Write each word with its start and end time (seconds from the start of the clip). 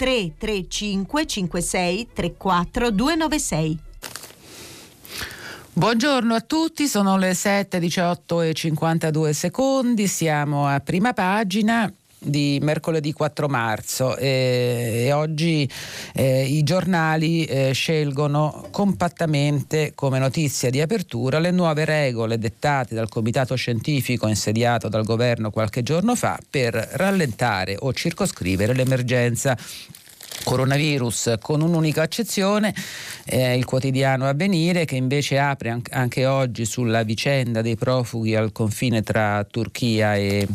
335 0.00 1.26
56 1.26 2.08
34 2.14 2.90
296. 2.90 3.78
Buongiorno 5.74 6.34
a 6.34 6.40
tutti, 6.40 6.88
sono 6.88 7.18
le 7.18 7.34
7, 7.34 7.78
18 7.78 8.40
e 8.40 8.54
52 8.54 9.32
secondi, 9.34 10.06
siamo 10.06 10.66
a 10.66 10.80
prima 10.80 11.12
pagina 11.12 11.92
di 12.20 12.58
mercoledì 12.62 13.12
4 13.12 13.48
marzo 13.48 14.16
e, 14.16 15.04
e 15.06 15.12
oggi 15.12 15.68
eh, 16.14 16.44
i 16.44 16.62
giornali 16.62 17.44
eh, 17.44 17.72
scelgono 17.72 18.66
compattamente 18.70 19.92
come 19.94 20.18
notizia 20.18 20.68
di 20.68 20.80
apertura 20.80 21.38
le 21.38 21.50
nuove 21.50 21.84
regole 21.84 22.38
dettate 22.38 22.94
dal 22.94 23.08
comitato 23.08 23.54
scientifico 23.54 24.28
insediato 24.28 24.88
dal 24.88 25.04
governo 25.04 25.50
qualche 25.50 25.82
giorno 25.82 26.14
fa 26.14 26.38
per 26.48 26.74
rallentare 26.74 27.76
o 27.78 27.92
circoscrivere 27.92 28.74
l'emergenza. 28.74 29.56
Coronavirus 30.42 31.34
con 31.40 31.60
un'unica 31.60 32.02
eccezione, 32.02 32.74
eh, 33.26 33.58
il 33.58 33.66
quotidiano 33.66 34.26
Avvenire 34.26 34.86
che 34.86 34.96
invece 34.96 35.38
apre 35.38 35.82
anche 35.90 36.24
oggi 36.24 36.64
sulla 36.64 37.02
vicenda 37.02 37.60
dei 37.60 37.76
profughi 37.76 38.34
al 38.34 38.50
confine 38.50 39.02
tra 39.02 39.44
Turchia 39.44 40.16
e 40.16 40.48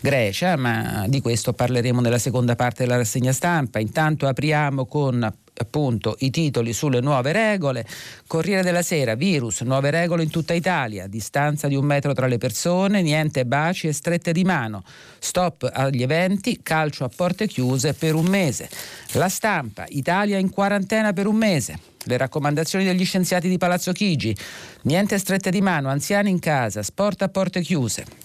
Grecia, 0.00 0.56
ma 0.56 1.06
di 1.08 1.20
questo 1.20 1.52
parleremo 1.52 2.00
nella 2.00 2.18
seconda 2.18 2.56
parte 2.56 2.84
della 2.84 2.96
rassegna 2.96 3.32
stampa. 3.32 3.78
Intanto 3.78 4.26
apriamo 4.26 4.86
con 4.86 5.32
appunto 5.56 6.16
i 6.20 6.30
titoli 6.30 6.72
sulle 6.72 7.00
nuove 7.00 7.32
regole. 7.32 7.86
Corriere 8.26 8.62
della 8.62 8.82
Sera, 8.82 9.14
virus, 9.14 9.60
nuove 9.60 9.90
regole 9.90 10.22
in 10.22 10.30
tutta 10.30 10.52
Italia, 10.52 11.06
distanza 11.06 11.68
di 11.68 11.76
un 11.76 11.84
metro 11.84 12.12
tra 12.12 12.26
le 12.26 12.38
persone, 12.38 13.02
niente 13.02 13.46
baci 13.46 13.86
e 13.88 13.92
strette 13.92 14.32
di 14.32 14.44
mano, 14.44 14.82
stop 15.18 15.68
agli 15.72 16.02
eventi, 16.02 16.60
calcio 16.62 17.04
a 17.04 17.10
porte 17.14 17.46
chiuse 17.46 17.94
per 17.94 18.14
un 18.14 18.26
mese. 18.26 18.68
La 19.12 19.28
stampa, 19.28 19.84
Italia 19.88 20.38
in 20.38 20.50
quarantena 20.50 21.12
per 21.12 21.26
un 21.26 21.36
mese. 21.36 21.78
Le 22.06 22.16
raccomandazioni 22.18 22.84
degli 22.84 23.04
scienziati 23.04 23.48
di 23.48 23.56
Palazzo 23.56 23.92
Chigi, 23.92 24.36
niente 24.82 25.18
strette 25.18 25.50
di 25.50 25.62
mano, 25.62 25.88
anziani 25.88 26.28
in 26.28 26.38
casa, 26.38 26.82
sport 26.82 27.22
a 27.22 27.28
porte 27.28 27.62
chiuse 27.62 28.23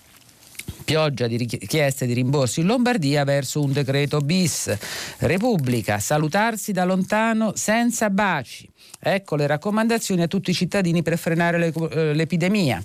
pioggia 0.84 1.28
di 1.28 1.38
richieste 1.38 2.06
di 2.06 2.14
rimborsi 2.14 2.62
in 2.62 2.68
Lombardia 2.68 3.24
verso 3.24 3.62
un 3.62 3.72
decreto 3.72 4.20
bis. 4.20 4.76
Repubblica, 5.20 6.00
salutarsi 6.00 6.72
da 6.72 6.86
lontano 6.86 7.54
senza 7.56 8.10
baci. 8.10 8.70
Ecco 9.00 9.36
le 9.36 9.48
raccomandazioni 9.48 10.22
a 10.22 10.28
tutti 10.28 10.52
i 10.52 10.54
cittadini 10.54 11.02
per 11.02 11.18
frenare 11.18 11.72
eh, 11.74 12.14
l'epidemia. 12.14 12.84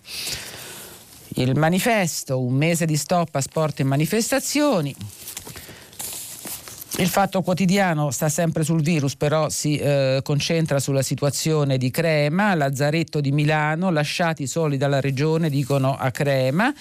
Il 1.36 1.56
manifesto, 1.56 2.40
un 2.40 2.54
mese 2.54 2.86
di 2.86 2.96
stop 2.96 3.34
a 3.34 3.40
sport 3.40 3.80
e 3.80 3.84
manifestazioni. 3.84 4.94
Il 6.98 7.08
fatto 7.08 7.42
quotidiano 7.42 8.12
sta 8.12 8.28
sempre 8.28 8.62
sul 8.62 8.80
virus, 8.80 9.16
però 9.16 9.48
si 9.48 9.76
eh, 9.76 10.20
concentra 10.22 10.78
sulla 10.78 11.02
situazione 11.02 11.76
di 11.76 11.90
Crema, 11.90 12.54
Lazzaretto 12.54 13.20
di 13.20 13.32
Milano, 13.32 13.90
lasciati 13.90 14.46
soli 14.46 14.76
dalla 14.76 15.00
regione, 15.00 15.50
dicono 15.50 15.96
a 15.96 16.12
Crema. 16.12 16.72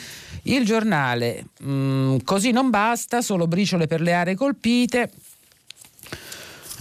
Il 0.44 0.66
giornale, 0.66 1.46
mh, 1.60 1.72
mm, 1.72 2.18
così 2.24 2.52
non 2.52 2.70
basta, 2.70 3.24
solo 3.24 3.48
briciole 3.48 3.88
per 3.88 4.02
le 4.02 4.14
aree 4.14 4.36
colpite. 4.36 5.10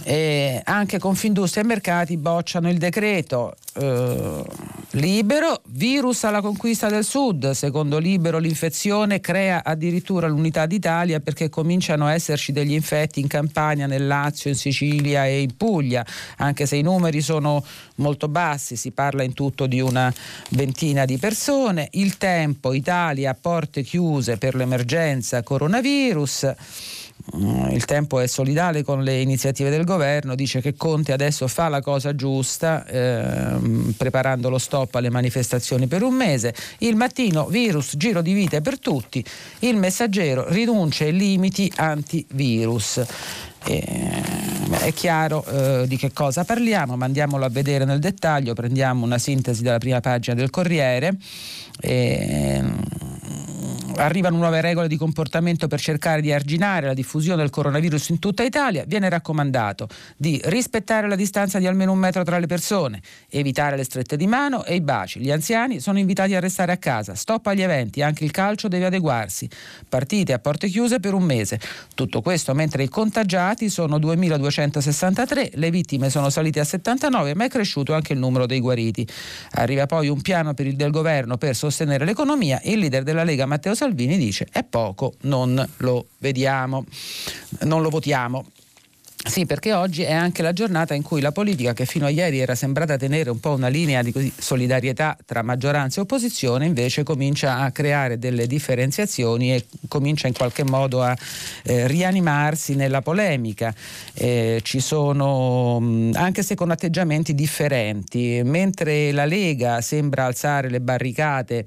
E 0.05 0.61
anche 0.65 0.99
Confindustria 0.99 1.63
e 1.63 1.65
Mercati 1.65 2.17
bocciano 2.17 2.69
il 2.69 2.77
decreto. 2.77 3.55
Eh, 3.75 4.43
libero, 4.91 5.61
virus 5.69 6.25
alla 6.25 6.41
conquista 6.41 6.89
del 6.89 7.05
sud. 7.05 7.51
Secondo 7.51 7.97
Libero 7.97 8.37
l'infezione 8.37 9.21
crea 9.21 9.63
addirittura 9.63 10.27
l'unità 10.27 10.65
d'Italia 10.65 11.21
perché 11.21 11.49
cominciano 11.49 12.05
a 12.05 12.13
esserci 12.13 12.51
degli 12.51 12.73
infetti 12.73 13.21
in 13.21 13.27
Campania, 13.27 13.87
nel 13.87 14.05
Lazio, 14.05 14.49
in 14.49 14.57
Sicilia 14.57 15.25
e 15.25 15.41
in 15.41 15.55
Puglia, 15.55 16.05
anche 16.37 16.65
se 16.65 16.75
i 16.75 16.81
numeri 16.81 17.21
sono 17.21 17.63
molto 17.95 18.27
bassi, 18.27 18.75
si 18.75 18.91
parla 18.91 19.23
in 19.23 19.33
tutto 19.33 19.67
di 19.67 19.79
una 19.79 20.13
ventina 20.49 21.05
di 21.05 21.17
persone. 21.17 21.87
Il 21.91 22.17
tempo, 22.17 22.73
Italia, 22.73 23.33
porte 23.33 23.83
chiuse 23.83 24.37
per 24.37 24.53
l'emergenza 24.55 25.41
coronavirus. 25.43 26.53
Mm, 27.35 27.69
il 27.69 27.85
tempo 27.85 28.19
è 28.19 28.27
solidale 28.27 28.83
con 28.83 29.01
le 29.01 29.21
iniziative 29.21 29.69
del 29.69 29.85
governo, 29.85 30.35
dice 30.35 30.59
che 30.59 30.75
Conte 30.75 31.13
adesso 31.13 31.47
fa 31.47 31.69
la 31.69 31.81
cosa 31.81 32.13
giusta 32.15 32.85
ehm, 32.85 33.93
preparando 33.97 34.49
lo 34.49 34.57
stop 34.57 34.95
alle 34.95 35.09
manifestazioni 35.09 35.87
per 35.87 36.03
un 36.03 36.15
mese. 36.15 36.53
Il 36.79 36.97
mattino 36.97 37.45
virus, 37.47 37.95
giro 37.95 38.21
di 38.21 38.33
vite 38.33 38.59
per 38.59 38.77
tutti, 38.77 39.23
il 39.59 39.77
messaggero 39.77 40.45
rinuncia 40.49 41.05
ai 41.05 41.13
limiti 41.13 41.71
antivirus. 41.73 43.01
Eh, 43.65 44.21
è 44.81 44.93
chiaro 44.93 45.45
eh, 45.45 45.87
di 45.87 45.95
che 45.95 46.11
cosa 46.11 46.43
parliamo, 46.43 46.97
ma 46.97 47.05
andiamolo 47.05 47.45
a 47.45 47.49
vedere 47.49 47.85
nel 47.85 47.99
dettaglio, 47.99 48.53
prendiamo 48.53 49.05
una 49.05 49.17
sintesi 49.17 49.63
dalla 49.63 49.77
prima 49.77 50.01
pagina 50.01 50.35
del 50.35 50.49
Corriere. 50.49 51.15
Eh, 51.79 52.61
arrivano 53.97 54.37
nuove 54.37 54.61
regole 54.61 54.87
di 54.87 54.97
comportamento 54.97 55.67
per 55.67 55.79
cercare 55.79 56.21
di 56.21 56.31
arginare 56.31 56.87
la 56.87 56.93
diffusione 56.93 57.41
del 57.41 57.49
coronavirus 57.49 58.09
in 58.09 58.19
tutta 58.19 58.43
Italia, 58.43 58.83
viene 58.85 59.09
raccomandato 59.09 59.87
di 60.17 60.39
rispettare 60.45 61.07
la 61.07 61.15
distanza 61.15 61.59
di 61.59 61.67
almeno 61.67 61.91
un 61.91 61.99
metro 61.99 62.23
tra 62.23 62.39
le 62.39 62.47
persone, 62.47 63.01
evitare 63.29 63.75
le 63.75 63.83
strette 63.83 64.17
di 64.17 64.27
mano 64.27 64.63
e 64.63 64.75
i 64.75 64.81
baci. 64.81 65.19
Gli 65.19 65.31
anziani 65.31 65.79
sono 65.79 65.99
invitati 65.99 66.35
a 66.35 66.39
restare 66.39 66.71
a 66.71 66.77
casa, 66.77 67.15
stop 67.15 67.47
agli 67.47 67.61
eventi, 67.61 68.01
anche 68.01 68.23
il 68.23 68.31
calcio 68.31 68.67
deve 68.67 68.85
adeguarsi. 68.85 69.49
Partite 69.87 70.33
a 70.33 70.39
porte 70.39 70.67
chiuse 70.67 70.99
per 70.99 71.13
un 71.13 71.23
mese. 71.23 71.59
Tutto 71.95 72.21
questo 72.21 72.53
mentre 72.53 72.83
i 72.83 72.89
contagiati 72.89 73.69
sono 73.69 73.97
2263, 73.99 75.51
le 75.53 75.71
vittime 75.71 76.09
sono 76.09 76.29
salite 76.29 76.59
a 76.59 76.63
79, 76.63 77.35
ma 77.35 77.45
è 77.45 77.49
cresciuto 77.49 77.93
anche 77.93 78.13
il 78.13 78.19
numero 78.19 78.45
dei 78.45 78.59
guariti. 78.59 79.07
Arriva 79.51 79.85
poi 79.85 80.07
un 80.07 80.21
piano 80.21 80.53
per 80.53 80.67
il 80.67 80.75
del 80.75 80.91
governo 80.91 81.37
per 81.37 81.55
sostenere 81.55 82.05
l'economia. 82.05 82.59
Il 82.63 82.79
leader 82.79 83.03
della 83.03 83.23
Lega 83.23 83.45
Matteo 83.45 83.75
Salvini 83.83 84.17
dice 84.17 84.47
è 84.49 84.63
poco, 84.63 85.15
non 85.23 85.61
lo 85.79 86.07
vediamo, 86.19 86.85
non 87.63 87.81
lo 87.81 87.89
votiamo. 87.89 88.45
Sì, 89.25 89.45
perché 89.45 89.71
oggi 89.71 90.01
è 90.01 90.11
anche 90.11 90.41
la 90.41 90.51
giornata 90.51 90.93
in 90.93 91.01
cui 91.01 91.21
la 91.21 91.31
politica, 91.31 91.71
che 91.71 91.85
fino 91.85 92.05
a 92.05 92.09
ieri 92.09 92.39
era 92.39 92.55
sembrata 92.55 92.97
tenere 92.97 93.29
un 93.29 93.39
po' 93.39 93.53
una 93.53 93.69
linea 93.69 94.03
di 94.03 94.31
solidarietà 94.37 95.17
tra 95.25 95.41
maggioranza 95.41 95.99
e 95.99 96.03
opposizione, 96.03 96.65
invece 96.65 97.03
comincia 97.03 97.59
a 97.59 97.71
creare 97.71 98.19
delle 98.19 98.47
differenziazioni 98.47 99.53
e 99.53 99.65
comincia 99.87 100.27
in 100.27 100.33
qualche 100.33 100.65
modo 100.65 101.01
a 101.01 101.15
eh, 101.63 101.87
rianimarsi 101.87 102.75
nella 102.75 103.01
polemica. 103.01 103.73
Eh, 104.13 104.59
ci 104.61 104.81
sono, 104.81 105.77
anche 106.15 106.43
se 106.43 106.55
con 106.55 106.71
atteggiamenti 106.71 107.33
differenti, 107.33 108.41
mentre 108.43 109.13
la 109.13 109.25
Lega 109.25 109.79
sembra 109.79 110.25
alzare 110.25 110.69
le 110.69 110.81
barricate, 110.81 111.63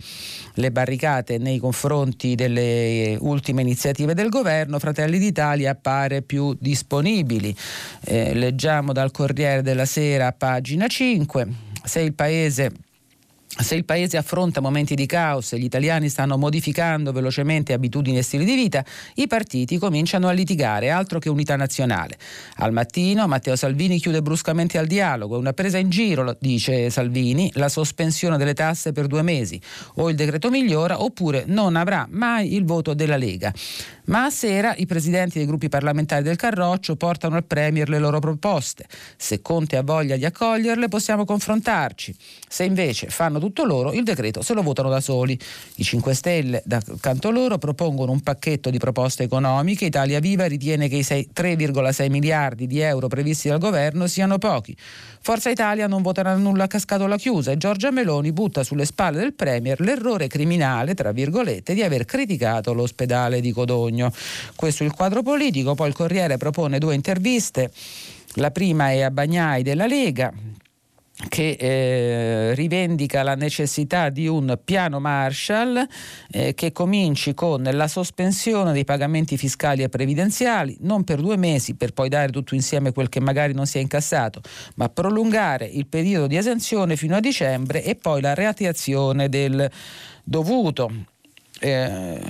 le 0.54 0.70
barricate 0.70 1.38
nei 1.38 1.58
confronti 1.58 2.34
delle 2.34 3.16
ultime 3.18 3.62
iniziative 3.62 4.12
del 4.12 4.28
governo, 4.28 4.78
Fratelli 4.78 5.18
d'Italia 5.18 5.70
appare 5.70 6.20
più 6.20 6.54
disponibile 6.60 7.44
civili. 7.46 7.56
Eh, 8.04 8.34
leggiamo 8.34 8.92
dal 8.92 9.10
Corriere 9.10 9.62
della 9.62 9.84
Sera, 9.84 10.32
pagina 10.32 10.86
5. 10.86 11.46
Se 11.84 12.00
il 12.00 12.14
paese 12.14 12.72
se 13.58 13.74
il 13.74 13.86
paese 13.86 14.18
affronta 14.18 14.60
momenti 14.60 14.94
di 14.94 15.06
caos 15.06 15.54
e 15.54 15.58
gli 15.58 15.64
italiani 15.64 16.10
stanno 16.10 16.36
modificando 16.36 17.10
velocemente 17.10 17.72
abitudini 17.72 18.18
e 18.18 18.22
stili 18.22 18.44
di 18.44 18.54
vita, 18.54 18.84
i 19.14 19.26
partiti 19.26 19.78
cominciano 19.78 20.28
a 20.28 20.32
litigare, 20.32 20.90
altro 20.90 21.18
che 21.18 21.30
unità 21.30 21.56
nazionale. 21.56 22.18
Al 22.56 22.72
mattino 22.72 23.26
Matteo 23.26 23.56
Salvini 23.56 23.98
chiude 23.98 24.20
bruscamente 24.20 24.76
al 24.76 24.86
dialogo, 24.86 25.38
una 25.38 25.54
presa 25.54 25.78
in 25.78 25.88
giro, 25.88 26.36
dice 26.38 26.90
Salvini, 26.90 27.50
la 27.54 27.70
sospensione 27.70 28.36
delle 28.36 28.52
tasse 28.52 28.92
per 28.92 29.06
due 29.06 29.22
mesi, 29.22 29.58
o 29.94 30.10
il 30.10 30.16
decreto 30.16 30.50
migliora 30.50 31.02
oppure 31.02 31.44
non 31.46 31.76
avrà 31.76 32.06
mai 32.10 32.54
il 32.54 32.64
voto 32.66 32.92
della 32.92 33.16
Lega. 33.16 33.50
Ma 34.06 34.24
a 34.24 34.30
sera 34.30 34.74
i 34.76 34.86
presidenti 34.86 35.38
dei 35.38 35.46
gruppi 35.46 35.68
parlamentari 35.68 36.22
del 36.22 36.36
Carroccio 36.36 36.96
portano 36.96 37.36
al 37.36 37.44
Premier 37.44 37.88
le 37.88 37.98
loro 37.98 38.18
proposte. 38.20 38.86
Se 39.16 39.42
Conte 39.42 39.76
ha 39.76 39.82
voglia 39.82 40.16
di 40.16 40.24
accoglierle 40.24 40.88
possiamo 40.88 41.24
confrontarci. 41.24 42.14
Se 42.48 42.64
invece 42.64 43.08
fanno 43.08 43.38
tutto 43.38 43.64
loro, 43.64 43.92
il 43.92 44.04
decreto 44.04 44.42
se 44.42 44.54
lo 44.54 44.62
votano 44.62 44.88
da 44.88 45.00
soli. 45.00 45.38
I 45.76 45.82
5 45.82 46.14
Stelle, 46.14 46.62
da 46.64 46.80
canto 47.00 47.30
loro, 47.30 47.58
propongono 47.58 48.12
un 48.12 48.20
pacchetto 48.20 48.70
di 48.70 48.78
proposte 48.78 49.24
economiche. 49.24 49.86
Italia 49.86 50.20
Viva 50.20 50.46
ritiene 50.46 50.88
che 50.88 50.96
i 50.96 51.00
3,6 51.00 52.10
miliardi 52.10 52.66
di 52.66 52.80
euro 52.80 53.08
previsti 53.08 53.48
dal 53.48 53.58
governo 53.58 54.06
siano 54.06 54.38
pochi. 54.38 54.76
Forza 55.26 55.50
Italia 55.50 55.88
non 55.88 56.02
voterà 56.02 56.36
nulla 56.36 56.62
a 56.62 56.66
cascatola 56.68 57.16
chiusa 57.16 57.50
e 57.50 57.56
Giorgia 57.56 57.90
Meloni 57.90 58.30
butta 58.30 58.62
sulle 58.62 58.84
spalle 58.84 59.18
del 59.18 59.34
Premier 59.34 59.80
l'errore 59.80 60.28
criminale, 60.28 60.94
tra 60.94 61.10
virgolette, 61.10 61.74
di 61.74 61.82
aver 61.82 62.04
criticato 62.04 62.72
l'ospedale 62.72 63.40
di 63.40 63.50
Codogno. 63.50 64.12
Questo 64.54 64.84
è 64.84 64.86
il 64.86 64.92
quadro 64.92 65.24
politico, 65.24 65.74
poi 65.74 65.88
il 65.88 65.94
Corriere 65.94 66.36
propone 66.36 66.78
due 66.78 66.94
interviste. 66.94 67.72
La 68.34 68.52
prima 68.52 68.92
è 68.92 69.00
a 69.00 69.10
Bagnai 69.10 69.64
della 69.64 69.88
Lega, 69.88 70.32
che 71.28 71.56
eh, 71.58 72.54
rivendica 72.54 73.22
la 73.22 73.34
necessità 73.34 74.10
di 74.10 74.26
un 74.26 74.58
piano 74.62 75.00
Marshall 75.00 75.86
eh, 76.30 76.54
che 76.54 76.72
cominci 76.72 77.32
con 77.32 77.62
la 77.62 77.88
sospensione 77.88 78.72
dei 78.72 78.84
pagamenti 78.84 79.38
fiscali 79.38 79.82
e 79.82 79.88
previdenziali, 79.88 80.76
non 80.80 81.04
per 81.04 81.20
due 81.20 81.36
mesi 81.36 81.74
per 81.74 81.92
poi 81.92 82.10
dare 82.10 82.30
tutto 82.30 82.54
insieme 82.54 82.92
quel 82.92 83.08
che 83.08 83.20
magari 83.20 83.54
non 83.54 83.66
si 83.66 83.78
è 83.78 83.80
incassato, 83.80 84.42
ma 84.74 84.90
prolungare 84.90 85.64
il 85.64 85.86
periodo 85.86 86.26
di 86.26 86.36
esenzione 86.36 86.96
fino 86.96 87.16
a 87.16 87.20
dicembre 87.20 87.82
e 87.82 87.96
poi 87.96 88.20
la 88.20 88.34
reattivazione 88.34 89.30
del 89.30 89.70
dovuto. 90.22 91.14
Eh, 91.58 92.20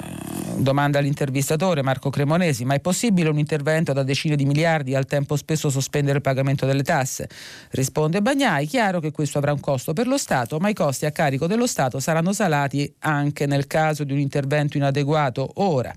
domanda 0.57 1.01
all'intervistatore 1.01 1.83
Marco 1.83 2.11
Cremonesi, 2.11 2.65
ma 2.65 2.75
è 2.75 2.81
possibile 2.81 3.29
un 3.29 3.39
intervento 3.39 3.93
da 3.93 4.05
decine 4.05 4.37
di 4.37 4.45
miliardi 4.45 4.93
e 4.93 4.97
al 4.97 5.07
tempo 5.07 5.37
spesso 5.37 5.69
sospendere 5.69 6.19
il 6.19 6.23
pagamento 6.23 6.65
delle 6.65 6.83
tasse? 6.83 7.29
Risponde 7.71 8.23
Bagnai, 8.23 8.67
chiaro 8.67 9.01
che 9.01 9.11
questo 9.11 9.39
avrà 9.39 9.53
un 9.53 9.61
costo 9.61 9.93
per 9.93 10.07
lo 10.07 10.17
Stato, 10.17 10.59
ma 10.59 10.69
i 10.69 10.75
costi 10.75 11.07
a 11.07 11.11
carico 11.11 11.47
dello 11.47 11.67
Stato 11.67 11.99
saranno 11.99 12.33
salati 12.33 12.93
anche 13.01 13.47
nel 13.47 13.67
caso 13.67 14.05
di 14.05 14.13
un 14.13 14.19
intervento 14.19 14.77
inadeguato 14.77 15.51
ora. 15.57 15.93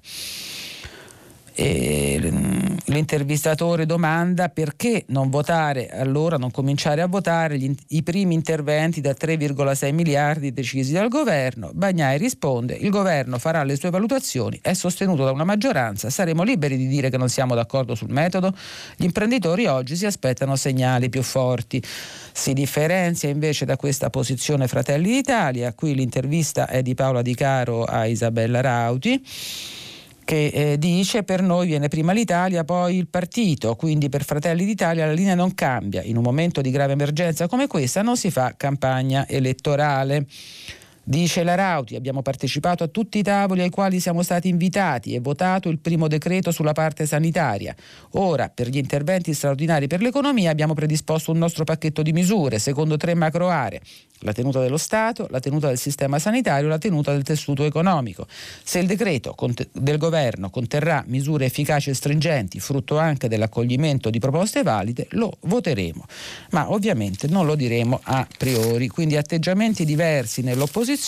E 1.61 2.17
l'intervistatore 2.85 3.85
domanda 3.85 4.47
perché 4.47 5.03
non 5.07 5.29
votare, 5.29 5.89
allora 5.89 6.37
non 6.37 6.51
cominciare 6.51 7.01
a 7.01 7.07
votare 7.07 7.59
gli, 7.59 7.75
i 7.89 8.01
primi 8.01 8.33
interventi 8.33 9.01
da 9.01 9.11
3,6 9.11 9.93
miliardi 9.93 10.53
decisi 10.53 10.93
dal 10.93 11.09
governo. 11.09 11.71
Bagnai 11.73 12.17
risponde 12.17 12.75
il 12.75 12.89
governo 12.89 13.39
farà 13.39 13.63
le 13.63 13.75
sue 13.75 13.89
valutazioni, 13.89 14.57
è 14.61 14.71
sostenuto 14.71 15.25
da 15.25 15.33
una 15.33 15.43
maggioranza, 15.43 16.09
saremo 16.09 16.43
liberi 16.43 16.77
di 16.77 16.87
dire 16.87 17.09
che 17.09 17.17
non 17.17 17.27
siamo 17.27 17.55
d'accordo 17.55 17.93
sul 17.93 18.09
metodo? 18.09 18.55
Gli 18.95 19.03
imprenditori 19.03 19.65
oggi 19.65 19.97
si 19.97 20.05
aspettano 20.05 20.55
segnali 20.55 21.09
più 21.09 21.23
forti. 21.23 21.83
Si 22.31 22.53
differenzia 22.53 23.27
invece 23.27 23.65
da 23.65 23.75
questa 23.75 24.09
posizione 24.09 24.69
Fratelli 24.69 25.09
d'Italia, 25.09 25.73
qui 25.73 25.93
l'intervista 25.93 26.69
è 26.69 26.81
di 26.81 26.95
Paola 26.95 27.21
Di 27.21 27.35
Caro 27.35 27.83
a 27.83 28.05
Isabella 28.05 28.61
Rauti 28.61 29.21
che 30.29 30.51
eh, 30.53 30.77
dice 30.77 31.23
per 31.23 31.41
noi 31.41 31.65
viene 31.65 31.87
prima 31.87 32.11
l'Italia, 32.11 32.63
poi 32.63 32.97
il 32.97 33.07
partito, 33.07 33.75
quindi 33.75 34.09
per 34.09 34.23
Fratelli 34.23 34.63
d'Italia 34.63 35.07
la 35.07 35.11
linea 35.11 35.33
non 35.33 35.55
cambia. 35.55 36.03
In 36.03 36.17
un 36.17 36.23
momento 36.23 36.61
di 36.61 36.69
grave 36.69 36.91
emergenza 36.91 37.47
come 37.47 37.65
questa 37.65 38.03
non 38.03 38.15
si 38.15 38.29
fa 38.29 38.53
campagna 38.55 39.27
elettorale. 39.27 40.27
Dice 41.09 41.41
la 41.41 41.55
Rauti, 41.55 41.95
abbiamo 41.95 42.21
partecipato 42.21 42.83
a 42.83 42.87
tutti 42.87 43.17
i 43.17 43.23
tavoli 43.23 43.61
ai 43.61 43.71
quali 43.71 43.99
siamo 43.99 44.21
stati 44.21 44.47
invitati 44.47 45.15
e 45.15 45.19
votato 45.19 45.67
il 45.69 45.79
primo 45.79 46.07
decreto 46.07 46.51
sulla 46.51 46.71
parte 46.71 47.07
sanitaria. 47.07 47.75
Ora, 48.11 48.47
per 48.49 48.67
gli 48.67 48.77
interventi 48.77 49.33
straordinari 49.33 49.87
per 49.87 50.03
l'economia, 50.03 50.51
abbiamo 50.51 50.75
predisposto 50.75 51.31
un 51.31 51.39
nostro 51.39 51.63
pacchetto 51.63 52.03
di 52.03 52.13
misure 52.13 52.59
secondo 52.59 52.95
tre 52.95 53.15
macro 53.15 53.49
aree 53.49 53.81
la 54.19 54.33
tenuta 54.33 54.59
dello 54.59 54.77
Stato, 54.77 55.27
la 55.29 55.39
tenuta 55.39 55.67
del 55.67 55.77
sistema 55.77 56.19
sanitario, 56.19 56.67
la 56.67 56.77
tenuta 56.77 57.11
del 57.11 57.23
tessuto 57.23 57.63
economico. 57.63 58.27
Se 58.63 58.79
il 58.79 58.87
decreto 58.87 59.35
del 59.71 59.97
governo 59.97 60.49
conterrà 60.49 61.03
misure 61.07 61.45
efficaci 61.45 61.89
e 61.89 61.93
stringenti, 61.93 62.59
frutto 62.59 62.97
anche 62.97 63.27
dell'accoglimento 63.27 64.09
di 64.09 64.19
proposte 64.19 64.63
valide, 64.63 65.07
lo 65.11 65.37
voteremo, 65.41 66.05
ma 66.51 66.71
ovviamente 66.71 67.27
non 67.27 67.45
lo 67.45 67.55
diremo 67.55 67.99
a 68.03 68.27
priori, 68.37 68.87
quindi 68.87 69.15
atteggiamenti 69.15 69.85
diversi 69.85 70.41
nell'opposizione. 70.41 70.98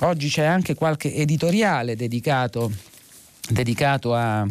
Oggi 0.00 0.28
c'è 0.28 0.44
anche 0.44 0.74
qualche 0.74 1.14
editoriale 1.14 1.96
dedicato, 1.96 2.70
dedicato 3.48 4.14
a 4.14 4.46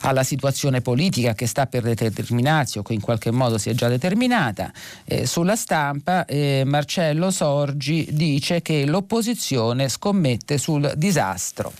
alla 0.00 0.22
situazione 0.22 0.80
politica 0.80 1.34
che 1.34 1.46
sta 1.46 1.66
per 1.66 1.82
determinarsi 1.82 2.78
o 2.78 2.82
che 2.82 2.92
in 2.92 3.00
qualche 3.00 3.30
modo 3.30 3.58
si 3.58 3.70
è 3.70 3.74
già 3.74 3.88
determinata. 3.88 4.72
Eh, 5.04 5.26
sulla 5.26 5.56
stampa 5.56 6.24
eh, 6.24 6.62
Marcello 6.64 7.30
Sorgi 7.30 8.08
dice 8.12 8.62
che 8.62 8.84
l'opposizione 8.86 9.88
scommette 9.88 10.58
sul 10.58 10.92
disastro. 10.96 11.72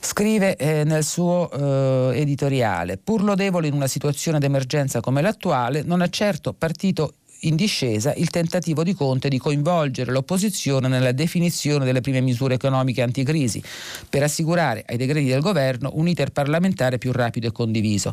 Scrive 0.00 0.56
eh, 0.56 0.84
nel 0.84 1.04
suo 1.04 1.50
eh, 1.50 2.20
editoriale, 2.20 2.98
pur 2.98 3.22
lodevole 3.22 3.66
in 3.66 3.74
una 3.74 3.88
situazione 3.88 4.38
d'emergenza 4.38 5.00
come 5.00 5.20
l'attuale, 5.20 5.82
non 5.82 6.02
è 6.02 6.08
certo 6.08 6.52
partito 6.52 7.14
in 7.40 7.56
discesa 7.56 8.12
il 8.14 8.30
tentativo 8.30 8.82
di 8.82 8.94
Conte 8.94 9.28
di 9.28 9.38
coinvolgere 9.38 10.10
l'opposizione 10.10 10.88
nella 10.88 11.12
definizione 11.12 11.84
delle 11.84 12.00
prime 12.00 12.20
misure 12.20 12.54
economiche 12.54 13.02
anticrisi 13.02 13.62
per 14.08 14.22
assicurare 14.22 14.84
ai 14.86 14.96
decreti 14.96 15.28
del 15.28 15.40
governo 15.40 15.90
un 15.94 16.08
iter 16.08 16.30
parlamentare 16.30 16.98
più 16.98 17.12
rapido 17.12 17.46
e 17.46 17.52
condiviso. 17.52 18.12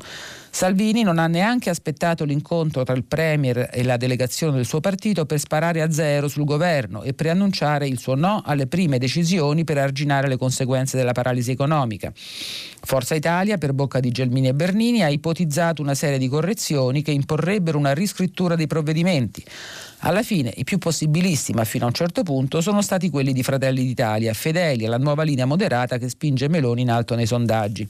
Salvini 0.50 1.04
non 1.04 1.19
ha 1.19 1.27
neanche 1.27 1.69
aspettato 1.69 2.24
l'incontro 2.24 2.83
tra 2.83 2.94
il 2.94 3.04
Premier 3.04 3.69
e 3.72 3.83
la 3.83 3.98
delegazione 3.98 4.56
del 4.56 4.66
suo 4.66 4.80
partito 4.80 5.25
per 5.25 5.39
sparare 5.39 5.81
a 5.81 5.92
zero 5.92 6.27
sul 6.27 6.45
governo 6.45 7.04
e 7.04 7.13
preannunciare 7.13 7.88
il 7.88 8.00
suo 8.00 8.16
no 8.16 8.42
alle 8.45 8.68
prime 8.68 8.98
decisioni 8.98 9.63
per 9.63 9.77
arginare 9.77 10.27
le 10.27 10.38
conseguenze 10.38 10.98
della 10.98 11.12
paralisi 11.12 11.51
economica. 11.51 12.12
Forza 12.13 13.16
Italia, 13.16 13.57
per 13.57 13.74
bocca 13.74 14.00
di 14.00 14.12
Gelmini 14.12 14.50
e 14.50 14.54
Bernini, 14.54 15.01
ha 15.01 15.10
ipotizzato 15.10 15.81
una 15.81 15.95
serie 15.95 16.19
di 16.19 16.27
correzioni 16.27 17.01
che 17.01 17.12
imporrebbero 17.12 17.77
una 17.77 17.94
riscrittura 17.94 18.56
dei 18.56 18.68
provvedimenti. 18.68 19.14
Alla 20.00 20.23
fine 20.23 20.53
i 20.57 20.63
più 20.63 20.77
possibilisti, 20.77 21.53
ma 21.53 21.63
fino 21.63 21.85
a 21.85 21.88
un 21.88 21.94
certo 21.94 22.23
punto, 22.23 22.62
sono 22.62 22.81
stati 22.81 23.09
quelli 23.09 23.33
di 23.33 23.44
Fratelli 23.44 23.83
d'Italia, 23.83 24.33
fedeli 24.33 24.85
alla 24.85 24.97
nuova 24.97 25.23
linea 25.23 25.45
moderata 25.45 25.97
che 25.97 26.09
spinge 26.09 26.47
Meloni 26.47 26.81
in 26.81 26.91
alto 26.91 27.15
nei 27.15 27.25
sondaggi. 27.25 27.88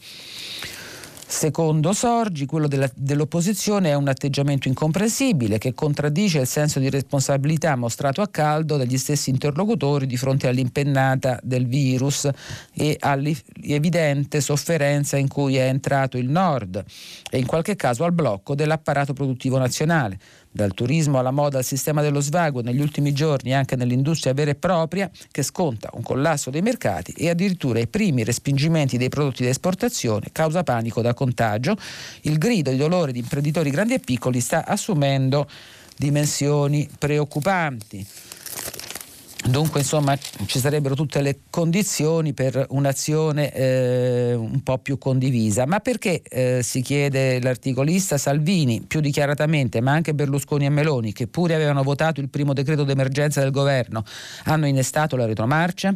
Secondo 1.27 1.91
Sorgi, 1.91 2.45
quello 2.45 2.67
della, 2.67 2.89
dell'opposizione 2.95 3.89
è 3.89 3.93
un 3.95 4.07
atteggiamento 4.07 4.67
incomprensibile 4.67 5.57
che 5.57 5.73
contraddice 5.73 6.39
il 6.39 6.47
senso 6.47 6.79
di 6.79 6.87
responsabilità 6.87 7.75
mostrato 7.75 8.21
a 8.21 8.27
caldo 8.27 8.77
dagli 8.77 8.97
stessi 8.97 9.31
interlocutori 9.31 10.05
di 10.05 10.17
fronte 10.17 10.47
all'impennata 10.47 11.39
del 11.41 11.65
virus 11.65 12.29
e 12.73 12.95
all'evidente 12.99 14.39
sofferenza 14.39 15.17
in 15.17 15.27
cui 15.27 15.57
è 15.57 15.67
entrato 15.67 16.17
il 16.17 16.29
Nord 16.29 16.85
e 17.31 17.39
in 17.39 17.47
qualche 17.47 17.75
caso 17.75 18.03
al 18.03 18.13
blocco 18.13 18.53
dell'apparato 18.53 19.13
produttivo 19.13 19.57
nazionale 19.57 20.19
dal 20.55 20.73
turismo 20.73 21.19
alla 21.19 21.31
moda 21.31 21.57
al 21.57 21.65
sistema 21.65 22.01
dello 22.01 22.21
svago 22.21 22.61
negli 22.61 22.79
ultimi 22.79 23.11
giorni 23.11 23.53
anche 23.53 23.75
nell'industria 23.75 24.33
vera 24.33 24.51
e 24.51 24.55
propria 24.55 25.11
che 25.29 25.43
sconta 25.43 25.89
un 25.93 26.01
collasso 26.01 26.49
dei 26.49 26.61
mercati 26.61 27.11
e 27.11 27.29
addirittura 27.29 27.79
i 27.79 27.87
primi 27.87 28.23
respingimenti 28.23 28.97
dei 28.97 29.09
prodotti 29.09 29.43
da 29.43 29.49
esportazione 29.49 30.29
causa 30.31 30.63
panico 30.63 31.01
da 31.01 31.13
contagio, 31.13 31.75
il 32.21 32.37
grido 32.37 32.71
di 32.71 32.77
dolore 32.77 33.11
di 33.11 33.19
imprenditori 33.19 33.69
grandi 33.69 33.95
e 33.95 33.99
piccoli 33.99 34.39
sta 34.39 34.65
assumendo 34.65 35.45
dimensioni 35.97 36.89
preoccupanti. 36.97 38.07
Dunque, 39.47 39.81
insomma, 39.81 40.17
ci 40.47 40.57
sarebbero 40.57 40.95
tutte 40.95 41.21
le 41.21 41.41
condizioni 41.51 42.33
per 42.33 42.65
un'azione 42.69 43.53
eh, 43.53 44.33
un 44.33 44.63
po' 44.63 44.79
più 44.79 44.97
condivisa. 44.97 45.67
Ma 45.67 45.79
perché 45.79 46.23
eh, 46.23 46.61
si 46.63 46.81
chiede 46.81 47.39
l'articolista 47.39 48.17
Salvini 48.17 48.81
più 48.81 49.01
dichiaratamente, 49.01 49.81
ma 49.81 49.91
anche 49.91 50.15
Berlusconi 50.15 50.65
e 50.65 50.69
Meloni, 50.69 51.13
che 51.13 51.27
pure 51.27 51.53
avevano 51.53 51.83
votato 51.83 52.21
il 52.21 52.29
primo 52.29 52.53
decreto 52.53 52.83
d'emergenza 52.83 53.39
del 53.39 53.51
governo, 53.51 54.03
hanno 54.45 54.65
innestato 54.65 55.15
la 55.15 55.25
retromarcia? 55.25 55.95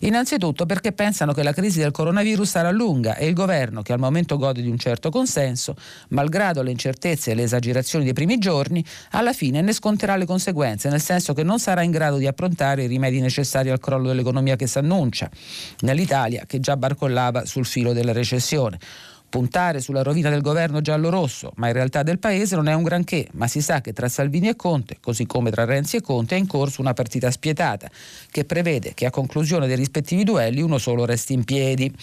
Innanzitutto 0.00 0.64
perché 0.64 0.92
pensano 0.92 1.32
che 1.32 1.42
la 1.42 1.52
crisi 1.52 1.78
del 1.80 1.90
coronavirus 1.90 2.48
sarà 2.48 2.70
lunga 2.70 3.16
e 3.16 3.26
il 3.26 3.34
governo, 3.34 3.82
che 3.82 3.92
al 3.92 3.98
momento 3.98 4.38
gode 4.38 4.62
di 4.62 4.68
un 4.68 4.78
certo 4.78 5.10
consenso, 5.10 5.74
malgrado 6.08 6.62
le 6.62 6.70
incertezze 6.70 7.32
e 7.32 7.34
le 7.34 7.42
esagerazioni 7.42 8.04
dei 8.04 8.14
primi 8.14 8.38
giorni, 8.38 8.84
alla 9.10 9.34
fine 9.34 9.60
ne 9.60 9.72
sconterà 9.72 10.16
le 10.16 10.24
conseguenze, 10.24 10.88
nel 10.88 11.02
senso 11.02 11.34
che 11.34 11.42
non 11.42 11.58
sarà 11.58 11.82
in 11.82 11.90
grado 11.90 12.16
di 12.16 12.26
approntare 12.26 12.84
i 12.84 12.86
rimedi 12.86 13.20
necessari 13.20 13.68
al 13.68 13.78
crollo 13.78 14.08
dell'economia 14.08 14.56
che 14.56 14.66
si 14.66 14.78
annuncia 14.78 15.28
nell'Italia 15.80 16.44
che 16.46 16.60
già 16.60 16.76
barcollava 16.76 17.44
sul 17.44 17.66
filo 17.66 17.92
della 17.92 18.12
recessione. 18.12 18.78
Puntare 19.30 19.78
sulla 19.78 20.02
rovina 20.02 20.28
del 20.28 20.40
governo 20.40 20.80
giallo-rosso, 20.80 21.52
ma 21.54 21.68
in 21.68 21.72
realtà 21.72 22.02
del 22.02 22.18
paese, 22.18 22.56
non 22.56 22.66
è 22.66 22.74
un 22.74 22.82
granché, 22.82 23.28
ma 23.34 23.46
si 23.46 23.60
sa 23.62 23.80
che 23.80 23.92
tra 23.92 24.08
Salvini 24.08 24.48
e 24.48 24.56
Conte, 24.56 24.96
così 25.00 25.24
come 25.24 25.52
tra 25.52 25.64
Renzi 25.64 25.98
e 25.98 26.00
Conte, 26.00 26.34
è 26.34 26.38
in 26.38 26.48
corso 26.48 26.80
una 26.80 26.94
partita 26.94 27.30
spietata 27.30 27.88
che 28.28 28.44
prevede 28.44 28.92
che 28.92 29.06
a 29.06 29.10
conclusione 29.10 29.68
dei 29.68 29.76
rispettivi 29.76 30.24
duelli 30.24 30.62
uno 30.62 30.78
solo 30.78 31.04
resti 31.04 31.32
in 31.32 31.44
piedi. 31.44 31.94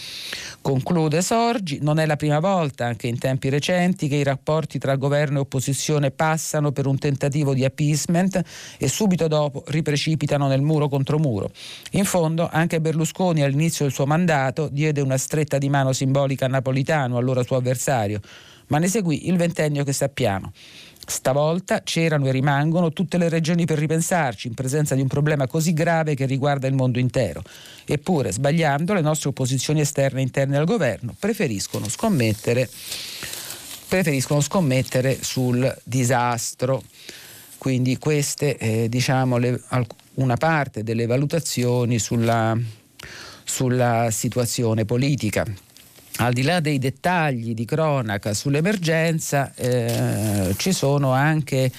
Conclude 0.62 1.20
Sorgi, 1.20 1.80
non 1.82 1.98
è 1.98 2.06
la 2.06 2.16
prima 2.16 2.40
volta, 2.40 2.86
anche 2.86 3.08
in 3.08 3.18
tempi 3.18 3.50
recenti, 3.50 4.08
che 4.08 4.16
i 4.16 4.22
rapporti 4.22 4.78
tra 4.78 4.96
governo 4.96 5.36
e 5.36 5.40
opposizione 5.40 6.10
passano 6.10 6.72
per 6.72 6.86
un 6.86 6.96
tentativo 6.96 7.52
di 7.52 7.62
appeasement 7.62 8.42
e 8.78 8.88
subito 8.88 9.28
dopo 9.28 9.64
riprecipitano 9.66 10.46
nel 10.46 10.62
muro 10.62 10.88
contro 10.88 11.18
muro. 11.18 11.50
In 11.90 12.06
fondo, 12.06 12.48
anche 12.50 12.80
Berlusconi 12.80 13.42
all'inizio 13.42 13.84
del 13.84 13.92
suo 13.92 14.06
mandato 14.06 14.70
diede 14.72 15.02
una 15.02 15.18
stretta 15.18 15.58
di 15.58 15.68
mano 15.68 15.92
simbolica 15.92 16.46
a 16.46 16.48
Napolitano 16.48 17.16
allora 17.18 17.42
suo 17.42 17.56
avversario, 17.56 18.20
ma 18.68 18.78
ne 18.78 18.88
seguì 18.88 19.28
il 19.28 19.36
ventennio 19.36 19.84
che 19.84 19.92
sappiamo. 19.92 20.52
Stavolta 21.10 21.80
c'erano 21.82 22.26
e 22.26 22.32
rimangono 22.32 22.92
tutte 22.92 23.16
le 23.16 23.30
regioni 23.30 23.64
per 23.64 23.78
ripensarci 23.78 24.46
in 24.46 24.52
presenza 24.52 24.94
di 24.94 25.00
un 25.00 25.06
problema 25.06 25.46
così 25.46 25.72
grave 25.72 26.14
che 26.14 26.26
riguarda 26.26 26.66
il 26.66 26.74
mondo 26.74 26.98
intero. 26.98 27.42
Eppure, 27.86 28.30
sbagliando, 28.30 28.92
le 28.92 29.00
nostre 29.00 29.30
opposizioni 29.30 29.80
esterne 29.80 30.20
e 30.20 30.24
interne 30.24 30.58
al 30.58 30.66
governo 30.66 31.14
preferiscono 31.18 31.88
scommettere, 31.88 32.68
preferiscono 33.88 34.42
scommettere 34.42 35.16
sul 35.22 35.74
disastro. 35.82 36.82
Quindi 37.56 37.96
queste, 37.96 38.58
eh, 38.58 38.88
diciamo, 38.90 39.38
le, 39.38 39.58
una 40.14 40.36
parte 40.36 40.82
delle 40.82 41.06
valutazioni 41.06 41.98
sulla, 41.98 42.56
sulla 43.44 44.08
situazione 44.10 44.84
politica 44.84 45.46
al 46.18 46.32
di 46.32 46.42
là 46.42 46.60
dei 46.60 46.78
dettagli 46.78 47.54
di 47.54 47.64
cronaca 47.64 48.34
sull'emergenza, 48.34 49.52
eh, 49.54 50.54
ci 50.56 50.72
sono 50.72 51.12
anche 51.12 51.70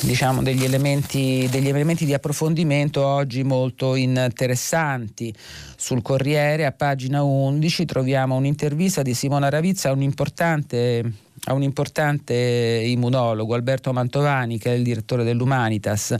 diciamo, 0.00 0.42
degli, 0.42 0.64
elementi, 0.64 1.48
degli, 1.50 1.68
elementi, 1.68 2.04
di 2.04 2.14
approfondimento 2.14 3.04
oggi 3.04 3.42
molto 3.42 3.94
interessanti. 3.94 5.34
Sul 5.76 6.02
Corriere, 6.02 6.66
a 6.66 6.72
pagina 6.72 7.22
11, 7.22 7.84
troviamo 7.84 8.36
un'intervista 8.36 9.02
di 9.02 9.14
Simona 9.14 9.48
Ravizza 9.48 9.90
a 9.90 9.92
un 9.92 10.02
importante, 10.02 11.12
a 11.44 11.52
un 11.52 11.62
importante 11.62 12.34
immunologo, 12.34 13.54
Alberto 13.54 13.92
Mantovani, 13.92 14.58
che 14.58 14.72
è 14.72 14.76
il 14.76 14.82
direttore 14.82 15.24
dell'Humanitas. 15.24 16.14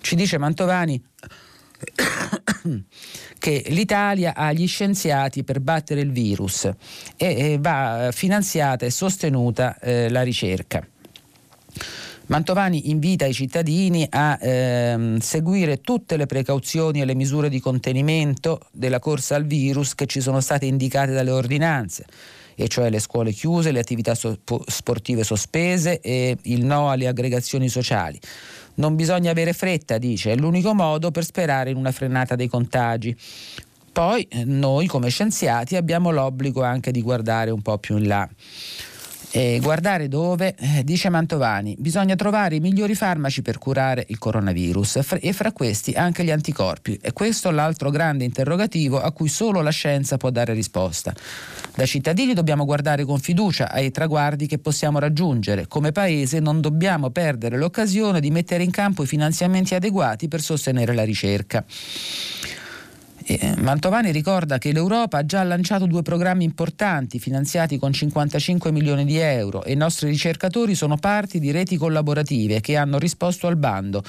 Ci 0.00 0.14
dice 0.16 0.38
Mantovani 0.38 1.02
che 3.38 3.64
l'Italia 3.68 4.34
ha 4.34 4.52
gli 4.52 4.66
scienziati 4.66 5.44
per 5.44 5.60
battere 5.60 6.00
il 6.00 6.12
virus 6.12 6.70
e, 7.16 7.58
va 7.60 8.10
finanziata 8.12 8.86
e 8.86 8.90
sostenuta 8.90 9.78
eh, 9.78 10.08
la 10.10 10.22
ricerca. 10.22 10.86
Mantovani 12.26 12.90
invita 12.90 13.26
i 13.26 13.32
cittadini 13.32 14.06
a 14.08 14.38
ehm, 14.40 15.18
seguire 15.18 15.80
tutte 15.80 16.16
le 16.16 16.26
precauzioni 16.26 17.00
e 17.00 17.04
le 17.04 17.16
misure 17.16 17.48
di 17.48 17.58
contenimento 17.58 18.60
della 18.70 19.00
corsa 19.00 19.34
al 19.34 19.46
virus 19.46 19.96
che 19.96 20.06
ci 20.06 20.20
sono 20.20 20.40
state 20.40 20.66
indicate 20.66 21.10
dalle 21.12 21.32
ordinanze 21.32 22.04
e 22.54 22.68
cioè 22.68 22.90
le 22.90 23.00
scuole 23.00 23.32
chiuse, 23.32 23.72
le 23.72 23.80
attività 23.80 24.14
so- 24.14 24.38
sportive 24.66 25.24
sospese 25.24 26.00
e 26.00 26.36
il 26.42 26.64
no 26.64 26.90
alle 26.90 27.08
aggregazioni 27.08 27.68
sociali. 27.68 28.20
Non 28.80 28.96
bisogna 28.96 29.30
avere 29.30 29.52
fretta, 29.52 29.98
dice, 29.98 30.32
è 30.32 30.36
l'unico 30.36 30.72
modo 30.72 31.10
per 31.10 31.22
sperare 31.22 31.68
in 31.68 31.76
una 31.76 31.92
frenata 31.92 32.34
dei 32.34 32.48
contagi. 32.48 33.14
Poi 33.92 34.22
eh, 34.22 34.44
noi 34.44 34.86
come 34.86 35.10
scienziati 35.10 35.76
abbiamo 35.76 36.10
l'obbligo 36.10 36.62
anche 36.62 36.90
di 36.90 37.02
guardare 37.02 37.50
un 37.50 37.60
po' 37.60 37.76
più 37.76 37.98
in 37.98 38.06
là. 38.06 38.26
E 39.32 39.60
guardare 39.62 40.08
dove, 40.08 40.56
eh, 40.58 40.82
dice 40.82 41.08
Mantovani, 41.08 41.76
bisogna 41.78 42.16
trovare 42.16 42.56
i 42.56 42.60
migliori 42.60 42.96
farmaci 42.96 43.42
per 43.42 43.58
curare 43.58 44.04
il 44.08 44.18
coronavirus 44.18 45.18
e 45.20 45.32
fra 45.32 45.52
questi 45.52 45.92
anche 45.92 46.24
gli 46.24 46.32
anticorpi. 46.32 46.98
E 47.00 47.12
questo 47.12 47.48
è 47.48 47.52
l'altro 47.52 47.90
grande 47.90 48.24
interrogativo 48.24 49.00
a 49.00 49.12
cui 49.12 49.28
solo 49.28 49.60
la 49.60 49.70
scienza 49.70 50.16
può 50.16 50.30
dare 50.30 50.52
risposta. 50.52 51.14
Da 51.76 51.86
cittadini 51.86 52.34
dobbiamo 52.34 52.64
guardare 52.64 53.04
con 53.04 53.20
fiducia 53.20 53.70
ai 53.70 53.92
traguardi 53.92 54.48
che 54.48 54.58
possiamo 54.58 54.98
raggiungere. 54.98 55.68
Come 55.68 55.92
Paese 55.92 56.40
non 56.40 56.60
dobbiamo 56.60 57.10
perdere 57.10 57.56
l'occasione 57.56 58.18
di 58.20 58.32
mettere 58.32 58.64
in 58.64 58.72
campo 58.72 59.04
i 59.04 59.06
finanziamenti 59.06 59.76
adeguati 59.76 60.26
per 60.26 60.40
sostenere 60.40 60.92
la 60.92 61.04
ricerca. 61.04 61.64
Eh, 63.32 63.54
Mantovani 63.58 64.10
ricorda 64.10 64.58
che 64.58 64.72
l'Europa 64.72 65.18
ha 65.18 65.24
già 65.24 65.44
lanciato 65.44 65.86
due 65.86 66.02
programmi 66.02 66.42
importanti 66.42 67.20
finanziati 67.20 67.78
con 67.78 67.92
55 67.92 68.72
milioni 68.72 69.04
di 69.04 69.18
euro 69.18 69.62
e 69.62 69.70
i 69.70 69.76
nostri 69.76 70.08
ricercatori 70.08 70.74
sono 70.74 70.96
parti 70.96 71.38
di 71.38 71.52
reti 71.52 71.76
collaborative 71.76 72.58
che 72.60 72.76
hanno 72.76 72.98
risposto 72.98 73.46
al 73.46 73.54
bando. 73.54 74.02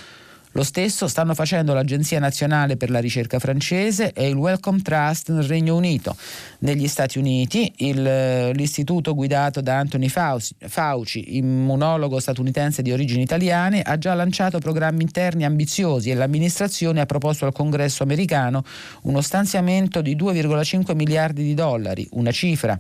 Lo 0.54 0.64
stesso 0.64 1.08
stanno 1.08 1.34
facendo 1.34 1.74
l'Agenzia 1.74 2.20
Nazionale 2.20 2.76
per 2.76 2.90
la 2.90 3.00
Ricerca 3.00 3.40
francese 3.40 4.12
e 4.12 4.28
il 4.28 4.36
Wellcome 4.36 4.82
Trust 4.82 5.32
nel 5.32 5.44
Regno 5.44 5.78
Unito. 5.78 6.14
Negli 6.60 6.90
Stati 6.90 7.20
Uniti 7.20 7.72
il, 7.78 8.50
l'istituto 8.54 9.16
guidato 9.16 9.62
da 9.62 9.78
Anthony 9.78 10.10
Fauci, 10.10 10.54
Fauci, 10.60 11.38
immunologo 11.38 12.20
statunitense 12.20 12.82
di 12.82 12.92
origini 12.92 13.22
italiane, 13.22 13.82
ha 13.82 13.98
già 13.98 14.14
lanciato 14.14 14.60
programmi 14.60 15.04
interni 15.04 15.46
ambiziosi 15.46 16.12
e 16.12 16.16
l'amministrazione 16.16 17.00
ha 17.00 17.06
proposto 17.06 17.46
al 17.46 17.54
Congresso 17.54 18.04
americano 18.04 18.64
uno 19.04 19.22
stanziamento 19.22 20.02
di 20.02 20.18
2,5 20.18 20.94
miliardi 20.96 21.44
di 21.44 21.54
dollari, 21.54 22.06
una 22.12 22.32
cifra 22.32 22.78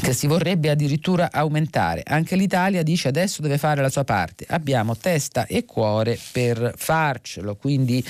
che 0.00 0.12
si 0.12 0.26
vorrebbe 0.26 0.70
addirittura 0.70 1.30
aumentare. 1.32 2.02
Anche 2.04 2.36
l'Italia 2.36 2.82
dice 2.82 3.08
adesso 3.08 3.42
deve 3.42 3.58
fare 3.58 3.80
la 3.80 3.88
sua 3.88 4.04
parte. 4.04 4.44
Abbiamo 4.48 4.96
testa 4.96 5.46
e 5.46 5.64
cuore 5.64 6.18
per 6.32 6.74
farcelo, 6.76 7.56
quindi 7.56 8.04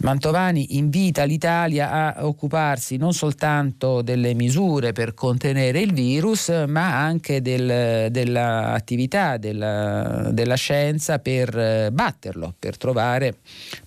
Mantovani 0.00 0.76
invita 0.76 1.24
l'Italia 1.24 2.14
a 2.14 2.24
occuparsi 2.24 2.96
non 2.98 3.12
soltanto 3.12 4.00
delle 4.00 4.32
misure 4.32 4.92
per 4.92 5.12
contenere 5.12 5.80
il 5.80 5.92
virus, 5.92 6.50
ma 6.68 7.02
anche 7.02 7.42
del, 7.42 8.08
dell'attività 8.10 9.38
della, 9.38 10.28
della, 10.30 10.54
scienza 10.54 11.18
per 11.18 11.90
batterlo, 11.90 12.54
per 12.56 12.76
trovare, 12.76 13.34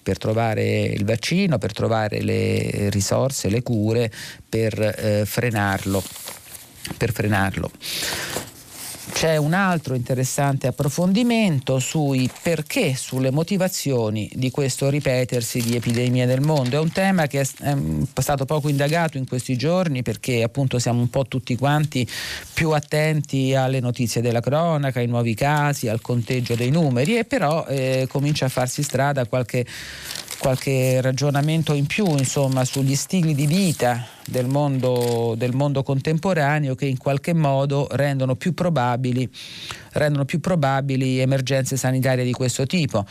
per 0.04 0.18
trovare, 0.18 0.84
il 0.84 1.06
vaccino, 1.06 1.58
per 1.58 1.72
trovare 1.72 2.22
le 2.22 2.90
risorse, 2.90 3.48
le 3.48 3.64
cure 3.64 4.12
per 4.50 4.78
eh, 4.80 5.24
frenarlo 5.26 6.04
per 6.98 7.12
frenarlo. 7.12 7.72
C'è 9.12 9.38
un 9.38 9.54
altro 9.54 9.94
interessante 9.94 10.68
approfondimento 10.68 11.80
sui 11.80 12.30
perché, 12.42 12.96
sulle 12.96 13.30
motivazioni 13.30 14.28
di 14.34 14.50
questo 14.50 14.90
ripetersi 14.90 15.62
di 15.62 15.76
epidemie 15.76 16.26
nel 16.26 16.42
mondo. 16.42 16.78
È 16.78 16.80
un 16.80 16.92
tema 16.92 17.28
che 17.28 17.42
è 17.42 17.44
stato 18.20 18.46
poco 18.46 18.70
indagato 18.70 19.18
in 19.18 19.28
questi 19.28 19.58
giorni 19.58 20.02
perché 20.02 20.42
appunto 20.42 20.80
siamo 20.80 21.02
un 21.02 21.10
po' 21.10 21.28
tutti 21.28 21.56
quanti 21.56 22.08
più 22.54 22.72
attenti 22.72 23.54
alle 23.54 23.80
notizie 23.80 24.22
della 24.22 24.40
cronaca, 24.40 25.00
ai 25.00 25.08
nuovi 25.08 25.36
casi, 25.36 25.88
al 25.88 26.02
conteggio 26.02 26.56
dei 26.56 26.72
numeri 26.72 27.18
e 27.18 27.26
però 27.26 27.66
eh, 27.68 28.08
comincia 28.10 28.46
a 28.46 28.50
farsi 28.50 28.82
strada 28.82 29.26
qualche 29.26 29.66
qualche 30.42 31.00
ragionamento 31.02 31.72
in 31.74 31.86
più 31.86 32.18
insomma, 32.18 32.66
sugli 32.66 32.96
stili 32.96 33.36
di 33.36 33.46
vita 33.46 34.04
del 34.26 34.48
mondo, 34.48 35.36
del 35.38 35.54
mondo, 35.54 35.84
contemporaneo 35.84 36.74
che 36.74 36.88
in 36.88 36.98
qualche 36.98 37.36
modo 37.36 37.88
rendono 37.92 38.36
più, 38.36 38.52
rendono 38.56 40.26
più 40.26 40.40
probabili 40.40 41.20
emergenze 41.20 41.78
sanitarie 41.78 42.26
di 42.26 42.32
questo 42.32 42.66
tipo. 42.66 43.06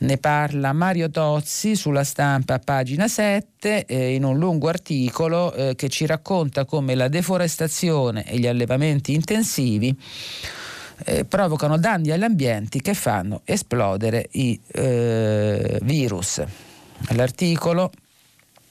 Ne 0.00 0.18
parla 0.18 0.74
Mario 0.74 1.10
Tozzi 1.10 1.74
sulla 1.74 2.04
stampa 2.04 2.58
pagina 2.58 3.08
7 3.08 3.86
eh, 3.86 4.14
in 4.14 4.24
un 4.24 4.38
lungo 4.38 4.68
articolo 4.68 5.54
eh, 5.54 5.74
che 5.76 5.88
ci 5.88 6.04
racconta 6.04 6.66
come 6.66 6.94
la 6.94 7.08
deforestazione 7.08 8.26
e 8.26 8.38
gli 8.38 8.46
allevamenti 8.46 9.14
intensivi 9.14 9.96
eh, 11.06 11.24
provocano 11.24 11.78
danni 11.78 12.10
agli 12.10 12.24
ambienti 12.24 12.82
che 12.82 12.92
fanno 12.92 13.40
esplodere 13.46 14.28
i 14.32 14.60
eh, 14.70 15.78
virus. 15.82 16.42
L'articolo 17.10 17.90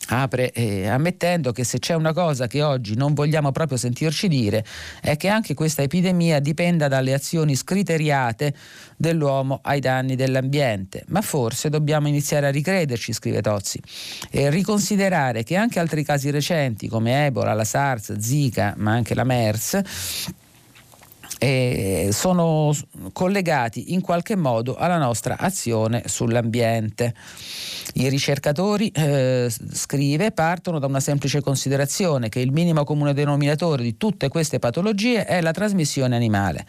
apre 0.07 0.51
eh, 0.51 0.87
ammettendo 0.87 1.51
che 1.51 1.63
se 1.63 1.79
c'è 1.79 1.93
una 1.93 2.13
cosa 2.13 2.47
che 2.47 2.61
oggi 2.61 2.95
non 2.95 3.13
vogliamo 3.13 3.51
proprio 3.51 3.77
sentirci 3.77 4.27
dire 4.27 4.65
è 5.01 5.15
che 5.15 5.29
anche 5.29 5.53
questa 5.53 5.81
epidemia 5.81 6.39
dipenda 6.39 6.87
dalle 6.87 7.13
azioni 7.13 7.55
scriteriate 7.55 8.53
dell'uomo 8.97 9.59
ai 9.63 9.79
danni 9.79 10.15
dell'ambiente. 10.15 11.03
Ma 11.07 11.21
forse 11.21 11.69
dobbiamo 11.69 12.07
iniziare 12.07 12.47
a 12.47 12.51
ricrederci, 12.51 13.13
scrive 13.13 13.41
Tozzi, 13.41 13.81
e 14.29 14.49
riconsiderare 14.49 15.43
che 15.43 15.55
anche 15.55 15.79
altri 15.79 16.03
casi 16.03 16.29
recenti 16.29 16.87
come 16.87 17.25
Ebola, 17.25 17.53
la 17.53 17.63
SARS, 17.63 18.17
Zika, 18.17 18.73
ma 18.77 18.91
anche 18.91 19.15
la 19.15 19.23
MERS 19.23 19.81
eh, 21.43 22.09
sono 22.13 22.73
collegati 23.11 23.93
in 23.93 23.99
qualche 23.99 24.37
modo 24.37 24.75
alla 24.75 24.97
nostra 24.97 25.37
azione 25.37 26.03
sull'ambiente. 26.05 27.13
I 27.95 28.07
ricercatori, 28.07 28.87
eh, 28.87 29.51
scrive, 29.71 30.31
partono 30.31 30.79
da 30.79 30.87
una 30.87 31.01
semplice 31.01 31.41
considerazione 31.41 32.29
che 32.29 32.39
il 32.39 32.53
minimo 32.53 32.85
comune 32.85 33.13
denominatore 33.13 33.83
di 33.83 33.97
tutte 33.97 34.29
queste 34.29 34.59
patologie 34.59 35.25
è 35.25 35.41
la 35.41 35.51
trasmissione 35.51 36.15
animale. 36.15 36.65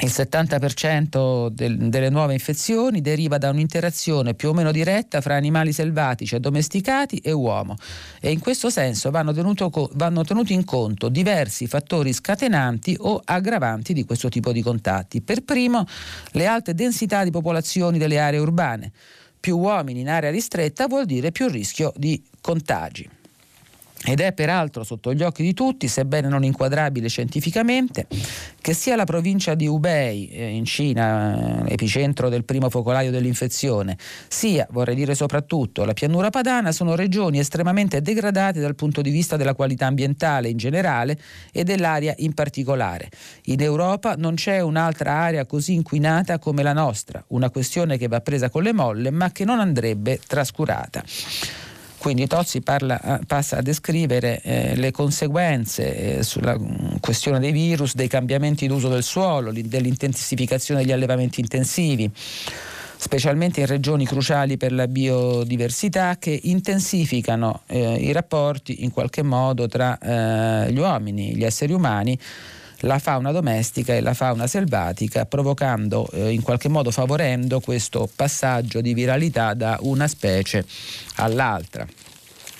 Il 0.00 0.10
70% 0.10 1.48
del, 1.48 1.88
delle 1.88 2.10
nuove 2.10 2.34
infezioni 2.34 3.00
deriva 3.00 3.38
da 3.38 3.48
un'interazione 3.48 4.34
più 4.34 4.50
o 4.50 4.52
meno 4.52 4.70
diretta 4.70 5.22
fra 5.22 5.36
animali 5.36 5.72
selvatici 5.72 6.34
e 6.34 6.40
domesticati 6.40 7.16
e 7.16 7.32
uomo 7.32 7.76
e 8.20 8.30
in 8.30 8.38
questo 8.38 8.68
senso 8.68 9.10
vanno, 9.10 9.32
tenuto, 9.32 9.70
vanno 9.94 10.22
tenuti 10.22 10.52
in 10.52 10.66
conto 10.66 11.08
diversi 11.08 11.66
fattori 11.66 12.12
scatenanti 12.12 12.94
o 13.00 13.22
aggravanti 13.24 13.94
di 13.94 14.04
questo 14.04 14.28
tipo 14.28 14.52
di 14.52 14.60
contatti. 14.60 15.22
Per 15.22 15.40
primo 15.40 15.86
le 16.32 16.46
alte 16.46 16.74
densità 16.74 17.24
di 17.24 17.30
popolazioni 17.30 17.96
delle 17.96 18.18
aree 18.18 18.38
urbane. 18.38 18.92
Più 19.40 19.56
uomini 19.56 20.00
in 20.00 20.10
area 20.10 20.30
ristretta 20.30 20.88
vuol 20.88 21.06
dire 21.06 21.32
più 21.32 21.48
rischio 21.48 21.90
di 21.96 22.22
contagi 22.42 23.15
ed 24.04 24.20
è 24.20 24.32
peraltro 24.32 24.84
sotto 24.84 25.12
gli 25.14 25.22
occhi 25.22 25.42
di 25.42 25.54
tutti, 25.54 25.88
sebbene 25.88 26.28
non 26.28 26.44
inquadrabile 26.44 27.08
scientificamente, 27.08 28.06
che 28.60 28.74
sia 28.74 28.94
la 28.94 29.04
provincia 29.04 29.54
di 29.54 29.66
Hubei 29.66 30.28
eh, 30.28 30.48
in 30.48 30.64
Cina, 30.64 31.64
eh, 31.64 31.72
epicentro 31.72 32.28
del 32.28 32.44
primo 32.44 32.68
focolaio 32.68 33.10
dell'infezione, 33.10 33.96
sia, 34.28 34.66
vorrei 34.70 34.94
dire 34.94 35.14
soprattutto, 35.14 35.84
la 35.84 35.94
pianura 35.94 36.30
padana 36.30 36.72
sono 36.72 36.94
regioni 36.94 37.38
estremamente 37.38 38.02
degradate 38.02 38.60
dal 38.60 38.74
punto 38.74 39.00
di 39.00 39.10
vista 39.10 39.36
della 39.36 39.54
qualità 39.54 39.86
ambientale 39.86 40.48
in 40.48 40.56
generale 40.56 41.18
e 41.50 41.64
dell'aria 41.64 42.14
in 42.18 42.34
particolare. 42.34 43.08
In 43.44 43.62
Europa 43.62 44.14
non 44.16 44.34
c'è 44.34 44.60
un'altra 44.60 45.12
area 45.12 45.46
così 45.46 45.72
inquinata 45.74 46.38
come 46.38 46.62
la 46.62 46.72
nostra, 46.72 47.24
una 47.28 47.50
questione 47.50 47.96
che 47.96 48.08
va 48.08 48.20
presa 48.20 48.50
con 48.50 48.62
le 48.62 48.72
molle 48.72 49.10
ma 49.10 49.32
che 49.32 49.44
non 49.44 49.58
andrebbe 49.58 50.20
trascurata. 50.26 51.02
Quindi 51.98 52.26
Tozzi 52.26 52.60
parla, 52.60 53.20
passa 53.26 53.58
a 53.58 53.62
descrivere 53.62 54.40
eh, 54.42 54.76
le 54.76 54.90
conseguenze 54.90 56.18
eh, 56.18 56.22
sulla 56.22 56.58
mm, 56.58 56.96
questione 57.00 57.40
dei 57.40 57.52
virus, 57.52 57.94
dei 57.94 58.08
cambiamenti 58.08 58.66
d'uso 58.66 58.88
del 58.88 59.02
suolo, 59.02 59.52
dell'intensificazione 59.52 60.82
degli 60.82 60.92
allevamenti 60.92 61.40
intensivi 61.40 62.10
specialmente 62.98 63.60
in 63.60 63.66
regioni 63.66 64.06
cruciali 64.06 64.56
per 64.56 64.72
la 64.72 64.88
biodiversità 64.88 66.16
che 66.18 66.38
intensificano 66.44 67.60
eh, 67.66 67.94
i 67.94 68.12
rapporti 68.12 68.84
in 68.84 68.90
qualche 68.90 69.22
modo 69.22 69.68
tra 69.68 69.98
eh, 69.98 70.72
gli 70.72 70.78
uomini, 70.78 71.36
gli 71.36 71.44
esseri 71.44 71.72
umani 71.72 72.18
la 72.86 72.98
fauna 72.98 73.32
domestica 73.32 73.94
e 73.94 74.00
la 74.00 74.14
fauna 74.14 74.46
selvatica, 74.46 75.26
provocando 75.26 76.08
eh, 76.12 76.30
in 76.30 76.42
qualche 76.42 76.68
modo 76.68 76.90
favorendo 76.90 77.60
questo 77.60 78.08
passaggio 78.14 78.80
di 78.80 78.94
viralità 78.94 79.52
da 79.54 79.76
una 79.82 80.08
specie 80.08 80.64
all'altra. 81.16 81.86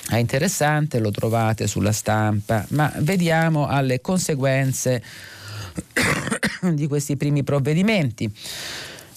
È 0.08 0.16
interessante, 0.16 0.98
lo 0.98 1.10
trovate 1.10 1.66
sulla 1.66 1.92
stampa, 1.92 2.64
ma 2.70 2.92
vediamo 2.98 3.66
alle 3.66 4.00
conseguenze 4.00 5.02
di 6.72 6.86
questi 6.86 7.16
primi 7.16 7.42
provvedimenti. 7.42 8.30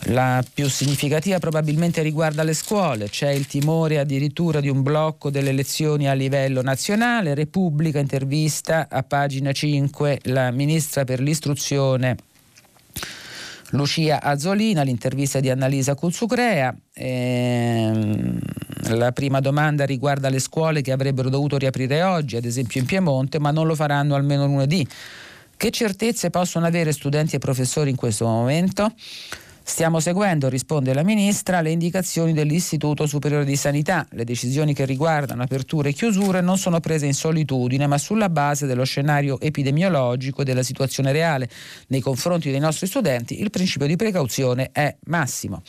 La 0.04 0.44
più 0.54 0.70
significativa 0.70 1.40
probabilmente 1.40 2.02
riguarda 2.02 2.44
le 2.44 2.54
scuole, 2.54 3.10
c'è 3.10 3.32
il 3.32 3.48
timore 3.48 4.00
addirittura 4.00 4.62
di 4.62 4.70
un 4.70 4.82
blocco 4.82 5.30
delle 5.30 5.52
lezioni 5.52 6.08
a 6.08 6.14
livello 6.14 6.62
nazionale. 6.62 7.34
Repubblica 7.34 8.00
intervista 8.00 8.88
a 8.90 9.04
pagina 9.04 9.52
5 9.52 10.22
la 10.24 10.52
ministra 10.52 11.04
per 11.04 11.20
l'istruzione 11.20 12.16
Lucia 13.72 14.22
Azzolina, 14.22 14.84
l'intervista 14.84 15.42
di 15.42 15.50
Annalisa 15.50 15.96
Cuzzucrea. 15.96 16.74
Ehm, 16.94 18.40
la 18.92 19.12
prima 19.12 19.42
domanda 19.42 19.86
riguarda 19.86 20.30
le 20.30 20.40
scuole 20.40 20.82
che 20.82 20.94
avrebbero 20.94 21.30
dovuto 21.30 21.58
riaprire 21.58 22.02
oggi, 22.04 22.38
ad 22.38 22.46
esempio 22.46 22.80
in 22.80 22.88
Piemonte, 22.88 23.38
ma 23.38 23.52
non 23.52 23.68
lo 23.68 23.76
faranno 23.76 24.16
almeno 24.16 24.46
lunedì. 24.48 24.88
Che 25.58 25.72
certezze 25.72 26.30
possono 26.30 26.66
avere 26.66 26.94
studenti 26.94 27.36
e 27.36 27.40
professori 27.40 27.90
in 27.90 27.98
questo 27.98 28.26
momento? 28.26 28.94
Stiamo 29.70 30.00
seguendo, 30.00 30.50
risponde 30.50 30.96
la 30.96 31.04
Ministra, 31.04 31.62
le 31.62 31.70
indicazioni 31.70 32.34
dell'Istituto 32.34 33.06
Superiore 33.06 33.46
di 33.46 33.56
Sanità. 33.56 34.06
Le 34.10 34.24
decisioni 34.24 34.74
che 34.74 34.84
riguardano 34.84 35.44
aperture 35.44 35.90
e 35.90 35.94
chiusure 35.94 36.42
non 36.42 36.58
sono 36.58 36.80
prese 36.80 37.06
in 37.06 37.14
solitudine, 37.14 37.86
ma 37.86 38.00
sulla 38.00 38.30
base 38.30 38.66
dello 38.66 38.84
scenario 38.84 39.40
epidemiologico 39.40 40.42
e 40.42 40.44
della 40.44 40.64
situazione 40.64 41.12
reale. 41.12 41.48
Nei 41.90 42.02
confronti 42.02 42.50
dei 42.50 42.60
nostri 42.60 42.88
studenti 42.88 43.42
il 43.42 43.52
principio 43.52 43.86
di 43.86 43.96
precauzione 43.96 44.72
è 44.74 44.94
massimo. 45.06 45.62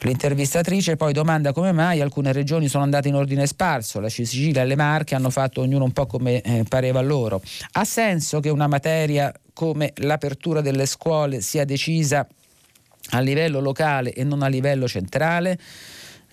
L'intervistatrice 0.00 0.96
poi 0.96 1.12
domanda 1.12 1.52
come 1.52 1.70
mai 1.70 2.00
alcune 2.00 2.32
regioni 2.32 2.66
sono 2.66 2.82
andate 2.82 3.06
in 3.06 3.14
ordine 3.14 3.46
sparso, 3.46 4.00
la 4.00 4.08
Sicilia 4.08 4.62
e 4.62 4.66
le 4.66 4.74
Marche 4.76 5.14
hanno 5.14 5.30
fatto 5.30 5.60
ognuno 5.60 5.84
un 5.84 5.92
po' 5.92 6.06
come 6.06 6.40
eh, 6.40 6.64
pareva 6.68 7.00
loro. 7.00 7.40
Ha 7.72 7.84
senso 7.84 8.40
che 8.40 8.50
una 8.50 8.66
materia 8.66 9.32
come 9.52 9.92
l'apertura 9.98 10.60
delle 10.60 10.84
scuole 10.84 11.40
sia 11.40 11.64
decisa 11.64 12.26
a 13.10 13.20
livello 13.20 13.60
locale 13.60 14.12
e 14.12 14.24
non 14.24 14.42
a 14.42 14.48
livello 14.48 14.88
centrale 14.88 15.58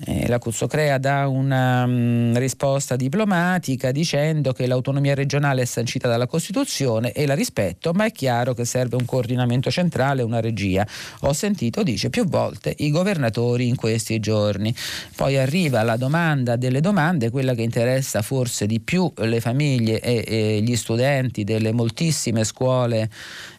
eh, 0.05 0.27
la 0.27 0.39
Cuzzocrea 0.39 0.97
dà 0.97 1.27
una 1.27 1.83
um, 1.83 2.35
risposta 2.37 2.95
diplomatica 2.95 3.91
dicendo 3.91 4.51
che 4.51 4.65
l'autonomia 4.65 5.13
regionale 5.13 5.61
è 5.61 5.65
sancita 5.65 6.07
dalla 6.07 6.25
Costituzione 6.25 7.11
e 7.11 7.27
la 7.27 7.35
rispetto, 7.35 7.91
ma 7.93 8.05
è 8.05 8.11
chiaro 8.11 8.53
che 8.53 8.65
serve 8.65 8.95
un 8.95 9.05
coordinamento 9.05 9.69
centrale, 9.69 10.23
una 10.23 10.39
regia. 10.39 10.87
Ho 11.21 11.33
sentito, 11.33 11.83
dice 11.83 12.09
più 12.09 12.25
volte, 12.25 12.73
i 12.79 12.89
governatori 12.89 13.67
in 13.67 13.75
questi 13.75 14.19
giorni. 14.19 14.73
Poi 15.15 15.37
arriva 15.37 15.83
la 15.83 15.97
domanda 15.97 16.55
delle 16.55 16.81
domande, 16.81 17.29
quella 17.29 17.53
che 17.53 17.61
interessa 17.61 18.21
forse 18.21 18.65
di 18.65 18.79
più 18.79 19.11
le 19.17 19.39
famiglie 19.39 19.99
e, 19.99 20.23
e 20.25 20.61
gli 20.61 20.75
studenti 20.75 21.43
delle 21.43 21.71
moltissime 21.71 22.43
scuole, 22.43 23.09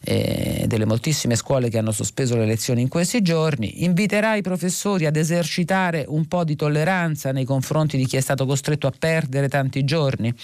eh, 0.03 0.65
delle 0.67 0.87
moltissime 0.87 1.37
scuole 1.37 1.69
che 1.69 1.79
hanno 1.79 1.93
sospeso 1.93 2.37
le 2.37 2.47
lezioni 2.47 2.81
in 2.81 2.89
questi 2.89 3.23
giorni. 3.23 3.85
Inviterà 3.85 4.35
i 4.35 4.43
professori 4.43 5.07
ad 5.07 5.17
esercitare 5.17 6.05
un 6.09 6.27
po' 6.33 6.45
di 6.45 6.57
tolleranza 6.57 7.31
nei 7.31 7.45
confronti 7.45 7.99
di 7.99 8.07
chi 8.07 8.17
è 8.17 8.21
stato 8.23 8.47
costretto 8.47 8.87
a 8.87 8.93
perdere 8.99 9.51
tanti 9.51 9.85
giorni. 9.85 10.35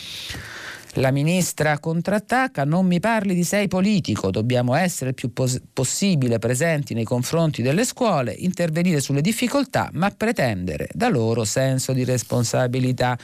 La 0.94 1.10
ministra 1.10 1.78
contrattacca, 1.78 2.64
non 2.64 2.84
mi 2.84 3.00
parli 3.00 3.34
di 3.34 3.42
sei 3.42 3.68
politico, 3.68 4.30
dobbiamo 4.30 4.74
essere 4.74 5.10
il 5.10 5.14
più 5.14 5.32
pos- 5.32 5.62
possibile 5.72 6.38
presenti 6.38 6.92
nei 6.92 7.04
confronti 7.04 7.62
delle 7.62 7.86
scuole, 7.86 8.32
intervenire 8.32 9.00
sulle 9.00 9.22
difficoltà, 9.22 9.88
ma 9.94 10.10
pretendere 10.10 10.88
da 10.92 11.08
loro 11.08 11.44
senso 11.44 11.94
di 11.94 12.04
responsabilità. 12.04 13.16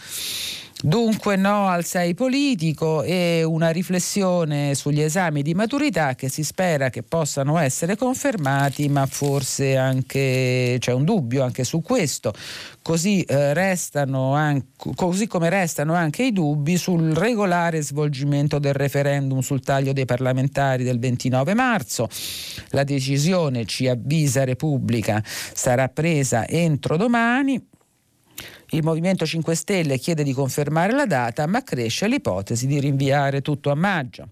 Dunque 0.84 1.36
no 1.36 1.68
al 1.68 1.82
6 1.82 2.12
politico 2.12 3.02
e 3.02 3.42
una 3.42 3.70
riflessione 3.70 4.74
sugli 4.74 5.00
esami 5.00 5.40
di 5.40 5.54
maturità 5.54 6.14
che 6.14 6.28
si 6.28 6.44
spera 6.44 6.90
che 6.90 7.02
possano 7.02 7.56
essere 7.56 7.96
confermati, 7.96 8.90
ma 8.90 9.06
forse 9.06 9.78
anche 9.78 10.76
c'è 10.78 10.92
un 10.92 11.04
dubbio 11.04 11.42
anche 11.42 11.64
su 11.64 11.80
questo. 11.80 12.34
Così, 12.82 13.22
eh, 13.22 13.54
restano 13.54 14.34
anche, 14.34 14.66
così 14.94 15.26
come 15.26 15.48
restano 15.48 15.94
anche 15.94 16.24
i 16.24 16.32
dubbi 16.32 16.76
sul 16.76 17.14
regolare 17.14 17.80
svolgimento 17.80 18.58
del 18.58 18.74
referendum 18.74 19.38
sul 19.38 19.62
taglio 19.62 19.94
dei 19.94 20.04
parlamentari 20.04 20.84
del 20.84 20.98
29 20.98 21.54
marzo. 21.54 22.10
La 22.72 22.84
decisione, 22.84 23.64
ci 23.64 23.88
avvisa 23.88 24.44
Repubblica, 24.44 25.24
sarà 25.24 25.88
presa 25.88 26.46
entro 26.46 26.98
domani 26.98 27.72
il 28.70 28.82
Movimento 28.82 29.24
5 29.24 29.54
Stelle 29.54 29.98
chiede 29.98 30.24
di 30.24 30.32
confermare 30.32 30.92
la 30.92 31.06
data, 31.06 31.46
ma 31.46 31.62
cresce 31.62 32.08
l'ipotesi 32.08 32.66
di 32.66 32.80
rinviare 32.80 33.40
tutto 33.40 33.70
a 33.70 33.74
maggio. 33.74 34.28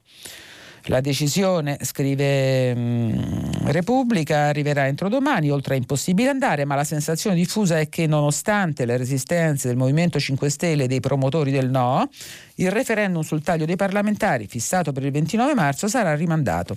La 0.87 1.01
decisione, 1.01 1.79
scrive 1.83 2.75
mm, 2.75 3.67
Repubblica, 3.67 4.49
arriverà 4.49 4.89
entro 4.89 5.09
domani, 5.09 5.49
oltre 5.49 5.75
a 5.75 5.77
impossibile 5.77 6.29
andare, 6.29 6.65
ma 6.65 6.75
la 6.75 6.83
sensazione 6.83 7.37
diffusa 7.37 7.79
è 7.79 7.89
che 7.89 8.09
nonostante 8.09 8.85
le 8.85 8.97
resistenze 8.97 9.69
del 9.69 9.77
Movimento 9.77 10.19
5 10.19 10.51
Stelle 10.51 10.85
e 10.85 10.87
dei 10.89 10.99
promotori 10.99 11.53
del 11.53 11.71
no, 11.71 12.09
il 12.57 12.73
referendum 12.73 13.23
sul 13.23 13.43
taglio 13.43 13.65
dei 13.65 13.77
parlamentari 13.77 14.49
fissato 14.49 14.91
per 14.91 15.05
il 15.05 15.13
29 15.13 15.55
marzo 15.55 15.87
sarà 15.87 16.17
rimandato. 16.17 16.75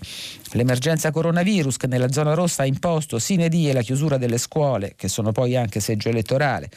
L'emergenza 0.51 1.09
coronavirus 1.09 1.77
che 1.77 1.87
nella 1.87 2.11
zona 2.11 2.35
rossa 2.35 2.61
ha 2.61 2.67
imposto 2.67 3.17
sine 3.17 3.49
die 3.49 3.73
la 3.73 3.81
chiusura 3.81 4.17
delle 4.17 4.37
scuole, 4.37 4.93
che 4.95 5.07
sono 5.07 5.31
poi 5.31 5.55
anche 5.55 5.79
seggio 5.79 6.09
elettorale, 6.09 6.69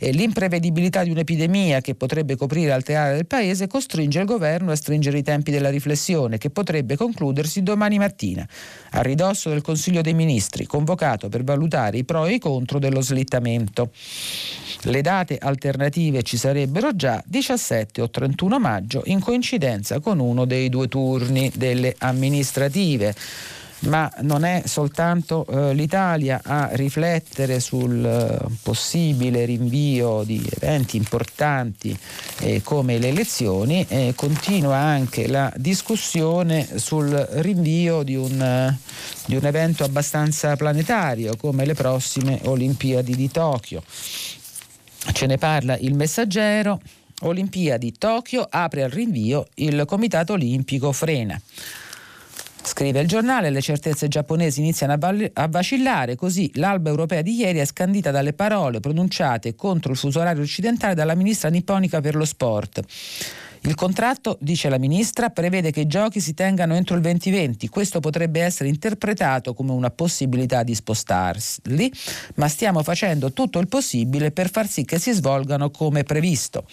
e 0.00 0.12
l'imprevedibilità 0.12 1.02
di 1.02 1.10
un'epidemia 1.10 1.80
che 1.80 1.96
potrebbe 1.96 2.36
coprire 2.36 2.70
altre 2.70 2.94
aree 2.94 3.16
del 3.16 3.26
paese 3.26 3.66
costringe 3.66 4.20
il 4.20 4.26
governo 4.26 4.70
a 4.70 4.76
stringere 4.76 5.18
i 5.18 5.22
tempi 5.24 5.50
della 5.50 5.70
riflessione 5.70 6.38
che 6.38 6.50
potrebbe 6.50 6.96
concludersi 6.96 7.64
domani 7.64 7.98
mattina, 7.98 8.46
a 8.90 9.02
ridosso 9.02 9.48
del 9.50 9.60
Consiglio 9.60 10.00
dei 10.00 10.14
Ministri, 10.14 10.66
convocato 10.66 11.28
per 11.28 11.42
valutare 11.42 11.98
i 11.98 12.04
pro 12.04 12.26
e 12.26 12.34
i 12.34 12.38
contro 12.38 12.78
dello 12.78 13.00
slittamento. 13.00 13.90
Le 14.82 15.00
date 15.00 15.36
alternative 15.36 16.22
ci 16.22 16.36
sarebbero 16.36 16.94
già 16.94 17.20
17 17.26 18.00
o 18.00 18.08
31 18.08 18.60
maggio 18.60 19.02
in 19.06 19.18
coincidenza 19.18 19.98
con 19.98 20.20
uno 20.20 20.44
dei 20.44 20.68
due 20.68 20.86
turni 20.86 21.50
delle 21.56 21.96
amministrative 21.98 23.14
ma 23.80 24.10
non 24.22 24.44
è 24.44 24.62
soltanto 24.64 25.46
eh, 25.46 25.74
l'Italia 25.74 26.40
a 26.42 26.70
riflettere 26.72 27.60
sul 27.60 28.04
eh, 28.04 28.38
possibile 28.62 29.44
rinvio 29.44 30.24
di 30.24 30.44
eventi 30.60 30.96
importanti 30.96 31.96
eh, 32.40 32.60
come 32.62 32.98
le 32.98 33.08
elezioni, 33.08 33.86
continua 34.14 34.76
anche 34.76 35.28
la 35.28 35.52
discussione 35.56 36.78
sul 36.78 37.10
rinvio 37.34 38.02
di 38.02 38.16
un, 38.16 38.40
eh, 38.40 38.78
di 39.26 39.36
un 39.36 39.44
evento 39.44 39.84
abbastanza 39.84 40.56
planetario 40.56 41.36
come 41.36 41.64
le 41.64 41.74
prossime 41.74 42.40
Olimpiadi 42.44 43.14
di 43.14 43.30
Tokyo. 43.30 43.82
Ce 45.12 45.26
ne 45.26 45.38
parla 45.38 45.76
il 45.78 45.94
messaggero. 45.94 46.80
Olimpiadi 47.22 47.98
Tokyo 47.98 48.46
apre 48.48 48.84
al 48.84 48.90
rinvio, 48.90 49.48
il 49.56 49.84
Comitato 49.86 50.34
Olimpico 50.34 50.92
frena. 50.92 51.40
Scrive 52.62 53.00
il 53.00 53.08
giornale, 53.08 53.50
le 53.50 53.60
certezze 53.60 54.08
giapponesi 54.08 54.60
iniziano 54.60 54.92
a, 54.92 55.48
vacillare, 55.48 56.16
così 56.16 56.50
l'alba 56.54 56.90
europea 56.90 57.22
di 57.22 57.34
ieri 57.34 57.58
è 57.58 57.64
scandita 57.64 58.10
dalle 58.10 58.32
parole 58.32 58.80
pronunciate 58.80 59.54
contro 59.54 59.92
il 59.92 59.98
fuso 59.98 60.20
orario 60.20 60.42
occidentale 60.42 60.94
dalla 60.94 61.14
ministra 61.14 61.48
nipponica 61.48 62.00
per 62.00 62.14
lo 62.14 62.24
sport. 62.24 62.82
Il 63.62 63.74
contratto, 63.74 64.36
dice 64.40 64.68
la 64.68 64.78
ministra, 64.78 65.30
prevede 65.30 65.72
che 65.72 65.80
i 65.80 65.86
giochi 65.86 66.20
si 66.20 66.32
tengano 66.34 66.74
entro 66.74 66.94
il 66.94 67.00
2020. 67.00 67.68
Questo 67.68 67.98
potrebbe 68.00 68.40
essere 68.40 68.68
interpretato 68.68 69.52
come 69.52 69.72
una 69.72 69.90
possibilità 69.90 70.62
di 70.62 70.74
spostarli, 70.74 71.92
ma 72.36 72.48
stiamo 72.48 72.82
facendo 72.82 73.32
tutto 73.32 73.58
il 73.58 73.66
possibile 73.66 74.30
per 74.30 74.50
far 74.50 74.68
sì 74.68 74.84
che 74.84 74.98
si 74.98 75.12
svolgano 75.12 75.70
come 75.70 76.04
previsto. 76.04 76.64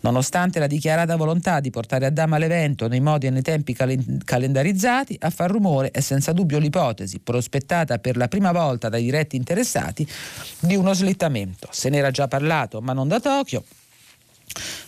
Nonostante 0.00 0.58
la 0.58 0.66
dichiarata 0.66 1.16
volontà 1.16 1.60
di 1.60 1.70
portare 1.70 2.06
a 2.06 2.10
dama 2.10 2.38
l'evento 2.38 2.88
nei 2.88 3.00
modi 3.00 3.26
e 3.26 3.30
nei 3.30 3.42
tempi 3.42 3.74
cal- 3.74 4.22
calendarizzati, 4.24 5.16
a 5.20 5.30
far 5.30 5.50
rumore 5.50 5.90
è 5.90 6.00
senza 6.00 6.32
dubbio 6.32 6.58
l'ipotesi, 6.58 7.18
prospettata 7.20 7.98
per 7.98 8.16
la 8.16 8.28
prima 8.28 8.52
volta 8.52 8.88
dai 8.88 9.02
diretti 9.02 9.36
interessati, 9.36 10.06
di 10.60 10.74
uno 10.74 10.94
slittamento. 10.94 11.68
Se 11.70 11.88
n'era 11.90 12.10
già 12.10 12.28
parlato, 12.28 12.80
ma 12.80 12.92
non 12.92 13.08
da 13.08 13.20
Tokyo, 13.20 13.62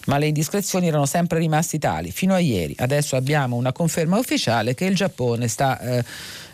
ma 0.07 0.19
le 0.19 0.27
indiscrezioni 0.27 0.89
erano 0.89 1.07
sempre 1.07 1.39
rimaste 1.39 1.79
tali 1.79 2.11
fino 2.11 2.35
a 2.35 2.39
ieri. 2.39 2.75
Adesso 2.79 3.17
abbiamo 3.17 3.57
una 3.57 3.73
conferma 3.73 4.19
ufficiale 4.19 4.75
che 4.75 4.85
il 4.85 4.95
Giappone 4.95 5.49
sta 5.49 5.79
eh, 5.79 6.05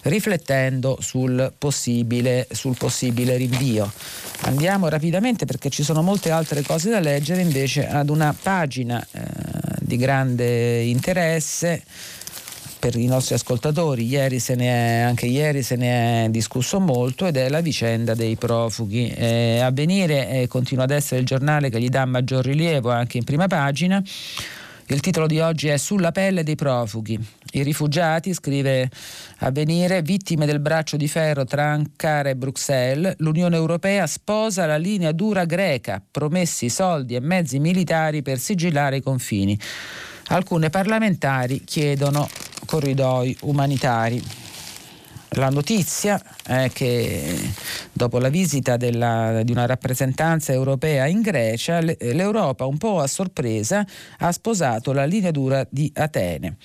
riflettendo 0.03 0.99
sul 1.01 1.53
possibile, 1.57 2.47
sul 2.51 2.77
possibile 2.77 3.37
rinvio. 3.37 3.91
Andiamo 4.43 4.89
rapidamente 4.89 5.45
perché 5.45 5.71
ci 5.71 5.83
sono 5.83 6.03
molte 6.03 6.31
altre 6.31 6.63
cose 6.63 6.91
da 6.91 7.01
leggere 7.01 7.41
invece 7.41 7.87
ad 7.89 8.09
una 8.11 8.35
pagina 8.41 9.05
eh, 9.11 9.21
di 9.81 9.97
grande 9.97 10.83
interesse 10.83 11.83
per 12.79 12.97
i 12.97 13.07
nostri 13.07 13.35
ascoltatori, 13.35 14.07
ieri 14.07 14.41
è, 14.41 15.01
anche 15.01 15.27
ieri 15.27 15.63
se 15.63 15.77
ne 15.77 16.25
è 16.25 16.29
discusso 16.29 16.81
molto 16.81 17.27
ed 17.27 17.37
è 17.37 17.49
la 17.49 17.61
vicenda 17.61 18.15
dei 18.15 18.37
profughi. 18.37 19.09
Eh, 19.09 19.61
Avvenire 19.61 20.29
eh, 20.29 20.47
continua 20.47 20.85
ad 20.85 20.91
essere 20.91 21.21
il 21.21 21.27
giornale 21.27 21.71
che 21.71 21.81
gli 21.81 21.89
dà 21.89 22.05
maggior 22.05 22.45
rilievo 22.45 22.91
anche 22.91 23.19
in 23.19 23.25
prima 23.25 23.47
pagina. 23.47 24.03
Il 24.91 25.01
titolo 25.01 25.27
di 25.27 25.39
oggi 25.39 25.69
è 25.69 25.77
Sulla 25.77 26.13
pelle 26.13 26.43
dei 26.43 26.55
profughi. 26.55 27.19
I 27.53 27.63
rifugiati, 27.63 28.33
scrive 28.33 28.89
Avvenire, 29.41 30.01
vittime 30.01 30.47
del 30.47 30.61
braccio 30.61 30.97
di 30.97 31.09
ferro 31.09 31.45
tra 31.45 31.73
Ankara 31.73 32.31
e 32.31 32.37
Bruxelles, 32.37 33.17
l'Unione 33.19 33.57
Europea 33.57 34.07
sposa 34.07 34.65
la 34.65 34.79
linea 34.79 35.13
dura 35.13 35.45
greca, 35.45 36.03
promessi 36.11 36.71
soldi 36.71 37.15
e 37.15 37.21
mezzi 37.21 37.59
militari 37.59 38.23
per 38.23 38.39
sigillare 38.39 38.97
i 38.97 39.03
confini. 39.03 39.59
Alcune 40.29 40.71
parlamentari 40.71 41.65
chiedono 41.65 42.29
corridoi 42.69 43.35
umanitari. 43.43 44.23
La 45.33 45.49
notizia 45.49 46.21
è 46.45 46.71
che 46.71 47.53
dopo 47.93 48.19
la 48.19 48.29
visita 48.29 48.77
della, 48.77 49.43
di 49.43 49.53
una 49.53 49.65
rappresentanza 49.65 50.53
europea 50.53 51.07
in 51.07 51.23
Grecia, 51.23 51.81
l'Europa 51.81 52.67
un 52.67 52.77
po' 52.77 53.01
a 53.01 53.07
sorpresa 53.07 53.87
ha 54.19 54.33
sposato 54.33 54.93
la 54.93 55.07
linea 55.07 55.31
dura 55.31 55.67
di 55.71 55.91
Atene 55.95 56.57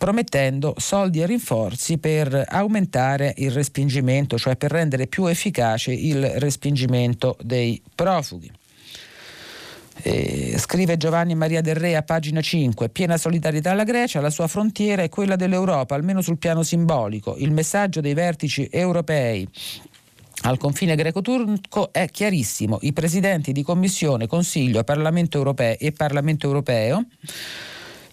promettendo 0.00 0.74
soldi 0.78 1.20
e 1.20 1.26
rinforzi 1.26 1.98
per 1.98 2.46
aumentare 2.48 3.34
il 3.36 3.50
respingimento, 3.50 4.38
cioè 4.38 4.56
per 4.56 4.70
rendere 4.70 5.06
più 5.06 5.26
efficace 5.26 5.92
il 5.92 6.26
respingimento 6.38 7.36
dei 7.42 7.82
profughi. 7.94 8.50
Eh, 10.02 10.54
scrive 10.58 10.96
Giovanni 10.96 11.34
Maria 11.34 11.60
Del 11.60 11.74
Re 11.74 11.96
a 11.96 12.02
pagina 12.02 12.40
5, 12.40 12.88
piena 12.88 13.16
solidarietà 13.16 13.72
alla 13.72 13.84
Grecia, 13.84 14.20
la 14.20 14.30
sua 14.30 14.46
frontiera 14.46 15.02
è 15.02 15.08
quella 15.08 15.36
dell'Europa, 15.36 15.94
almeno 15.94 16.22
sul 16.22 16.38
piano 16.38 16.62
simbolico. 16.62 17.36
Il 17.36 17.52
messaggio 17.52 18.00
dei 18.00 18.14
vertici 18.14 18.68
europei 18.70 19.46
al 20.42 20.56
confine 20.56 20.94
greco-turco 20.94 21.92
è 21.92 22.08
chiarissimo. 22.08 22.78
I 22.82 22.92
presidenti 22.92 23.52
di 23.52 23.62
Commissione, 23.62 24.26
Consiglio, 24.26 24.82
Parlamento 24.84 25.36
europeo 25.36 25.76
e 25.78 25.92
Parlamento 25.92 26.46
europeo 26.46 27.04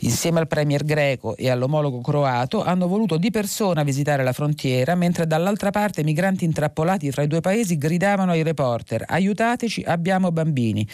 insieme 0.01 0.39
al 0.39 0.47
premier 0.47 0.83
greco 0.83 1.35
e 1.35 1.49
all'omologo 1.49 2.01
croato, 2.01 2.63
hanno 2.63 2.87
voluto 2.87 3.17
di 3.17 3.31
persona 3.31 3.81
visitare 3.83 4.23
la 4.23 4.33
frontiera, 4.33 4.93
mentre 4.93 5.25
dall'altra 5.25 5.71
parte 5.71 6.03
migranti 6.03 6.45
intrappolati 6.45 7.09
tra 7.09 7.23
i 7.23 7.27
due 7.27 7.41
paesi 7.41 7.77
gridavano 7.77 8.31
ai 8.31 8.43
reporter 8.43 9.05
aiutateci, 9.07 9.83
abbiamo 9.87 10.31
bambini. 10.31 10.87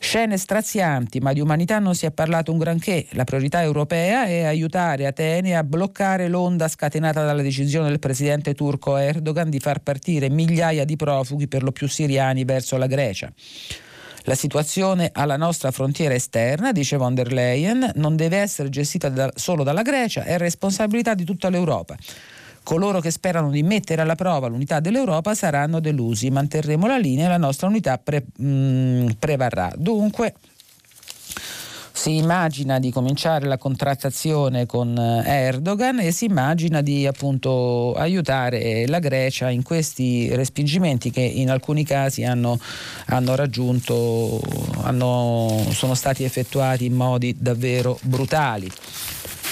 Scene 0.00 0.36
strazianti, 0.36 1.18
ma 1.18 1.32
di 1.32 1.40
umanità 1.40 1.80
non 1.80 1.94
si 1.94 2.06
è 2.06 2.12
parlato 2.12 2.52
un 2.52 2.58
granché. 2.58 3.06
La 3.10 3.24
priorità 3.24 3.62
europea 3.62 4.26
è 4.26 4.44
aiutare 4.44 5.06
Atene 5.06 5.56
a 5.56 5.64
bloccare 5.64 6.28
l'onda 6.28 6.68
scatenata 6.68 7.24
dalla 7.24 7.42
decisione 7.42 7.88
del 7.88 7.98
presidente 7.98 8.54
turco 8.54 8.96
Erdogan 8.96 9.50
di 9.50 9.58
far 9.58 9.80
partire 9.80 10.30
migliaia 10.30 10.84
di 10.84 10.96
profughi, 10.96 11.48
per 11.48 11.62
lo 11.62 11.72
più 11.72 11.88
siriani, 11.88 12.44
verso 12.44 12.76
la 12.76 12.86
Grecia. 12.86 13.30
La 14.22 14.34
situazione 14.34 15.10
alla 15.12 15.36
nostra 15.36 15.70
frontiera 15.70 16.14
esterna, 16.14 16.70
dice 16.70 16.96
von 16.96 17.14
der 17.14 17.32
Leyen, 17.32 17.92
non 17.94 18.14
deve 18.14 18.36
essere 18.36 18.68
gestita 18.68 19.08
da, 19.08 19.30
solo 19.34 19.62
dalla 19.62 19.82
Grecia, 19.82 20.22
è 20.22 20.38
responsabilità 20.38 21.14
di 21.14 21.24
tutta 21.24 21.48
l'Europa. 21.48 21.96
Coloro 22.68 23.00
che 23.00 23.10
sperano 23.10 23.48
di 23.48 23.62
mettere 23.62 24.02
alla 24.02 24.14
prova 24.14 24.46
l'unità 24.46 24.78
dell'Europa 24.78 25.34
saranno 25.34 25.80
delusi. 25.80 26.28
Manterremo 26.28 26.86
la 26.86 26.98
linea 26.98 27.24
e 27.24 27.28
la 27.30 27.38
nostra 27.38 27.66
unità 27.66 27.96
pre, 27.96 28.26
mh, 28.36 28.46
mm, 28.46 29.08
prevarrà. 29.18 29.72
Dunque 29.74 30.34
si 31.94 32.16
immagina 32.16 32.78
di 32.78 32.90
cominciare 32.90 33.46
la 33.46 33.56
contrattazione 33.56 34.66
con 34.66 34.98
eh, 34.98 35.22
Erdogan 35.26 36.00
e 36.00 36.12
si 36.12 36.26
immagina 36.26 36.82
di 36.82 37.06
appunto 37.06 37.94
aiutare 37.94 38.86
la 38.86 38.98
Grecia 38.98 39.48
in 39.48 39.62
questi 39.62 40.28
respingimenti 40.34 41.10
che 41.10 41.22
in 41.22 41.48
alcuni 41.48 41.84
casi 41.84 42.22
hanno, 42.24 42.58
hanno 43.06 43.34
raggiunto, 43.34 44.42
hanno, 44.82 45.64
sono 45.70 45.94
stati 45.94 46.22
effettuati 46.22 46.84
in 46.84 46.92
modi 46.92 47.34
davvero 47.38 47.98
brutali. 48.02 48.70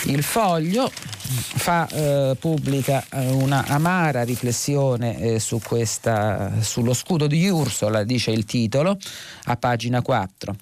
Il 0.07 0.23
foglio 0.23 0.89
fa 0.89 1.89
eh, 1.89 2.37
pubblica 2.39 3.05
eh, 3.11 3.29
una 3.31 3.65
amara 3.67 4.23
riflessione 4.23 5.19
eh, 5.19 5.41
su 5.41 5.61
questa, 5.61 6.53
sullo 6.61 6.95
scudo 6.95 7.27
di 7.27 7.49
Ursula, 7.49 8.05
dice 8.05 8.31
il 8.31 8.45
titolo, 8.45 8.97
a 9.45 9.57
pagina 9.57 10.03
4. 10.03 10.57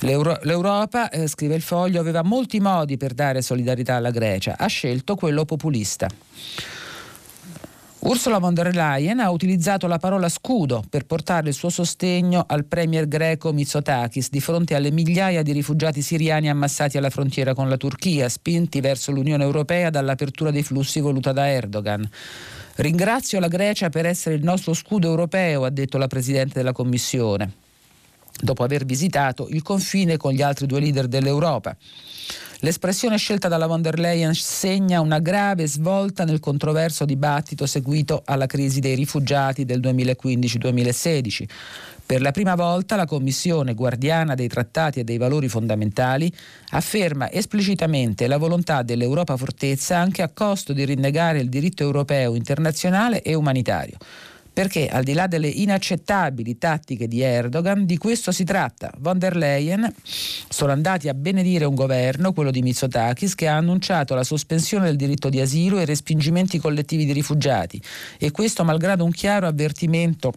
L'Euro- 0.00 0.38
L'Europa, 0.42 1.10
eh, 1.10 1.26
scrive 1.26 1.54
il 1.56 1.62
foglio, 1.62 2.00
aveva 2.00 2.22
molti 2.22 2.58
modi 2.58 2.96
per 2.96 3.12
dare 3.12 3.42
solidarietà 3.42 3.96
alla 3.96 4.10
Grecia, 4.10 4.56
ha 4.56 4.66
scelto 4.66 5.14
quello 5.14 5.44
populista. 5.44 6.08
Ursula 8.02 8.38
von 8.38 8.54
der 8.54 8.72
Leyen 8.74 9.20
ha 9.20 9.30
utilizzato 9.30 9.86
la 9.86 9.98
parola 9.98 10.30
scudo 10.30 10.82
per 10.88 11.04
portare 11.04 11.48
il 11.48 11.54
suo 11.54 11.68
sostegno 11.68 12.44
al 12.48 12.64
premier 12.64 13.06
greco 13.06 13.52
Mitsotakis 13.52 14.30
di 14.30 14.40
fronte 14.40 14.74
alle 14.74 14.90
migliaia 14.90 15.42
di 15.42 15.52
rifugiati 15.52 16.00
siriani 16.00 16.48
ammassati 16.48 16.96
alla 16.96 17.10
frontiera 17.10 17.52
con 17.52 17.68
la 17.68 17.76
Turchia, 17.76 18.30
spinti 18.30 18.80
verso 18.80 19.12
l'Unione 19.12 19.44
Europea 19.44 19.90
dall'apertura 19.90 20.50
dei 20.50 20.62
flussi 20.62 21.00
voluta 21.00 21.32
da 21.32 21.46
Erdogan. 21.46 22.08
Ringrazio 22.76 23.38
la 23.38 23.48
Grecia 23.48 23.90
per 23.90 24.06
essere 24.06 24.34
il 24.34 24.42
nostro 24.42 24.72
scudo 24.72 25.06
europeo, 25.06 25.64
ha 25.64 25.70
detto 25.70 25.98
la 25.98 26.06
Presidente 26.06 26.54
della 26.54 26.72
Commissione, 26.72 27.52
dopo 28.40 28.64
aver 28.64 28.86
visitato 28.86 29.46
il 29.50 29.60
confine 29.60 30.16
con 30.16 30.32
gli 30.32 30.40
altri 30.40 30.66
due 30.66 30.80
leader 30.80 31.06
dell'Europa. 31.06 31.76
L'espressione 32.62 33.16
scelta 33.16 33.48
dalla 33.48 33.66
von 33.66 33.80
der 33.80 33.98
Leyen 33.98 34.34
segna 34.34 35.00
una 35.00 35.18
grave 35.18 35.66
svolta 35.66 36.24
nel 36.24 36.40
controverso 36.40 37.06
dibattito 37.06 37.64
seguito 37.64 38.20
alla 38.26 38.44
crisi 38.44 38.80
dei 38.80 38.94
rifugiati 38.94 39.64
del 39.64 39.80
2015-2016 39.80 41.44
Per 42.04 42.20
la 42.20 42.32
prima 42.32 42.56
volta 42.56 42.96
la 42.96 43.06
Commissione, 43.06 43.72
guardiana 43.72 44.34
dei 44.34 44.48
trattati 44.48 45.00
e 45.00 45.04
dei 45.04 45.16
valori 45.16 45.48
fondamentali, 45.48 46.30
afferma 46.70 47.30
esplicitamente 47.30 48.26
la 48.26 48.36
volontà 48.36 48.82
dell'Europa 48.82 49.38
fortezza 49.38 49.96
anche 49.96 50.20
a 50.20 50.28
costo 50.28 50.74
di 50.74 50.84
rinnegare 50.84 51.38
il 51.38 51.48
diritto 51.48 51.82
europeo 51.82 52.34
internazionale 52.34 53.22
e 53.22 53.32
umanitario 53.32 53.96
perché 54.52 54.88
al 54.88 55.04
di 55.04 55.12
là 55.12 55.26
delle 55.26 55.48
inaccettabili 55.48 56.58
tattiche 56.58 57.08
di 57.08 57.20
Erdogan, 57.20 57.86
di 57.86 57.96
questo 57.96 58.32
si 58.32 58.44
tratta. 58.44 58.92
Von 58.98 59.18
der 59.18 59.36
Leyen 59.36 59.92
sono 60.48 60.72
andati 60.72 61.08
a 61.08 61.14
benedire 61.14 61.64
un 61.64 61.74
governo, 61.74 62.32
quello 62.32 62.50
di 62.50 62.62
Mitsotakis, 62.62 63.34
che 63.34 63.48
ha 63.48 63.56
annunciato 63.56 64.14
la 64.14 64.24
sospensione 64.24 64.86
del 64.86 64.96
diritto 64.96 65.28
di 65.28 65.40
asilo 65.40 65.78
e 65.78 65.82
i 65.82 65.86
respingimenti 65.86 66.58
collettivi 66.58 67.04
di 67.04 67.12
rifugiati 67.12 67.80
e 68.18 68.30
questo 68.30 68.64
malgrado 68.64 69.04
un 69.04 69.12
chiaro 69.12 69.46
avvertimento 69.46 70.32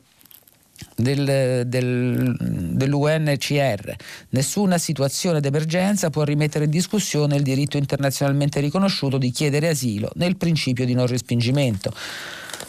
del, 0.96 1.64
del, 1.66 2.36
dell'UNCR. 2.40 3.96
Nessuna 4.30 4.78
situazione 4.78 5.40
d'emergenza 5.40 6.10
può 6.10 6.24
rimettere 6.24 6.66
in 6.66 6.72
discussione 6.72 7.36
il 7.36 7.44
diritto 7.44 7.78
internazionalmente 7.78 8.60
riconosciuto 8.60 9.18
di 9.18 9.32
chiedere 9.32 9.70
asilo 9.70 10.12
nel 10.16 10.38
principio 10.38 10.86
di 10.86 10.94
non 10.94 11.08
respingimento. 11.08 11.94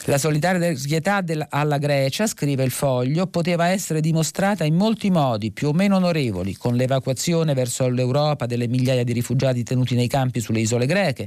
La 0.07 0.19
solidarietà 0.19 1.23
del, 1.23 1.47
alla 1.49 1.79
Grecia, 1.79 2.27
scrive 2.27 2.63
il 2.63 2.71
foglio, 2.71 3.27
poteva 3.27 3.69
essere 3.69 4.03
dimostrata 4.03 4.63
in 4.65 4.75
molti 4.75 5.11
modi, 5.11 5.51
più 5.51 5.69
o 5.69 5.73
meno 5.73 5.97
onorevoli, 5.97 6.57
con 6.57 6.75
l'evacuazione 6.75 7.55
verso 7.55 7.89
l'Europa 7.89 8.45
delle 8.45 8.69
migliaia 8.69 9.03
di 9.03 9.15
rifugiati 9.15 9.63
tenuti 9.63 9.95
nei 9.95 10.07
campi 10.07 10.41
sulle 10.41 10.61
isole 10.61 10.85
greche, 10.85 11.27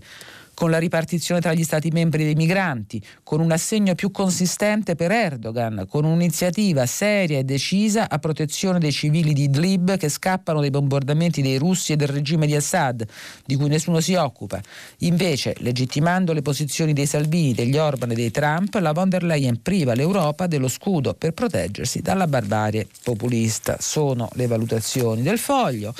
con 0.57 0.71
la 0.71 0.79
ripartizione 0.79 1.39
tra 1.39 1.53
gli 1.53 1.63
Stati 1.63 1.91
membri 1.91 2.23
dei 2.23 2.33
migranti, 2.33 2.99
con 3.21 3.41
un 3.41 3.51
assegno 3.51 3.93
più 3.93 4.09
consistente 4.09 4.95
per 4.95 5.11
Erdogan, 5.11 5.85
con 5.87 6.03
un'iniziativa 6.03 6.83
seria 6.87 7.37
e 7.37 7.43
decisa 7.43 8.09
a 8.09 8.17
protezione 8.17 8.79
dei 8.79 8.91
civili 8.91 9.33
di 9.33 9.43
Idlib 9.43 9.97
che 9.97 10.09
scappano 10.09 10.59
dai 10.59 10.71
bombardamenti 10.71 11.43
dei 11.43 11.57
russi 11.57 11.93
e 11.93 11.95
del 11.95 12.07
regime 12.07 12.47
di 12.47 12.55
Assad, 12.55 13.05
di 13.45 13.55
cui 13.55 13.67
nessuno 13.67 13.99
si 13.99 14.15
occupa. 14.15 14.59
Invece, 15.01 15.53
legittimando 15.59 16.33
le 16.33 16.41
posizioni 16.41 16.91
dei 16.91 17.05
Salvini, 17.05 17.53
degli 17.53 17.77
Orban 17.77 18.09
e 18.09 18.15
dei 18.15 18.31
Trump, 18.31 18.73
la 18.81 18.93
von 18.93 19.09
der 19.09 19.21
Leyen 19.21 19.61
priva 19.61 19.93
l'Europa 19.93 20.47
dello 20.47 20.69
scudo 20.69 21.13
per 21.13 21.33
proteggersi 21.33 22.01
dalla 22.01 22.25
barbarie 22.25 22.87
populista. 23.03 23.77
Sono 23.79 24.27
le 24.33 24.47
valutazioni 24.47 25.21
del 25.21 25.37
foglio 25.37 25.93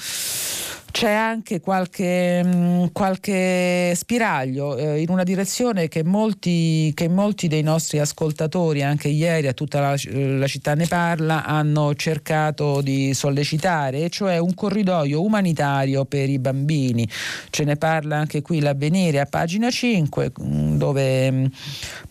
c'è 0.91 1.11
anche 1.11 1.59
qualche, 1.59 2.41
mm, 2.43 2.85
qualche 2.91 3.93
spiraglio 3.95 4.77
eh, 4.77 5.01
in 5.01 5.09
una 5.09 5.23
direzione 5.23 5.87
che 5.87 6.03
molti, 6.03 6.91
che 6.95 7.07
molti, 7.07 7.47
dei 7.47 7.61
nostri 7.61 7.99
ascoltatori, 7.99 8.83
anche 8.83 9.07
ieri 9.07 9.47
a 9.47 9.53
tutta 9.53 9.79
la, 9.79 9.95
la, 10.11 10.47
città 10.47 10.73
ne 10.73 10.87
parla, 10.87 11.45
hanno 11.45 11.93
cercato 11.95 12.81
di 12.81 13.13
sollecitare, 13.13 14.09
cioè 14.09 14.37
un 14.37 14.53
corridoio 14.53 15.21
umanitario 15.21 16.05
per 16.05 16.29
i 16.29 16.39
bambini. 16.39 17.07
Ce 17.49 17.63
ne 17.63 17.75
parla 17.75 18.17
anche 18.17 18.41
qui 18.41 18.59
l'avvenire 18.59 19.19
a 19.19 19.25
pagina 19.25 19.69
5, 19.69 20.31
mm, 20.41 20.77
dove 20.77 21.31
mh, 21.31 21.37
mm, 21.37 21.45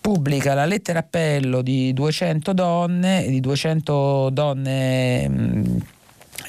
pubblica 0.00 0.54
la 0.54 0.64
lettera 0.64 1.00
appello 1.00 1.62
di 1.62 1.92
200 1.92 2.52
donne, 2.52 3.26
di 3.28 3.40
200 3.40 4.30
donne 4.30 5.28
mh, 5.28 5.80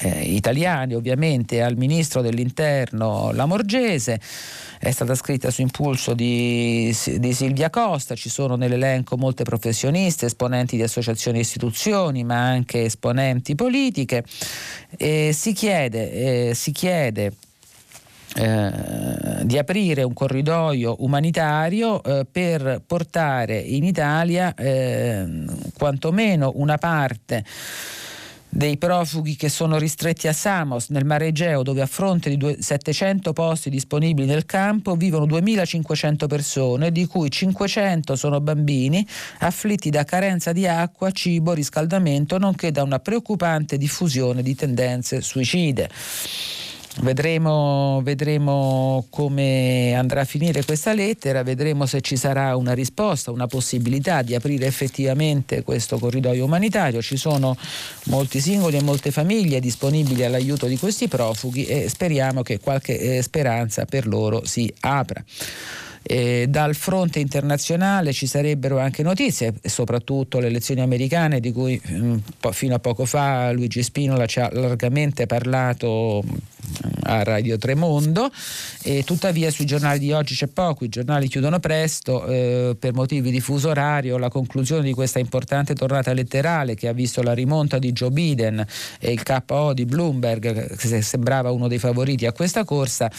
eh, 0.00 0.20
italiani 0.22 0.94
ovviamente 0.94 1.62
al 1.62 1.76
ministro 1.76 2.22
dell'interno 2.22 3.30
Lamorgese 3.32 4.20
è 4.78 4.90
stata 4.92 5.14
scritta 5.16 5.50
su 5.50 5.60
impulso 5.60 6.14
di, 6.14 6.96
di, 7.16 7.32
Silvia 7.32 7.68
Costa, 7.68 8.14
ci 8.14 8.28
sono 8.28 8.54
nell'elenco 8.54 9.16
molte 9.16 9.42
professioniste, 9.42 10.26
esponenti 10.26 10.76
di 10.76 10.82
associazioni 10.82 11.38
e 11.38 11.40
istituzioni, 11.40 12.22
ma 12.22 12.46
anche 12.46 12.84
esponenti 12.84 13.56
politiche. 13.56 14.22
E 14.96 15.32
si 15.34 15.52
chiede, 15.52 16.50
eh, 16.50 16.54
si 16.54 16.70
chiede 16.70 17.32
eh, 18.36 18.72
di 19.42 19.58
aprire 19.58 20.04
un 20.04 20.12
corridoio 20.12 20.96
umanitario 21.00 22.00
eh, 22.02 22.24
per 22.30 22.80
portare 22.86 23.58
in 23.58 23.82
Italia 23.82 24.54
eh, 24.54 25.26
quantomeno 25.76 26.52
una 26.54 26.78
parte 26.78 27.44
dei 28.48 28.78
profughi 28.78 29.36
che 29.36 29.48
sono 29.48 29.78
ristretti 29.78 30.26
a 30.26 30.32
Samos 30.32 30.88
nel 30.88 31.04
mare 31.04 31.26
Egeo 31.26 31.62
dove 31.62 31.82
a 31.82 31.86
fronte 31.86 32.34
di 32.34 32.56
700 32.58 33.32
posti 33.32 33.70
disponibili 33.70 34.26
nel 34.26 34.46
campo 34.46 34.94
vivono 34.94 35.26
2500 35.26 36.26
persone 36.26 36.90
di 36.90 37.06
cui 37.06 37.30
500 37.30 38.16
sono 38.16 38.40
bambini 38.40 39.06
afflitti 39.40 39.90
da 39.90 40.04
carenza 40.04 40.52
di 40.52 40.66
acqua, 40.66 41.10
cibo, 41.10 41.52
riscaldamento 41.52 42.38
nonché 42.38 42.70
da 42.70 42.82
una 42.82 42.98
preoccupante 42.98 43.76
diffusione 43.76 44.42
di 44.42 44.54
tendenze 44.54 45.20
suicide. 45.20 45.88
Vedremo, 47.00 48.00
vedremo, 48.02 49.06
come 49.08 49.94
andrà 49.94 50.22
a 50.22 50.24
finire 50.24 50.64
questa 50.64 50.92
lettera, 50.92 51.44
vedremo 51.44 51.86
se 51.86 52.00
ci 52.00 52.16
sarà 52.16 52.56
una 52.56 52.72
risposta, 52.72 53.30
una 53.30 53.46
possibilità 53.46 54.22
di 54.22 54.34
aprire 54.34 54.66
effettivamente 54.66 55.62
questo 55.62 55.98
corridoio 55.98 56.44
umanitario. 56.44 57.00
Ci 57.00 57.16
sono 57.16 57.56
molti 58.06 58.40
singoli 58.40 58.78
e 58.78 58.82
molte 58.82 59.12
famiglie 59.12 59.60
disponibili 59.60 60.24
all'aiuto 60.24 60.66
di 60.66 60.76
questi 60.76 61.06
profughi 61.06 61.64
e 61.66 61.88
speriamo 61.88 62.42
che 62.42 62.58
qualche 62.58 62.98
eh, 62.98 63.22
speranza 63.22 63.84
per 63.84 64.06
loro 64.06 64.44
si 64.44 64.72
apra. 64.80 65.22
Eh, 66.10 66.46
dal 66.48 66.74
fronte 66.74 67.18
internazionale 67.18 68.14
ci 68.14 68.26
sarebbero 68.26 68.78
anche 68.78 69.02
notizie, 69.02 69.52
soprattutto 69.62 70.38
le 70.38 70.46
elezioni 70.46 70.80
americane 70.80 71.38
di 71.38 71.52
cui 71.52 71.78
mh, 71.84 71.96
mm, 71.96 72.16
fino 72.50 72.74
a 72.74 72.78
poco 72.78 73.04
fa 73.04 73.52
Luigi 73.52 73.82
Spinola 73.82 74.24
ci 74.24 74.40
ha 74.40 74.48
largamente 74.50 75.26
parlato 75.26 76.24
mm, 76.24 76.36
a 77.02 77.22
Radio 77.24 77.58
Tremondo. 77.58 78.30
E 78.82 79.02
tuttavia 79.04 79.50
sui 79.50 79.66
giornali 79.66 79.98
di 79.98 80.10
oggi 80.12 80.34
c'è 80.34 80.46
poco, 80.46 80.86
i 80.86 80.88
giornali 80.88 81.28
chiudono 81.28 81.60
presto 81.60 82.24
eh, 82.24 82.74
per 82.78 82.94
motivi 82.94 83.30
di 83.30 83.40
fuso 83.40 83.68
orario, 83.68 84.16
la 84.16 84.30
conclusione 84.30 84.84
di 84.84 84.94
questa 84.94 85.18
importante 85.18 85.74
tornata 85.74 86.10
elettorale 86.10 86.74
che 86.74 86.88
ha 86.88 86.94
visto 86.94 87.22
la 87.22 87.34
rimonta 87.34 87.78
di 87.78 87.92
Joe 87.92 88.10
Biden 88.10 88.64
e 88.98 89.12
il 89.12 89.22
KO 89.22 89.74
di 89.74 89.84
Bloomberg 89.84 90.74
che 90.74 91.02
sembrava 91.02 91.50
uno 91.50 91.68
dei 91.68 91.78
favoriti 91.78 92.24
a 92.24 92.32
questa 92.32 92.64
corsa 92.64 93.10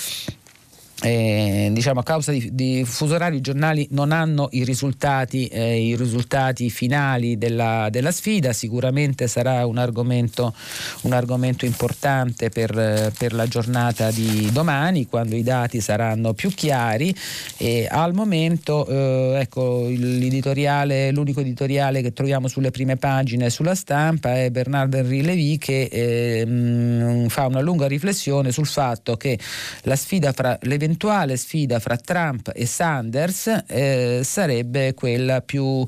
eh, 1.02 1.70
diciamo 1.72 2.02
a 2.02 2.04
causa 2.04 2.32
di, 2.32 2.50
di 2.54 2.84
fuso 2.86 3.16
orario 3.16 3.38
i 3.38 3.42
giornali 3.42 3.88
non 3.92 4.12
hanno 4.12 4.50
i 4.52 4.64
risultati, 4.64 5.48
eh, 5.48 5.80
i 5.80 5.96
risultati 5.96 6.70
finali 6.70 7.38
della, 7.38 7.88
della, 7.90 8.12
sfida, 8.12 8.52
sicuramente 8.52 9.28
sarà 9.28 9.66
un 9.66 9.78
argomento, 9.78 10.54
un 11.02 11.14
argomento 11.14 11.66
importante 11.66 12.50
per, 12.50 13.14
per, 13.18 13.34
la 13.34 13.48
giornata 13.48 14.12
di 14.12 14.50
domani 14.52 15.06
quando 15.06 15.36
i 15.36 15.44
dati 15.44 15.80
saranno 15.80 16.34
più 16.34 16.50
chiari. 16.50 17.16
E 17.58 17.88
al 17.90 18.14
momento 18.14 18.86
eh, 18.88 19.40
ecco, 19.40 19.86
l'editoriale, 19.88 21.12
l'unico 21.12 21.40
editoriale 21.40 22.02
che 22.02 22.12
troviamo 22.12 22.48
sulle 22.48 22.72
prime 22.72 22.98
pagine 22.98 23.50
sulla 23.50 23.76
stampa 23.76 24.36
è 24.36 24.50
Bernard 24.50 24.94
Henry 24.94 25.22
Levy 25.22 25.58
che 25.58 26.46
mh, 26.46 27.28
fa 27.28 27.46
una 27.46 27.62
lunga 27.62 27.88
riflessione 27.88 28.52
sul 28.52 28.68
fatto 28.68 29.16
che 29.16 29.40
la 29.84 29.96
sfida 29.96 30.34
fra 30.34 30.58
le 30.64 30.78
l'eventuale 30.90 31.38
sfida 31.38 31.80
fra 31.80 31.96
Trump 31.98 32.52
e 32.54 32.66
Sanders 32.66 33.66
eh, 33.68 34.22
sarebbe 34.24 34.96
quella 34.96 35.42
più, 35.42 35.86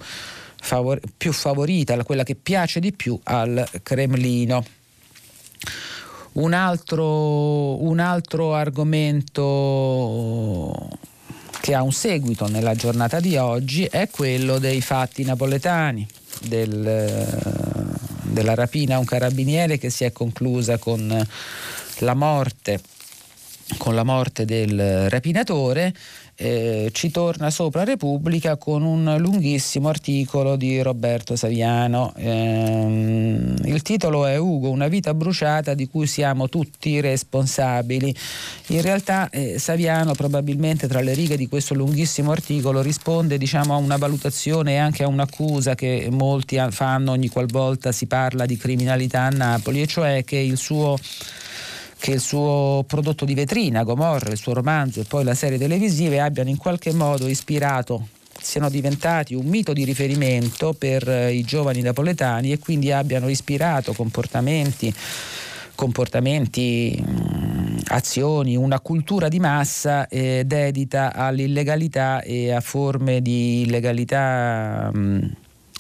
favor- 0.62 1.02
più 1.18 1.32
favorita, 1.32 2.04
quella 2.04 2.22
che 2.24 2.36
piace 2.36 2.80
di 2.80 2.92
più 2.94 3.20
al 3.24 3.68
Cremlino. 3.82 4.64
Un 6.34 6.54
altro, 6.54 7.84
un 7.84 7.98
altro 8.00 8.54
argomento 8.54 9.18
che 11.60 11.74
ha 11.74 11.82
un 11.82 11.92
seguito 11.92 12.48
nella 12.48 12.76
giornata 12.76 13.20
di 13.20 13.36
oggi 13.38 13.86
è 13.86 14.08
quello 14.10 14.60
dei 14.60 14.82
fatti 14.82 15.24
napoletani, 15.24 16.08
del, 16.44 17.28
della 18.22 18.54
rapina 18.54 18.96
a 18.96 19.00
un 19.00 19.06
carabiniere 19.06 19.78
che 19.80 19.90
si 19.90 20.04
è 20.04 20.12
conclusa 20.12 20.78
con 20.78 21.28
la 21.98 22.14
morte 22.14 22.80
con 23.78 23.96
la 23.96 24.04
morte 24.04 24.46
del 24.46 25.10
rapinatore, 25.10 25.94
eh, 26.36 26.90
ci 26.92 27.12
torna 27.12 27.52
sopra 27.52 27.84
Repubblica 27.84 28.58
con 28.58 28.84
un 28.84 29.16
lunghissimo 29.20 29.90
articolo 29.90 30.56
di 30.56 30.82
Roberto 30.82 31.36
Saviano. 31.36 32.14
Eh, 32.16 33.54
il 33.66 33.82
titolo 33.84 34.26
è 34.26 34.38
Ugo, 34.38 34.70
una 34.70 34.88
vita 34.88 35.14
bruciata 35.14 35.74
di 35.76 35.88
cui 35.88 36.08
siamo 36.08 36.50
tutti 36.50 37.00
responsabili. 37.00 38.16
In 38.68 38.82
realtà 38.82 39.30
eh, 39.30 39.60
Saviano 39.60 40.14
probabilmente 40.14 40.88
tra 40.88 41.02
le 41.02 41.14
righe 41.14 41.38
di 41.38 41.48
questo 41.48 41.76
lunghissimo 41.76 42.32
articolo 42.32 42.82
risponde 42.82 43.38
diciamo, 43.38 43.74
a 43.74 43.78
una 43.78 43.98
valutazione 43.98 44.74
e 44.74 44.78
anche 44.78 45.04
a 45.04 45.08
un'accusa 45.08 45.76
che 45.76 46.08
molti 46.10 46.60
fanno 46.70 47.12
ogni 47.12 47.30
qualvolta 47.30 47.92
si 47.92 48.08
parla 48.08 48.46
di 48.46 48.58
criminalità 48.58 49.22
a 49.22 49.30
Napoli, 49.30 49.82
e 49.82 49.88
cioè 49.88 50.24
che 50.24 50.38
il 50.38 50.58
suo 50.58 50.98
che 52.02 52.14
il 52.14 52.20
suo 52.20 52.84
prodotto 52.88 53.26
di 53.26 53.36
vetrina, 53.36 53.84
Gomorra, 53.84 54.32
il 54.32 54.38
suo 54.38 54.54
romanzo 54.54 55.02
e 55.02 55.04
poi 55.04 55.24
la 55.24 55.36
serie 55.36 55.60
televisiva 55.60 56.24
abbiano 56.24 56.50
in 56.50 56.58
qualche 56.58 56.92
modo 56.94 57.28
ispirato 57.28 58.08
siano 58.42 58.70
diventati 58.70 59.36
un 59.36 59.46
mito 59.46 59.72
di 59.72 59.84
riferimento 59.84 60.74
per 60.74 61.08
eh, 61.08 61.32
i 61.32 61.44
giovani 61.44 61.82
napoletani 61.82 62.52
e 62.52 62.58
quindi 62.58 62.92
abbiano 62.92 63.30
ispirato 63.30 63.94
comportamenti 63.94 64.92
comportamenti, 65.74 67.04
azioni, 67.88 68.56
una 68.56 68.80
cultura 68.80 69.30
di 69.30 69.40
massa 69.40 70.08
eh, 70.08 70.44
dedita 70.46 71.12
all'illegalità 71.12 72.22
e 72.22 72.52
a 72.52 72.62
forme 72.62 73.20
di 73.20 73.62
illegalità 73.62 74.92
mh, 74.94 75.30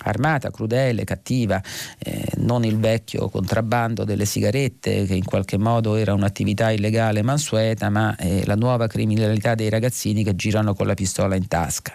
armata, 0.04 0.52
crudele, 0.52 1.04
cattiva, 1.04 1.62
eh, 2.00 2.28
non 2.38 2.64
il 2.66 2.78
vecchio 2.78 3.30
contrabbando 3.30 4.04
delle 4.04 4.26
sigarette 4.26 5.06
che 5.06 5.16
in 5.16 5.26
qualche 5.26 5.58
modo 5.58 5.96
era 5.96 6.14
un'attività 6.14 6.72
illegale 6.72 7.22
mansueta, 7.22 7.90
ma 7.90 8.16
eh, 8.16 8.46
la 8.46 8.56
nuova 8.56 8.88
criminalità 8.88 9.56
dei 9.56 9.70
ragazzini 9.70 10.24
che 10.24 10.36
girano 10.36 10.74
con 10.74 10.88
la 10.88 10.94
pistola 10.94 11.36
in 11.36 11.48
tasca. 11.48 11.94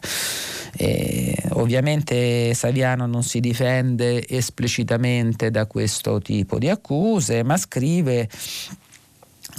Eh, 0.79 1.35
ovviamente 1.53 2.53
Saviano 2.53 3.07
non 3.07 3.23
si 3.23 3.41
difende 3.41 4.27
esplicitamente 4.29 5.51
da 5.51 5.67
questo 5.67 6.21
tipo 6.21 6.59
di 6.59 6.69
accuse, 6.69 7.43
ma 7.43 7.57
scrive 7.57 8.29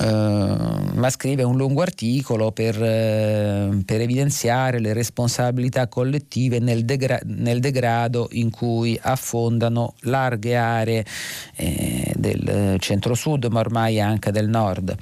ma 0.06 1.10
scrive 1.10 1.44
un 1.44 1.58
lungo 1.58 1.82
articolo 1.82 2.52
per, 2.52 2.76
uh, 2.76 3.84
per 3.84 4.02
evidenziare 4.02 4.80
le 4.80 4.94
responsabilità 4.94 5.88
collettive 5.88 6.60
nel, 6.60 6.86
degra- 6.86 7.20
nel, 7.24 7.60
degrado 7.60 8.28
in 8.32 8.50
cui 8.50 8.98
affondano 9.02 9.96
larghe 10.02 10.56
aree 10.56 11.06
eh, 11.56 12.14
del 12.16 12.78
centro-sud, 12.80 13.46
ma 13.46 13.60
ormai 13.60 14.00
anche 14.00 14.32
del 14.32 14.50
nord. 14.50 14.96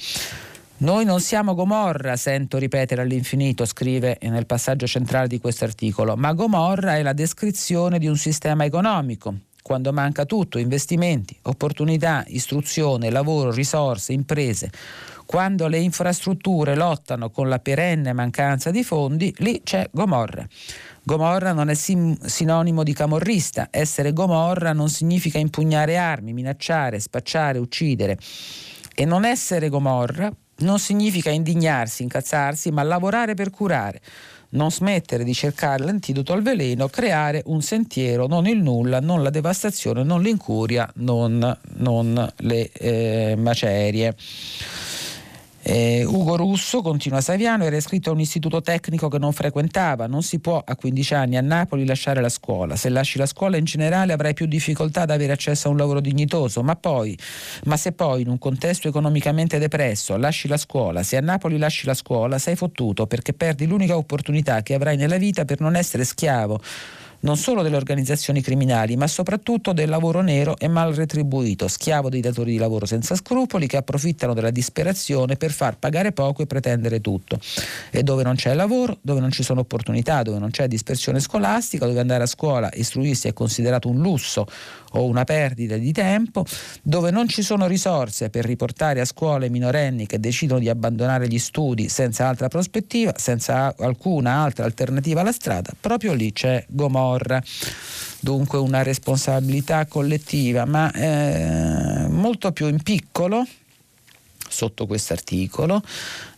Noi 0.78 1.06
non 1.06 1.22
siamo 1.22 1.56
Gomorra, 1.56 2.18
sento 2.18 2.58
ripetere 2.58 3.02
all'infinito, 3.02 3.66
scrive 3.66 4.18
nel 4.22 4.46
passaggio 4.46 4.86
centrale 4.88 5.28
di 5.28 5.40
questo 5.40 5.64
articolo, 5.64 6.16
ma 6.16 6.34
Gomorra 6.34 6.98
è 6.98 7.02
la 7.02 7.14
descrizione 7.14 7.98
di 7.98 8.08
un 8.08 8.18
sistema 8.18 8.66
economico 8.66 9.36
quando 9.66 9.92
manca 9.92 10.26
tutto, 10.26 10.60
investimenti, 10.60 11.36
opportunità, 11.42 12.24
istruzione, 12.28 13.10
lavoro, 13.10 13.50
risorse, 13.52 14.14
imprese. 14.14 14.70
Quando 15.26 15.66
le 15.66 15.80
infrastrutture 15.80 16.76
lottano 16.76 17.32
con 17.32 17.50
la 17.50 17.58
perenne 17.58 18.14
mancanza 18.14 18.70
di 18.70 18.84
fondi, 18.84 19.34
lì 19.40 19.62
c'è 19.64 19.90
Gomorra. 19.92 20.48
Gomorra 21.02 21.52
non 21.52 21.70
è 21.70 21.74
sim- 21.74 22.24
sinonimo 22.24 22.84
di 22.84 22.94
camorrista. 22.94 23.70
Essere 23.72 24.14
Gomorra 24.14 24.72
non 24.72 24.88
significa 24.88 25.40
impugnare 25.40 25.98
armi, 25.98 26.32
minacciare, 26.32 27.00
spacciare, 27.00 27.58
uccidere. 27.58 28.20
E 28.94 29.04
non 29.06 29.26
essere 29.26 29.70
Gomorra 29.70 30.32
non 30.58 30.78
significa 30.78 31.32
indignarsi, 31.32 32.04
incazzarsi, 32.04 32.70
ma 32.70 32.84
lavorare 32.84 33.34
per 33.34 33.50
curare 33.50 34.00
non 34.50 34.72
smettere 34.72 35.24
di 35.24 35.34
cercare 35.34 35.84
l'antidoto 35.84 36.34
al 36.34 36.42
veleno, 36.42 36.88
creare 36.88 37.42
un 37.46 37.62
sentiero, 37.62 38.28
non 38.28 38.48
il 38.48 38.62
nulla, 38.62 39.00
non 39.00 39.24
la 39.24 39.30
devastazione, 39.30 40.04
non 40.04 40.22
l'incuria, 40.22 40.90
non, 40.96 41.58
non 41.78 42.34
le 42.38 42.72
eh, 42.72 43.36
macerie. 43.38 44.16
Eh, 45.68 46.06
Ugo 46.06 46.36
Russo, 46.36 46.84
continua 46.84 47.22
Saviano, 47.22 47.64
era 47.64 47.76
iscritto 47.76 48.12
a 48.12 48.14
un 48.14 48.20
istituto 48.20 48.62
tecnico 48.62 49.08
che 49.08 49.18
non 49.18 49.34
frequentava. 49.34 50.06
Non 50.06 50.22
si 50.22 50.38
può 50.38 50.62
a 50.64 50.76
15 50.76 51.14
anni 51.16 51.38
a 51.38 51.42
Napoli 51.42 51.88
lasciare 51.88 52.22
la 52.22 52.30
scuola. 52.30 52.76
Se 52.76 52.88
lasci 52.90 53.18
la 53.18 53.26
scuola 53.26 53.58
in 53.58 53.64
generale 53.64 54.14
avrai 54.14 54.36
più 54.36 54.46
difficoltà 54.46 55.02
ad 55.02 55.10
avere 55.10 55.32
accesso 55.32 55.68
a 55.68 55.72
un 55.72 55.78
lavoro 55.78 56.02
dignitoso. 56.02 56.62
Ma, 56.62 56.76
poi, 56.76 57.18
ma 57.64 57.78
se 57.78 57.94
poi 57.94 58.22
in 58.22 58.28
un 58.28 58.38
contesto 58.38 58.88
economicamente 58.88 59.58
depresso 59.58 60.18
lasci 60.18 60.48
la 60.48 60.58
scuola, 60.58 61.02
se 61.02 61.18
a 61.18 61.22
Napoli 61.22 61.58
lasci 61.58 61.88
la 61.88 61.96
scuola 61.96 62.38
sei 62.38 62.56
fottuto 62.56 63.08
perché 63.08 63.34
perdi 63.34 63.66
l'unica 63.66 63.98
opportunità 63.98 64.62
che 64.62 64.76
avrai 64.76 64.98
nella 64.98 65.18
vita 65.18 65.46
per 65.46 65.62
non 65.62 65.76
essere 65.76 66.04
schiavo 66.04 66.62
non 67.26 67.38
solo 67.38 67.64
delle 67.64 67.76
organizzazioni 67.76 68.40
criminali, 68.40 68.96
ma 68.96 69.08
soprattutto 69.08 69.74
del 69.74 69.90
lavoro 69.90 70.22
nero 70.22 70.58
e 70.60 70.68
mal 70.68 70.94
retribuito, 70.94 71.68
schiavo 71.68 72.08
dei 72.08 72.22
datori 72.22 72.52
di 72.52 72.58
lavoro 72.60 72.86
senza 72.86 73.16
scrupoli 73.16 73.66
che 73.66 73.78
approfittano 73.78 74.36
della 74.36 74.52
disperazione 74.52 75.36
per 75.36 75.52
far 75.52 75.78
pagare 75.78 76.12
poco 76.12 76.44
e 76.44 76.46
pretendere 76.46 77.02
tutto. 77.02 77.40
E 77.90 78.04
dove 78.04 78.22
non 78.22 78.36
c'è 78.36 78.54
lavoro, 78.54 79.00
dove 79.02 79.22
non 79.22 79.32
ci 79.32 79.42
sono 79.42 79.62
opportunità, 79.62 80.22
dove 80.22 80.38
non 80.38 80.52
c'è 80.52 80.68
dispersione 80.68 81.20
scolastica, 81.20 81.88
dove 81.88 82.00
andare 82.00 82.24
a 82.24 82.28
scuola, 82.28 82.70
istruirsi 82.72 83.28
è 83.28 83.34
considerato 83.34 83.90
un 83.90 84.00
lusso 84.00 84.46
o 84.92 85.06
una 85.06 85.24
perdita 85.24 85.78
di 85.78 85.92
tempo, 85.92 86.46
dove 86.84 87.10
non 87.10 87.28
ci 87.28 87.42
sono 87.42 87.66
risorse 87.66 88.30
per 88.30 88.46
riportare 88.46 89.02
a 89.02 89.06
scuola 89.06 89.46
i 89.46 89.50
minorenni 89.50 90.06
che 90.06 90.20
decidono 90.20 90.60
di 90.60 90.70
abbandonare 90.70 91.28
gli 91.28 91.40
studi 91.40 91.90
senza 91.90 92.28
altra 92.28 92.50
prospettiva, 92.50 93.14
senza 93.18 93.74
alcuna 93.78 94.36
altra 94.36 94.64
alternativa 94.64 95.22
alla 95.22 95.32
strada, 95.32 95.72
proprio 95.78 96.14
lì 96.14 96.32
c'è 96.32 96.64
Gomorra 96.70 97.15
dunque 98.20 98.58
una 98.58 98.84
responsabilità 98.84 99.86
collettiva, 99.86 100.66
ma 100.66 100.92
eh, 100.92 102.08
molto 102.08 102.52
più 102.52 102.68
in 102.68 102.82
piccolo 102.82 103.46
sotto 104.48 104.86
questo 104.86 105.14
articolo, 105.14 105.82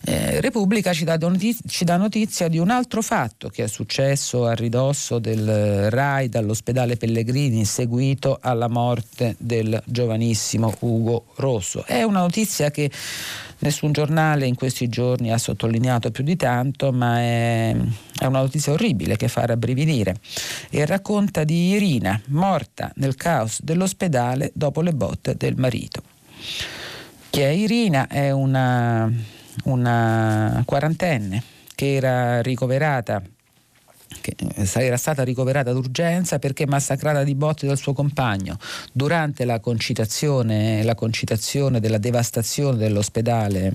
eh, 0.04 0.40
Repubblica 0.40 0.92
ci 0.92 1.04
dà, 1.04 1.16
notizia, 1.16 1.62
ci 1.68 1.84
dà, 1.84 1.96
notizia 1.96 2.48
di 2.48 2.58
un 2.58 2.70
altro 2.70 3.00
fatto 3.00 3.48
che 3.48 3.64
è 3.64 3.68
successo 3.68 4.46
a 4.46 4.54
ridosso 4.54 5.18
del 5.18 5.90
RAID 5.90 6.34
all'ospedale 6.34 6.96
Pellegrini 6.96 7.64
seguito 7.64 8.38
alla 8.40 8.68
morte 8.68 9.36
del 9.38 9.80
giovanissimo 9.84 10.74
Ugo 10.80 11.26
Rosso. 11.36 11.84
È 11.86 12.02
una 12.02 12.20
notizia 12.20 12.70
che 12.70 12.90
nessun 13.60 13.92
giornale 13.92 14.46
in 14.46 14.54
questi 14.54 14.88
giorni 14.88 15.32
ha 15.32 15.38
sottolineato 15.38 16.10
più 16.10 16.24
di 16.24 16.36
tanto, 16.36 16.92
ma 16.92 17.18
è, 17.18 17.76
è 18.18 18.24
una 18.24 18.40
notizia 18.40 18.72
orribile 18.72 19.16
che 19.16 19.28
fa 19.28 19.46
rabbrividire. 19.46 20.16
E 20.70 20.84
racconta 20.86 21.44
di 21.44 21.70
Irina, 21.70 22.20
morta 22.28 22.92
nel 22.96 23.14
caos 23.14 23.62
dell'ospedale 23.62 24.50
dopo 24.54 24.80
le 24.80 24.92
botte 24.92 25.36
del 25.36 25.56
marito. 25.56 26.02
Che 27.30 27.44
è 27.44 27.50
Irina, 27.50 28.06
è 28.06 28.30
una, 28.30 29.10
una 29.64 30.62
quarantenne 30.64 31.42
che 31.74 31.94
era 31.94 32.42
ricoverata 32.42 33.22
era 34.74 34.96
stata 34.96 35.22
ricoverata 35.22 35.72
d'urgenza 35.72 36.38
perché 36.38 36.66
massacrata 36.66 37.24
di 37.24 37.34
botte 37.34 37.66
dal 37.66 37.78
suo 37.78 37.92
compagno 37.92 38.56
durante 38.92 39.44
la 39.44 39.60
concitazione, 39.60 40.82
la 40.82 40.94
concitazione 40.94 41.80
della 41.80 41.98
devastazione 41.98 42.76
dell'ospedale 42.76 43.72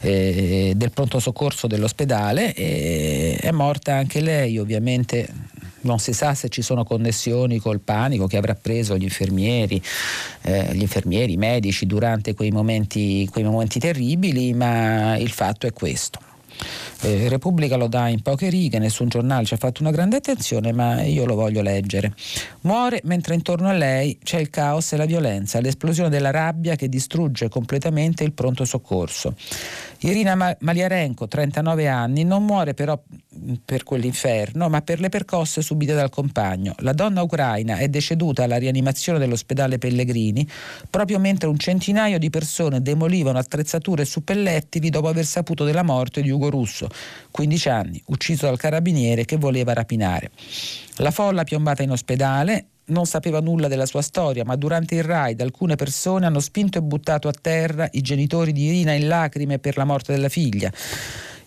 eh, 0.00 0.72
del 0.76 0.90
pronto 0.90 1.18
soccorso 1.18 1.66
dell'ospedale 1.66 2.52
e 2.54 3.38
è 3.40 3.50
morta 3.50 3.94
anche 3.94 4.20
lei 4.20 4.58
ovviamente 4.58 5.28
non 5.80 5.98
si 5.98 6.12
sa 6.12 6.34
se 6.34 6.48
ci 6.48 6.62
sono 6.62 6.84
connessioni 6.84 7.58
col 7.58 7.80
panico 7.80 8.26
che 8.26 8.36
avrà 8.36 8.54
preso 8.54 8.96
gli 8.96 9.04
infermieri, 9.04 9.80
eh, 10.42 10.74
gli 10.74 10.80
infermieri, 10.80 11.34
i 11.34 11.36
medici 11.36 11.86
durante 11.86 12.34
quei 12.34 12.50
momenti, 12.50 13.26
quei 13.30 13.44
momenti 13.44 13.78
terribili, 13.78 14.52
ma 14.54 15.16
il 15.16 15.30
fatto 15.30 15.66
è 15.66 15.72
questo. 15.72 16.27
Eh, 17.02 17.28
Repubblica 17.28 17.76
lo 17.76 17.86
dà 17.86 18.08
in 18.08 18.22
poche 18.22 18.48
righe, 18.48 18.78
nessun 18.78 19.08
giornale 19.08 19.44
ci 19.44 19.54
ha 19.54 19.56
fatto 19.56 19.82
una 19.82 19.90
grande 19.90 20.16
attenzione, 20.16 20.72
ma 20.72 21.02
io 21.02 21.24
lo 21.24 21.34
voglio 21.34 21.62
leggere. 21.62 22.12
Muore 22.62 23.00
mentre 23.04 23.34
intorno 23.34 23.68
a 23.68 23.72
lei 23.72 24.18
c'è 24.22 24.38
il 24.38 24.50
caos 24.50 24.92
e 24.92 24.96
la 24.96 25.04
violenza, 25.04 25.60
l'esplosione 25.60 26.08
della 26.08 26.30
rabbia 26.30 26.74
che 26.74 26.88
distrugge 26.88 27.48
completamente 27.48 28.24
il 28.24 28.32
pronto 28.32 28.64
soccorso. 28.64 29.34
Irina 30.00 30.56
Maliarenko, 30.60 31.26
39 31.26 31.88
anni, 31.88 32.22
non 32.22 32.44
muore 32.44 32.72
però 32.74 33.00
per 33.64 33.82
quell'inferno, 33.82 34.68
ma 34.68 34.80
per 34.82 35.00
le 35.00 35.08
percosse 35.08 35.60
subite 35.60 35.94
dal 35.94 36.08
compagno. 36.10 36.74
La 36.78 36.92
donna 36.92 37.22
ucraina 37.22 37.78
è 37.78 37.88
deceduta 37.88 38.44
alla 38.44 38.58
rianimazione 38.58 39.18
dell'ospedale 39.18 39.78
Pellegrini 39.78 40.48
proprio 40.88 41.18
mentre 41.18 41.48
un 41.48 41.58
centinaio 41.58 42.18
di 42.18 42.30
persone 42.30 42.80
demolivano 42.80 43.38
attrezzature 43.38 44.04
suppellettili 44.04 44.88
dopo 44.88 45.08
aver 45.08 45.24
saputo 45.24 45.64
della 45.64 45.82
morte 45.82 46.22
di 46.22 46.30
Ugo 46.30 46.48
Russo, 46.48 46.88
15 47.32 47.68
anni, 47.68 48.02
ucciso 48.06 48.46
dal 48.46 48.58
carabiniere 48.58 49.24
che 49.24 49.36
voleva 49.36 49.72
rapinare. 49.72 50.30
La 50.96 51.10
folla 51.10 51.44
piombata 51.44 51.82
in 51.82 51.90
ospedale 51.90 52.66
non 52.88 53.06
sapeva 53.06 53.40
nulla 53.40 53.68
della 53.68 53.86
sua 53.86 54.02
storia, 54.02 54.44
ma 54.44 54.56
durante 54.56 54.94
il 54.94 55.04
raid 55.04 55.40
alcune 55.40 55.76
persone 55.76 56.26
hanno 56.26 56.40
spinto 56.40 56.78
e 56.78 56.82
buttato 56.82 57.28
a 57.28 57.32
terra 57.32 57.88
i 57.92 58.00
genitori 58.00 58.52
di 58.52 58.64
Irina 58.66 58.92
in 58.92 59.08
lacrime 59.08 59.58
per 59.58 59.76
la 59.76 59.84
morte 59.84 60.12
della 60.12 60.28
figlia. 60.28 60.72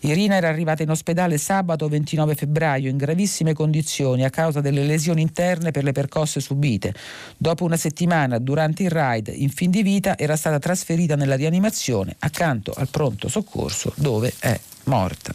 Irina 0.04 0.34
era 0.34 0.48
arrivata 0.48 0.82
in 0.82 0.90
ospedale 0.90 1.38
sabato 1.38 1.86
29 1.88 2.34
febbraio 2.34 2.88
in 2.88 2.96
gravissime 2.96 3.52
condizioni 3.52 4.24
a 4.24 4.30
causa 4.30 4.60
delle 4.60 4.82
lesioni 4.82 5.22
interne 5.22 5.70
per 5.70 5.84
le 5.84 5.92
percosse 5.92 6.40
subite. 6.40 6.92
Dopo 7.36 7.64
una 7.64 7.76
settimana 7.76 8.38
durante 8.38 8.82
il 8.82 8.90
raid 8.90 9.32
in 9.32 9.50
fin 9.50 9.70
di 9.70 9.82
vita 9.82 10.18
era 10.18 10.34
stata 10.34 10.58
trasferita 10.58 11.14
nella 11.14 11.36
rianimazione 11.36 12.16
accanto 12.18 12.72
al 12.74 12.88
pronto 12.88 13.28
soccorso 13.28 13.92
dove 13.96 14.32
è 14.40 14.58
morta. 14.84 15.32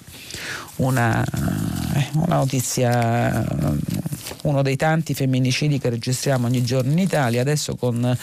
Una, 0.78 1.24
una 2.14 2.36
notizia 2.36 3.46
uno 4.48 4.62
dei 4.62 4.76
tanti 4.76 5.14
femminicidi 5.14 5.80
che 5.80 5.90
registriamo 5.90 6.48
ogni 6.48 6.64
giorno 6.64 6.92
in 6.92 7.00
Italia, 7.00 7.42
adesso 7.42 7.76
con 7.76 8.18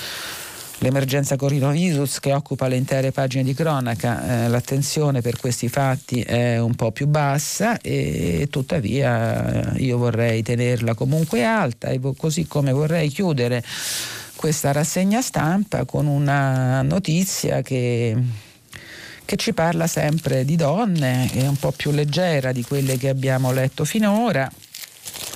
l'emergenza 0.78 1.36
coronavirus 1.36 2.18
che 2.20 2.32
occupa 2.32 2.66
le 2.66 2.76
intere 2.76 3.12
pagine 3.12 3.44
di 3.44 3.54
cronaca, 3.54 4.44
eh, 4.44 4.48
l'attenzione 4.48 5.20
per 5.20 5.38
questi 5.38 5.68
fatti 5.68 6.20
è 6.20 6.58
un 6.58 6.74
po' 6.74 6.90
più 6.90 7.06
bassa 7.06 7.78
e 7.80 8.48
tuttavia 8.50 9.74
eh, 9.74 9.82
io 9.82 9.98
vorrei 9.98 10.42
tenerla 10.42 10.94
comunque 10.94 11.44
alta 11.44 11.88
e 11.88 12.00
così 12.16 12.46
come 12.46 12.72
vorrei 12.72 13.08
chiudere 13.08 13.62
questa 14.34 14.72
rassegna 14.72 15.22
stampa 15.22 15.84
con 15.84 16.06
una 16.06 16.82
notizia 16.82 17.62
che 17.62 18.16
che 19.26 19.36
ci 19.36 19.54
parla 19.54 19.86
sempre 19.86 20.44
di 20.44 20.54
donne, 20.54 21.30
è 21.32 21.46
un 21.46 21.56
po' 21.56 21.72
più 21.72 21.92
leggera 21.92 22.52
di 22.52 22.62
quelle 22.62 22.98
che 22.98 23.08
abbiamo 23.08 23.52
letto 23.52 23.86
finora. 23.86 24.50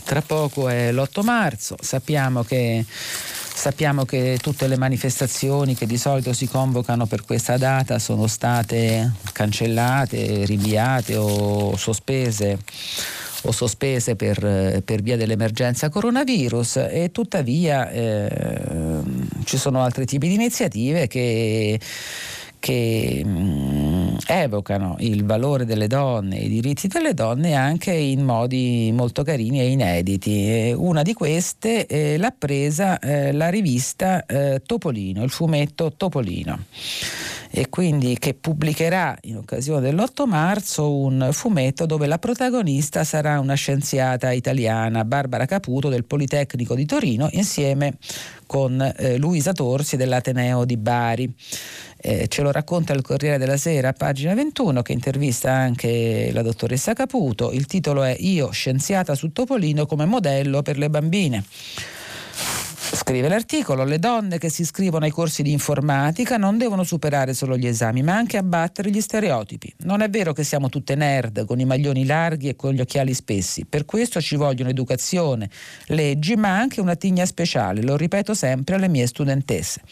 Tra 0.05 0.23
poco 0.23 0.69
è 0.69 0.93
l'8 0.93 1.23
marzo, 1.23 1.77
sappiamo 1.81 2.43
che 2.43 2.85
Sappiamo 3.59 4.05
che 4.05 4.39
tutte 4.41 4.69
le 4.69 4.77
manifestazioni 4.77 5.75
che 5.75 5.85
di 5.85 5.99
solito 5.99 6.33
si 6.33 6.47
convocano 6.47 7.07
per 7.07 7.25
questa 7.25 7.57
data 7.57 7.99
sono 7.99 8.29
state 8.29 9.15
cancellate, 9.33 10.45
rinviate 10.45 11.17
o 11.17 11.77
sospese 11.77 12.57
o 13.43 13.51
sospese 13.51 14.15
per, 14.15 14.81
per, 14.85 15.03
via 15.03 15.17
dell'emergenza 15.17 15.89
coronavirus. 15.89 16.77
E 16.89 17.11
tuttavia 17.11 17.91
eh, 17.91 19.03
ci 19.43 19.57
sono 19.57 19.83
altri 19.83 20.07
tipi 20.07 20.29
di 20.29 20.35
iniziative 20.35 21.09
che 21.09 21.81
che 22.61 23.23
mh, 23.25 23.29
mm, 23.29 24.08
evocano 24.27 24.97
il 25.01 25.25
valore 25.25 25.65
delle 25.65 25.87
donne, 25.87 26.37
i 26.37 26.49
diritti 26.49 26.89
delle 26.89 27.15
donne 27.15 27.55
anche 27.55 27.93
in 27.93 28.25
modi 28.25 28.91
molto 28.93 29.23
carini 29.23 29.61
e 29.61 29.71
inediti. 29.71 30.75
una 30.77 31.03
di 31.03 31.13
queste 31.13 31.87
eh, 31.87 32.17
l'ha 32.19 32.35
presa 32.37 32.99
eh, 32.99 33.33
la 33.33 33.49
rivista 33.49 34.25
eh, 34.27 34.63
Topolino, 34.65 35.23
il 35.23 35.31
fumetto 35.31 35.93
Topolino 35.97 36.59
e 37.51 37.69
quindi 37.69 38.19
che 38.19 38.35
pubblicherà 38.35 39.17
in 39.23 39.37
occasione 39.37 39.81
dell'8 39.81 40.27
marzo 40.27 40.95
un 40.95 41.31
fumetto 41.33 41.87
dove 41.87 42.07
la 42.07 42.19
protagonista 42.19 43.05
sarà 43.05 43.41
una 43.41 43.55
scienziata 43.55 44.33
italiana, 44.33 45.05
Barbara 45.05 45.47
Caputo 45.47 45.89
del 45.89 46.05
Politecnico 46.05 46.75
di 46.75 46.85
Torino, 46.85 47.29
insieme 47.33 47.95
con 48.47 48.81
eh, 48.81 49.17
Luisa 49.17 49.53
Torsi 49.53 49.97
dell'Ateneo 49.97 50.65
di 50.65 50.77
Bari. 50.77 51.33
Eh, 52.01 52.29
ce 52.29 52.43
lo 52.43 52.53
racconta 52.53 52.93
il 52.93 53.03
Corriere 53.03 53.39
della 53.39 53.57
Sera, 53.57 53.93
pagina 53.99 54.33
21, 54.33 54.81
che 54.81 54.93
intervista 54.93 55.53
anche 55.53 56.31
la 56.33 56.41
dottoressa 56.41 56.95
Caputo. 56.95 57.53
Il 57.53 57.67
titolo 57.67 58.03
è 58.05 58.17
Io, 58.19 58.51
scienziata 58.51 59.15
su 59.15 59.33
Topolino 59.33 59.85
come 59.85 60.07
modello 60.07 60.63
per 60.63 60.79
le 60.79 60.89
bambine. 60.89 61.45
Scrive 62.91 63.29
l'articolo, 63.29 63.85
le 63.85 63.99
donne 63.99 64.39
che 64.39 64.49
si 64.49 64.63
iscrivono 64.63 65.05
ai 65.05 65.11
corsi 65.11 65.43
di 65.43 65.53
informatica 65.53 66.39
non 66.39 66.57
devono 66.57 66.85
superare 66.85 67.35
solo 67.35 67.57
gli 67.57 67.67
esami, 67.67 68.03
ma 68.03 68.15
anche 68.15 68.39
abbattere 68.39 68.91
gli 68.91 69.01
stereotipi. 69.01 69.75
Non 69.81 70.01
è 70.01 70.09
vero 70.09 70.33
che 70.33 70.43
siamo 70.43 70.71
tutte 70.71 70.95
nerd, 70.95 71.45
con 71.45 71.61
i 71.61 71.67
maglioni 71.67 72.07
larghi 72.07 72.49
e 72.49 72.57
con 72.57 72.73
gli 72.73 72.81
occhiali 72.81 73.13
spessi. 73.13 73.67
Per 73.67 73.85
questo 73.85 74.23
ci 74.23 74.37
vogliono 74.37 74.71
educazione, 74.71 75.51
leggi, 75.89 76.35
ma 76.37 76.59
anche 76.59 76.81
una 76.81 76.97
tigna 76.97 77.27
speciale. 77.27 77.83
Lo 77.83 77.97
ripeto 77.97 78.33
sempre 78.33 78.77
alle 78.77 78.89
mie 78.89 79.07
studentesse. 79.07 79.83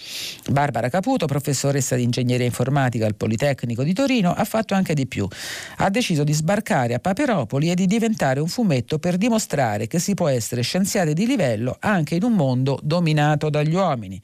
Barbara 0.50 0.88
Caputo, 0.88 1.26
professoressa 1.26 1.96
di 1.96 2.02
ingegneria 2.02 2.46
informatica 2.46 3.04
al 3.04 3.14
Politecnico 3.14 3.82
di 3.82 3.92
Torino, 3.92 4.32
ha 4.32 4.44
fatto 4.44 4.72
anche 4.72 4.94
di 4.94 5.06
più. 5.06 5.28
Ha 5.76 5.90
deciso 5.90 6.24
di 6.24 6.32
sbarcare 6.32 6.94
a 6.94 6.98
Paperopoli 6.98 7.70
e 7.70 7.74
di 7.74 7.86
diventare 7.86 8.40
un 8.40 8.48
fumetto 8.48 8.98
per 8.98 9.18
dimostrare 9.18 9.86
che 9.86 9.98
si 9.98 10.14
può 10.14 10.28
essere 10.28 10.62
scienziati 10.62 11.12
di 11.12 11.26
livello 11.26 11.76
anche 11.80 12.14
in 12.14 12.22
un 12.22 12.32
mondo 12.32 12.78
dominato 12.86 13.50
dagli 13.50 13.74
uomini. 13.74 14.20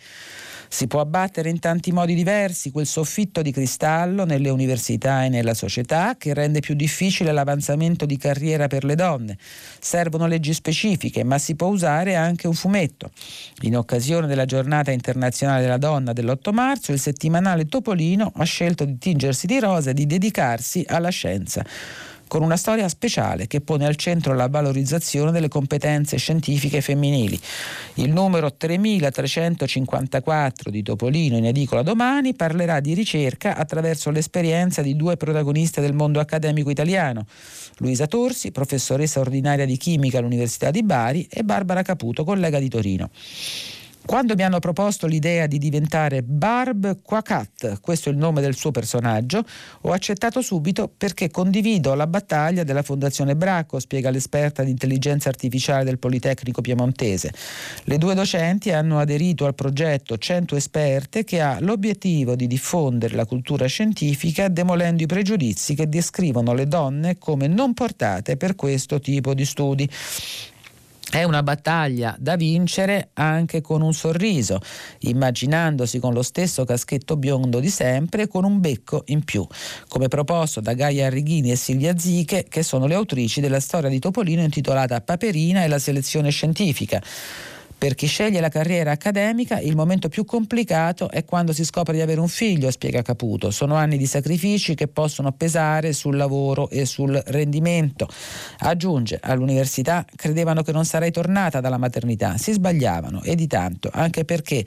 Si 0.72 0.86
può 0.86 1.00
abbattere 1.00 1.50
in 1.50 1.58
tanti 1.58 1.92
modi 1.92 2.14
diversi 2.14 2.70
quel 2.70 2.86
soffitto 2.86 3.42
di 3.42 3.52
cristallo 3.52 4.24
nelle 4.24 4.48
università 4.48 5.22
e 5.22 5.28
nella 5.28 5.52
società 5.52 6.16
che 6.16 6.32
rende 6.32 6.60
più 6.60 6.74
difficile 6.74 7.30
l'avanzamento 7.30 8.06
di 8.06 8.16
carriera 8.16 8.68
per 8.68 8.84
le 8.84 8.94
donne. 8.94 9.36
Servono 9.78 10.26
leggi 10.26 10.54
specifiche, 10.54 11.24
ma 11.24 11.36
si 11.36 11.56
può 11.56 11.66
usare 11.66 12.14
anche 12.14 12.46
un 12.46 12.54
fumetto. 12.54 13.10
In 13.64 13.76
occasione 13.76 14.26
della 14.26 14.46
giornata 14.46 14.90
internazionale 14.92 15.60
della 15.60 15.76
donna 15.76 16.14
dell'8 16.14 16.54
marzo, 16.54 16.92
il 16.92 16.98
settimanale 16.98 17.66
Topolino 17.66 18.32
ha 18.34 18.44
scelto 18.44 18.86
di 18.86 18.96
tingersi 18.96 19.46
di 19.46 19.60
rosa 19.60 19.90
e 19.90 19.94
di 19.94 20.06
dedicarsi 20.06 20.86
alla 20.88 21.10
scienza 21.10 21.62
con 22.32 22.42
una 22.42 22.56
storia 22.56 22.88
speciale 22.88 23.46
che 23.46 23.60
pone 23.60 23.84
al 23.84 23.96
centro 23.96 24.32
la 24.32 24.48
valorizzazione 24.48 25.32
delle 25.32 25.48
competenze 25.48 26.16
scientifiche 26.16 26.80
femminili. 26.80 27.38
Il 27.96 28.10
numero 28.10 28.54
3354 28.54 30.70
di 30.70 30.82
Topolino 30.82 31.36
in 31.36 31.44
edicola 31.44 31.82
domani 31.82 32.32
parlerà 32.32 32.80
di 32.80 32.94
ricerca 32.94 33.54
attraverso 33.54 34.08
l'esperienza 34.08 34.80
di 34.80 34.96
due 34.96 35.18
protagoniste 35.18 35.82
del 35.82 35.92
mondo 35.92 36.20
accademico 36.20 36.70
italiano, 36.70 37.26
Luisa 37.76 38.06
Torsi, 38.06 38.50
professoressa 38.50 39.20
ordinaria 39.20 39.66
di 39.66 39.76
chimica 39.76 40.16
all'Università 40.16 40.70
di 40.70 40.82
Bari, 40.82 41.26
e 41.28 41.42
Barbara 41.42 41.82
Caputo, 41.82 42.24
collega 42.24 42.58
di 42.58 42.70
Torino. 42.70 43.10
Quando 44.04 44.34
mi 44.34 44.42
hanno 44.42 44.58
proposto 44.58 45.06
l'idea 45.06 45.46
di 45.46 45.58
diventare 45.58 46.22
Barb 46.22 47.02
Quacat, 47.02 47.80
questo 47.80 48.08
è 48.08 48.12
il 48.12 48.18
nome 48.18 48.40
del 48.40 48.54
suo 48.54 48.72
personaggio, 48.72 49.44
ho 49.82 49.92
accettato 49.92 50.42
subito 50.42 50.92
perché 50.94 51.30
condivido 51.30 51.94
la 51.94 52.08
battaglia 52.08 52.64
della 52.64 52.82
Fondazione 52.82 53.36
Bracco, 53.36 53.78
spiega 53.78 54.10
l'esperta 54.10 54.64
di 54.64 54.70
intelligenza 54.70 55.28
artificiale 55.28 55.84
del 55.84 55.98
Politecnico 55.98 56.60
Piemontese. 56.60 57.32
Le 57.84 57.96
due 57.96 58.14
docenti 58.14 58.72
hanno 58.72 58.98
aderito 58.98 59.46
al 59.46 59.54
progetto 59.54 60.18
100 60.18 60.56
esperte 60.56 61.24
che 61.24 61.40
ha 61.40 61.58
l'obiettivo 61.60 62.34
di 62.34 62.48
diffondere 62.48 63.14
la 63.14 63.24
cultura 63.24 63.66
scientifica 63.66 64.48
demolendo 64.48 65.04
i 65.04 65.06
pregiudizi 65.06 65.74
che 65.74 65.88
descrivono 65.88 66.52
le 66.54 66.66
donne 66.66 67.18
come 67.18 67.46
non 67.46 67.72
portate 67.72 68.36
per 68.36 68.56
questo 68.56 68.98
tipo 68.98 69.32
di 69.32 69.44
studi. 69.44 69.88
È 71.10 71.24
una 71.24 71.42
battaglia 71.42 72.16
da 72.18 72.36
vincere 72.36 73.10
anche 73.14 73.60
con 73.60 73.82
un 73.82 73.92
sorriso, 73.92 74.60
immaginandosi 75.00 75.98
con 75.98 76.14
lo 76.14 76.22
stesso 76.22 76.64
caschetto 76.64 77.16
biondo 77.16 77.60
di 77.60 77.68
sempre 77.68 78.28
con 78.28 78.44
un 78.44 78.60
becco 78.60 79.02
in 79.06 79.22
più, 79.24 79.46
come 79.88 80.08
proposto 80.08 80.60
da 80.60 80.72
Gaia 80.72 81.06
Arrighini 81.06 81.50
e 81.50 81.56
Silvia 81.56 81.98
Ziche, 81.98 82.46
che 82.48 82.62
sono 82.62 82.86
le 82.86 82.94
autrici 82.94 83.40
della 83.40 83.60
storia 83.60 83.90
di 83.90 83.98
Topolino 83.98 84.42
intitolata 84.42 85.00
Paperina 85.02 85.64
e 85.64 85.68
la 85.68 85.78
selezione 85.78 86.30
scientifica 86.30 87.02
per 87.82 87.96
chi 87.96 88.06
sceglie 88.06 88.38
la 88.38 88.48
carriera 88.48 88.92
accademica 88.92 89.58
il 89.58 89.74
momento 89.74 90.08
più 90.08 90.24
complicato 90.24 91.10
è 91.10 91.24
quando 91.24 91.52
si 91.52 91.64
scopre 91.64 91.94
di 91.94 92.00
avere 92.00 92.20
un 92.20 92.28
figlio, 92.28 92.70
spiega 92.70 93.02
Caputo. 93.02 93.50
Sono 93.50 93.74
anni 93.74 93.98
di 93.98 94.06
sacrifici 94.06 94.76
che 94.76 94.86
possono 94.86 95.32
pesare 95.32 95.92
sul 95.92 96.14
lavoro 96.14 96.70
e 96.70 96.86
sul 96.86 97.20
rendimento. 97.26 98.08
Aggiunge, 98.58 99.18
all'università 99.20 100.06
credevano 100.14 100.62
che 100.62 100.70
non 100.70 100.84
sarei 100.84 101.10
tornata 101.10 101.58
dalla 101.58 101.76
maternità, 101.76 102.36
si 102.36 102.52
sbagliavano 102.52 103.20
e 103.24 103.34
di 103.34 103.48
tanto, 103.48 103.90
anche 103.92 104.24
perché 104.24 104.64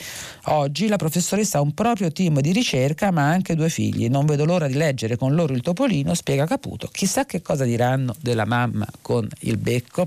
oggi 0.47 0.89
la 0.89 0.97
professoressa 0.97 1.59
ha 1.59 1.61
un 1.61 1.73
proprio 1.73 2.11
team 2.11 2.41
di 2.41 2.51
ricerca 2.51 3.11
ma 3.11 3.29
anche 3.29 3.55
due 3.55 3.69
figli. 3.69 4.09
Non 4.09 4.25
vedo 4.25 4.43
l'ora 4.43 4.67
di 4.67 4.73
leggere 4.73 5.15
con 5.15 5.33
loro 5.35 5.53
il 5.53 5.61
topolino, 5.61 6.13
spiega 6.15 6.45
Caputo. 6.45 6.89
Chissà 6.91 7.23
che 7.23 7.41
cosa 7.41 7.63
diranno 7.63 8.13
della 8.19 8.45
mamma 8.45 8.85
con 9.01 9.25
il 9.39 9.55
becco. 9.55 10.05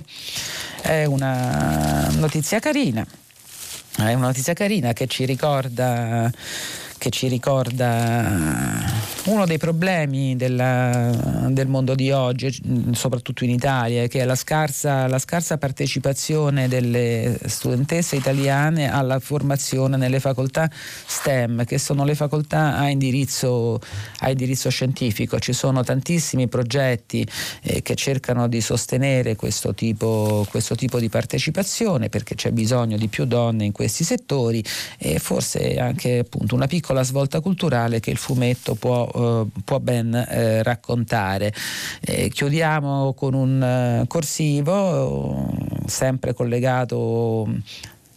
È 0.81 1.05
una 1.05 2.09
notizia 2.13 2.59
carina. 2.59 3.07
È 3.97 4.15
una 4.15 4.27
notizia 4.27 4.53
carina 4.55 4.93
che 4.93 5.07
ci 5.07 5.25
ricorda 5.25 6.31
che 6.99 7.11
ci 7.11 7.29
ricorda 7.29 9.07
uno 9.27 9.47
dei 9.47 9.59
problemi 9.59 10.37
della, 10.37 11.47
del 11.49 11.69
mondo 11.69 11.95
di 11.95 12.11
oggi, 12.11 12.51
soprattutto 12.93 13.45
in 13.45 13.51
Italia, 13.51 14.07
che 14.07 14.21
è 14.21 14.25
la 14.25 14.35
scarsa, 14.35 15.07
la 15.07 15.19
scarsa, 15.19 15.59
partecipazione 15.59 16.67
delle 16.67 17.39
studentesse 17.47 18.17
italiane 18.17 18.91
alla 18.91 19.19
formazione 19.21 19.97
nelle 19.97 20.21
facoltà 20.21 20.71
STEM, 20.71 21.65
che 21.65 21.79
sono 21.79 22.05
le 22.05 22.15
facoltà 22.15 22.77
a 22.77 22.89
indirizzo, 22.89 23.81
a 24.21 24.31
indirizzo 24.31 24.71
scientifico. 24.71 25.39
Ci 25.39 25.53
sono 25.53 25.83
tantissimi 25.83 26.49
progetti 26.49 27.27
eh, 27.63 27.83
che 27.83 27.95
cercano 27.95 28.49
di 28.49 28.61
sostenere 28.61 29.37
questo 29.37 29.75
tipo, 29.75 30.47
questo 30.51 30.75
tipo 30.75 30.99
di 30.99 31.09
partecipazione 31.09 32.09
perché 32.09 32.35
c'è 32.35 32.51
bisogno 32.51 32.97
di 32.97 33.09
più 33.09 33.25
donne 33.27 33.65
in 33.65 33.73
questi 33.73 34.05
settori 34.05 34.65
e 34.99 35.19
forse 35.19 35.79
anche 35.79 36.21
appunto 36.21 36.55
una 36.55 36.67
piccola 36.67 36.88
piccola 36.89 37.03
svolta 37.03 37.41
culturale 37.41 38.01
che 38.01 38.11
il 38.11 38.17
fumetto 38.17 38.75
può, 38.75 39.11
eh, 39.15 39.61
può 39.63 39.79
ben 39.79 40.15
eh, 40.15 40.63
raccontare. 40.63 41.53
Eh, 42.01 42.31
chiudiamo 42.31 43.13
con 43.13 43.35
un 43.35 43.63
eh, 43.63 44.05
corsivo, 44.07 45.53
sempre 45.85 46.33
collegato 46.33 47.47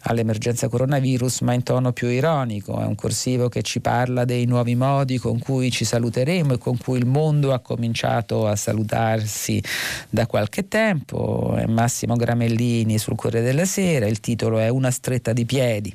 all'emergenza 0.03 0.69
coronavirus, 0.69 1.41
ma 1.41 1.51
in 1.51 1.63
tono 1.63 1.91
più 1.91 2.07
ironico. 2.07 2.79
È 2.79 2.85
un 2.85 2.95
corsivo 2.95 3.49
che 3.49 3.61
ci 3.61 3.81
parla 3.81 4.23
dei 4.23 4.45
nuovi 4.45 4.75
modi 4.75 5.17
con 5.17 5.37
cui 5.37 5.69
ci 5.69 5.83
saluteremo 5.83 6.53
e 6.53 6.57
con 6.57 6.77
cui 6.77 6.97
il 6.97 7.05
mondo 7.05 7.51
ha 7.51 7.59
cominciato 7.59 8.47
a 8.47 8.55
salutarsi 8.55 9.61
da 10.09 10.27
qualche 10.27 10.69
tempo. 10.69 11.55
È 11.57 11.65
Massimo 11.65 12.15
Gramellini 12.15 12.97
sul 12.97 13.15
Corriere 13.15 13.45
della 13.45 13.65
Sera, 13.65 14.07
il 14.07 14.21
titolo 14.21 14.59
è 14.59 14.69
Una 14.69 14.91
stretta 14.91 15.33
di 15.33 15.43
piedi. 15.43 15.93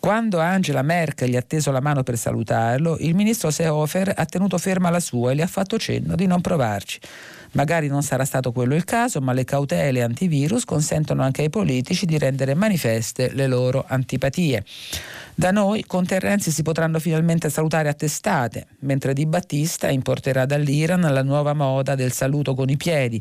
Quando 0.00 0.38
Angela 0.38 0.82
Merkel 0.82 1.28
gli 1.28 1.36
ha 1.36 1.42
teso 1.42 1.72
la 1.72 1.80
mano 1.80 2.04
per 2.04 2.16
salutarlo, 2.16 2.98
il 3.00 3.16
ministro 3.16 3.50
Seehofer 3.50 4.12
ha 4.14 4.24
tenuto 4.26 4.56
ferma 4.56 4.90
la 4.90 5.00
sua 5.00 5.32
e 5.32 5.34
le 5.34 5.42
ha 5.42 5.48
fatto 5.48 5.76
cenno 5.76 6.14
di 6.14 6.26
non 6.26 6.40
provarci. 6.40 7.00
Magari 7.52 7.88
non 7.88 8.02
sarà 8.02 8.24
stato 8.24 8.52
quello 8.52 8.76
il 8.76 8.84
caso, 8.84 9.20
ma 9.20 9.32
le 9.32 9.44
cautele 9.44 10.02
antivirus 10.02 10.64
consentono 10.64 11.22
anche 11.22 11.42
ai 11.42 11.50
politici 11.50 12.06
di 12.06 12.16
rendere 12.16 12.54
manifeste 12.54 13.32
le 13.32 13.48
loro 13.48 13.84
antipatie. 13.88 14.64
Da 15.34 15.50
noi 15.50 15.84
Conte 15.84 16.16
e 16.16 16.20
Renzi 16.20 16.52
si 16.52 16.62
potranno 16.62 17.00
finalmente 17.00 17.50
salutare 17.50 17.88
a 17.88 17.94
testate, 17.94 18.66
mentre 18.80 19.14
Di 19.14 19.26
Battista 19.26 19.88
importerà 19.88 20.46
dall'Iran 20.46 21.00
la 21.00 21.22
nuova 21.22 21.54
moda 21.54 21.96
del 21.96 22.12
saluto 22.12 22.54
con 22.54 22.68
i 22.68 22.76
piedi, 22.76 23.20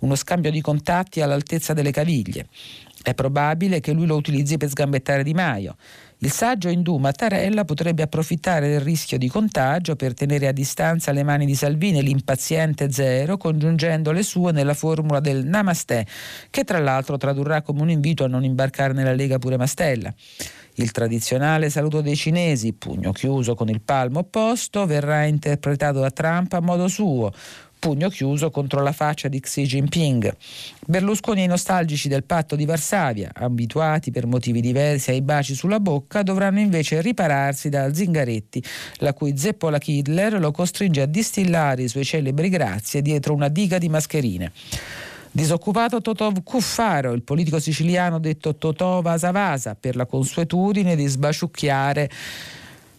uno 0.00 0.14
scambio 0.14 0.50
di 0.50 0.60
contatti 0.60 1.22
all'altezza 1.22 1.72
delle 1.72 1.90
caviglie. 1.90 2.48
È 3.00 3.14
probabile 3.14 3.80
che 3.80 3.92
lui 3.92 4.06
lo 4.06 4.16
utilizzi 4.16 4.56
per 4.56 4.68
sgambettare 4.68 5.22
Di 5.22 5.32
Maio. 5.32 5.76
Il 6.20 6.32
saggio 6.32 6.68
indù 6.68 6.96
Mattarella 6.96 7.64
potrebbe 7.64 8.02
approfittare 8.02 8.68
del 8.68 8.80
rischio 8.80 9.18
di 9.18 9.28
contagio 9.28 9.94
per 9.94 10.14
tenere 10.14 10.48
a 10.48 10.52
distanza 10.52 11.12
le 11.12 11.22
mani 11.22 11.46
di 11.46 11.54
Salvini, 11.54 12.02
l'impaziente 12.02 12.90
zero, 12.90 13.36
congiungendo 13.36 14.10
le 14.10 14.24
sue 14.24 14.50
nella 14.50 14.74
formula 14.74 15.20
del 15.20 15.44
Namaste, 15.44 16.04
che 16.50 16.64
tra 16.64 16.80
l'altro 16.80 17.16
tradurrà 17.18 17.62
come 17.62 17.82
un 17.82 17.90
invito 17.90 18.24
a 18.24 18.26
non 18.26 18.42
imbarcare 18.42 18.94
nella 18.94 19.14
Lega 19.14 19.38
pure 19.38 19.56
Mastella. 19.56 20.12
Il 20.74 20.90
tradizionale 20.90 21.70
saluto 21.70 22.00
dei 22.00 22.16
cinesi, 22.16 22.72
pugno 22.72 23.12
chiuso 23.12 23.54
con 23.54 23.68
il 23.68 23.80
palmo 23.80 24.20
opposto, 24.20 24.86
verrà 24.86 25.24
interpretato 25.24 26.00
da 26.00 26.10
Trump 26.10 26.52
a 26.52 26.60
modo 26.60 26.88
suo, 26.88 27.32
pugno 27.78 28.08
chiuso 28.08 28.50
contro 28.50 28.82
la 28.82 28.92
faccia 28.92 29.28
di 29.28 29.40
Xi 29.40 29.62
Jinping. 29.62 30.34
Berlusconi 30.86 31.40
e 31.40 31.44
i 31.44 31.48
nostalgici 31.48 32.08
del 32.08 32.24
patto 32.24 32.56
di 32.56 32.64
Varsavia, 32.64 33.30
abituati 33.34 34.10
per 34.10 34.26
motivi 34.26 34.60
diversi 34.60 35.10
ai 35.10 35.22
baci 35.22 35.54
sulla 35.54 35.80
bocca, 35.80 36.22
dovranno 36.22 36.60
invece 36.60 37.00
ripararsi 37.00 37.68
da 37.68 37.92
Zingaretti, 37.92 38.62
la 38.98 39.14
cui 39.14 39.36
zeppola 39.36 39.78
Hitler 39.82 40.40
lo 40.40 40.50
costringe 40.50 41.02
a 41.02 41.06
distillare 41.06 41.82
i 41.82 41.88
suoi 41.88 42.04
celebri 42.04 42.48
grazie 42.48 43.02
dietro 43.02 43.34
una 43.34 43.48
diga 43.48 43.78
di 43.78 43.88
mascherine. 43.88 44.52
Disoccupato 45.30 46.00
Totò 46.00 46.32
Cuffaro, 46.42 47.12
il 47.12 47.22
politico 47.22 47.60
siciliano 47.60 48.18
detto 48.18 48.56
Totò 48.56 49.02
Vasavasa, 49.02 49.76
per 49.78 49.94
la 49.94 50.06
consuetudine 50.06 50.96
di 50.96 51.06
sbaciucchiare 51.06 52.10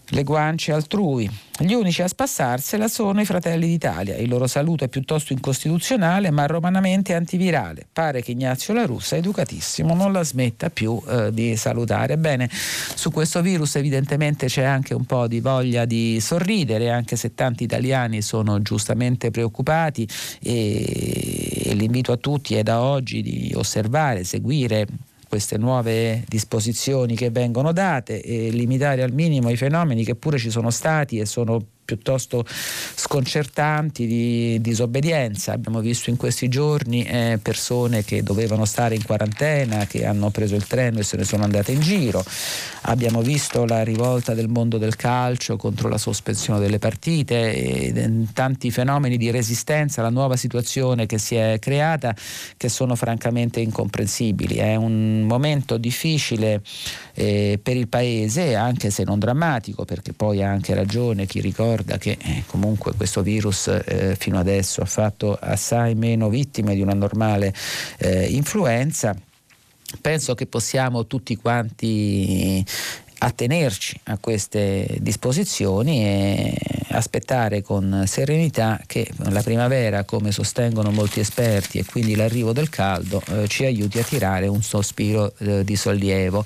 le 0.09 0.23
guance 0.23 0.71
altrui. 0.71 1.29
Gli 1.61 1.73
unici 1.73 2.01
a 2.01 2.07
spassarsela 2.07 2.87
sono 2.87 3.19
i 3.19 3.25
Fratelli 3.25 3.67
d'Italia. 3.67 4.15
Il 4.15 4.29
loro 4.29 4.47
saluto 4.47 4.85
è 4.85 4.87
piuttosto 4.87 5.33
incostituzionale, 5.33 6.31
ma 6.31 6.45
romanamente 6.45 7.13
antivirale. 7.13 7.85
Pare 7.91 8.21
che 8.21 8.31
Ignazio 8.31 8.73
La 8.73 8.85
Russa, 8.85 9.17
educatissimo, 9.17 9.93
non 9.93 10.13
la 10.13 10.23
smetta 10.23 10.69
più 10.69 11.01
eh, 11.05 11.33
di 11.33 11.57
salutare. 11.57 12.17
Bene, 12.17 12.49
su 12.49 13.11
questo 13.11 13.41
virus 13.41 13.75
evidentemente 13.75 14.47
c'è 14.47 14.63
anche 14.63 14.93
un 14.93 15.03
po' 15.03 15.27
di 15.27 15.41
voglia 15.41 15.83
di 15.83 16.19
sorridere, 16.21 16.91
anche 16.91 17.17
se 17.17 17.35
tanti 17.35 17.63
italiani 17.63 18.21
sono 18.21 18.61
giustamente 18.61 19.29
preoccupati 19.31 20.07
e, 20.41 21.61
e 21.65 21.73
l'invito 21.73 22.13
a 22.13 22.17
tutti 22.17 22.55
è 22.55 22.63
da 22.63 22.81
oggi 22.81 23.21
di 23.21 23.51
osservare, 23.53 24.23
seguire 24.23 24.87
queste 25.29 25.57
nuove 25.57 26.23
disposizioni 26.27 27.15
che 27.15 27.29
vengono 27.29 27.71
date 27.71 28.21
e 28.21 28.49
limitare 28.49 29.03
al 29.03 29.13
minimo 29.13 29.49
i 29.49 29.55
fenomeni 29.55 30.03
che 30.03 30.15
pure 30.15 30.39
ci 30.39 30.49
sono 30.49 30.71
stati 30.71 31.19
e 31.19 31.25
sono 31.25 31.63
piuttosto 31.89 32.45
sconcertanti 32.47 34.05
di 34.05 34.61
disobbedienza. 34.61 35.53
Abbiamo 35.53 35.79
visto 35.79 36.11
in 36.11 36.17
questi 36.17 36.47
giorni 36.47 37.03
eh, 37.03 37.39
persone 37.41 38.03
che 38.03 38.21
dovevano 38.21 38.65
stare 38.65 38.93
in 38.93 39.03
quarantena, 39.03 39.87
che 39.87 40.05
hanno 40.05 40.29
preso 40.29 40.53
il 40.53 40.67
treno 40.67 40.99
e 40.99 41.03
se 41.03 41.17
ne 41.17 41.23
sono 41.23 41.45
andate 41.45 41.71
in 41.71 41.79
giro. 41.79 42.23
Abbiamo 42.83 43.21
visto 43.21 43.65
la 43.65 43.83
rivolta 43.83 44.35
del 44.35 44.49
mondo 44.49 44.77
del 44.77 44.95
calcio 44.95 45.57
contro 45.57 45.89
la 45.89 45.97
sospensione 45.97 46.59
delle 46.59 46.77
partite 46.77 47.53
e 47.53 48.27
tanti 48.33 48.69
fenomeni 48.69 49.17
di 49.17 49.31
resistenza 49.31 50.01
alla 50.01 50.11
nuova 50.11 50.35
situazione 50.35 51.07
che 51.07 51.17
si 51.17 51.33
è 51.35 51.57
creata 51.59 52.15
che 52.55 52.69
sono 52.69 52.95
francamente 52.95 53.61
incomprensibili. 53.61 54.57
È 54.57 54.75
un 54.75 55.21
momento 55.23 55.77
difficile 55.77 56.61
eh, 57.15 57.59
per 57.61 57.75
il 57.75 57.87
Paese, 57.87 58.53
anche 58.53 58.91
se 58.91 59.03
non 59.03 59.17
drammatico, 59.17 59.85
perché 59.85 60.13
poi 60.13 60.43
ha 60.43 60.51
anche 60.51 60.75
ragione 60.75 61.25
chi 61.25 61.41
ricorda 61.41 61.77
ricorda 61.79 61.97
che 61.97 62.17
eh, 62.21 62.43
comunque 62.45 62.93
questo 62.95 63.21
virus 63.21 63.67
eh, 63.67 64.15
fino 64.17 64.37
adesso 64.37 64.81
ha 64.81 64.85
fatto 64.85 65.37
assai 65.39 65.95
meno 65.95 66.29
vittime 66.29 66.75
di 66.75 66.81
una 66.81 66.93
normale 66.93 67.53
eh, 67.97 68.25
influenza. 68.25 69.15
Penso 70.01 70.35
che 70.35 70.45
possiamo 70.45 71.07
tutti 71.07 71.35
quanti 71.35 72.63
attenerci 73.21 73.99
a 74.03 74.17
queste 74.17 74.97
disposizioni 74.99 76.03
e 76.05 76.57
aspettare 76.89 77.61
con 77.61 78.03
serenità 78.07 78.79
che 78.85 79.09
la 79.17 79.41
primavera, 79.41 80.03
come 80.03 80.31
sostengono 80.31 80.91
molti 80.91 81.19
esperti, 81.19 81.79
e 81.79 81.85
quindi 81.85 82.15
l'arrivo 82.15 82.53
del 82.53 82.69
caldo 82.69 83.21
eh, 83.27 83.47
ci 83.47 83.65
aiuti 83.65 83.99
a 83.99 84.03
tirare 84.03 84.47
un 84.47 84.61
sospiro 84.61 85.33
eh, 85.39 85.63
di 85.63 85.75
sollievo. 85.75 86.45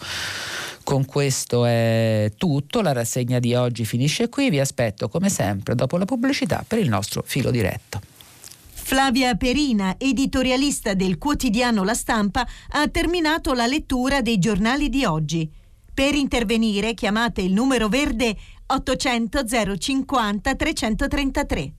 Con 0.84 1.06
questo 1.06 1.66
è 1.66 2.32
tutto, 2.38 2.82
la 2.82 2.92
rassegna 2.92 3.40
di 3.40 3.56
oggi 3.56 3.86
finisce 3.86 4.28
qui, 4.28 4.50
vi 4.50 4.60
aspetto 4.60 5.08
come 5.08 5.30
sempre 5.30 5.76
dopo 5.76 5.98
la 5.98 6.06
pubblicità 6.06 6.64
per 6.68 6.80
il 6.80 6.90
nostro 6.90 7.24
filo 7.26 7.52
diretto. 7.52 8.02
Flavia 8.74 9.36
Perina, 9.36 9.96
editorialista 9.98 10.94
del 10.94 11.18
quotidiano 11.18 11.86
La 11.86 11.94
Stampa, 11.94 12.46
ha 12.72 12.88
terminato 12.90 13.54
la 13.54 13.66
lettura 13.66 14.22
dei 14.22 14.38
giornali 14.40 14.90
di 14.90 15.06
oggi. 15.06 15.50
Per 15.94 16.16
intervenire 16.16 16.94
chiamate 16.94 17.42
il 17.42 17.54
numero 17.54 17.88
verde 17.88 18.36
800 18.66 19.78
050 19.78 20.56
333. 20.56 21.74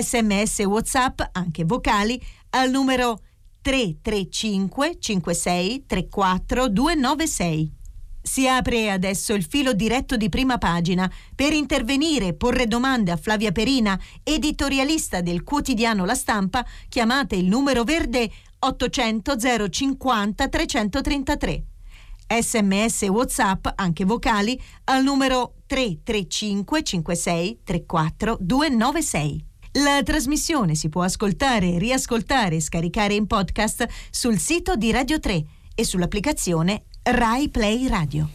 Sms 0.00 0.58
WhatsApp, 0.60 1.20
anche 1.32 1.64
vocali, 1.64 2.20
al 2.50 2.70
numero 2.70 3.18
335 3.60 4.98
56 5.00 5.84
34 5.86 6.68
296. 6.68 7.78
Si 8.22 8.46
apre 8.46 8.90
adesso 8.90 9.32
il 9.32 9.44
filo 9.44 9.72
diretto 9.72 10.16
di 10.16 10.28
prima 10.28 10.58
pagina 10.58 11.10
per 11.34 11.52
intervenire 11.52 12.28
e 12.28 12.34
porre 12.34 12.66
domande 12.66 13.10
a 13.10 13.16
Flavia 13.16 13.50
Perina, 13.50 13.98
editorialista 14.22 15.20
del 15.20 15.42
quotidiano 15.42 16.04
La 16.04 16.14
Stampa. 16.14 16.64
Chiamate 16.88 17.36
il 17.36 17.46
numero 17.46 17.82
verde 17.82 18.30
800 18.58 19.36
050 19.70 20.48
333. 20.48 21.64
Sms 22.38 23.02
WhatsApp, 23.08 23.66
anche 23.74 24.04
vocali, 24.04 24.60
al 24.84 25.02
numero 25.02 25.54
335 25.66 26.82
56 26.82 27.60
34 27.64 28.36
296. 28.40 29.44
La 29.74 30.02
trasmissione 30.02 30.74
si 30.74 30.88
può 30.88 31.02
ascoltare, 31.02 31.78
riascoltare 31.78 32.56
e 32.56 32.60
scaricare 32.60 33.14
in 33.14 33.26
podcast 33.26 33.86
sul 34.10 34.38
sito 34.38 34.76
di 34.76 34.90
Radio 34.90 35.18
3 35.18 35.44
e 35.74 35.84
sull'applicazione 35.84 36.84
Rai 37.02 37.48
Play 37.48 37.88
Radio. 37.88 38.28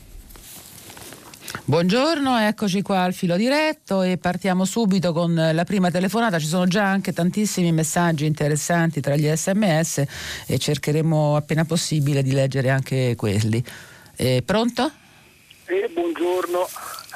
Buongiorno, 1.65 2.39
eccoci 2.39 2.81
qua 2.81 3.03
al 3.03 3.13
filo 3.13 3.37
diretto 3.37 4.01
e 4.01 4.17
partiamo 4.17 4.65
subito 4.65 5.13
con 5.13 5.35
la 5.35 5.63
prima 5.63 5.91
telefonata. 5.91 6.39
Ci 6.39 6.47
sono 6.47 6.65
già 6.65 6.83
anche 6.83 7.13
tantissimi 7.13 7.71
messaggi 7.71 8.25
interessanti 8.25 9.01
tra 9.01 9.15
gli 9.15 9.27
sms 9.27 10.03
e 10.47 10.57
cercheremo 10.57 11.35
appena 11.35 11.63
possibile 11.63 12.23
di 12.23 12.31
leggere 12.31 12.71
anche 12.71 13.13
quelli. 13.15 13.63
Eh, 14.15 14.41
pronto? 14.43 14.91
Eh, 15.65 15.89
buongiorno 15.93 16.67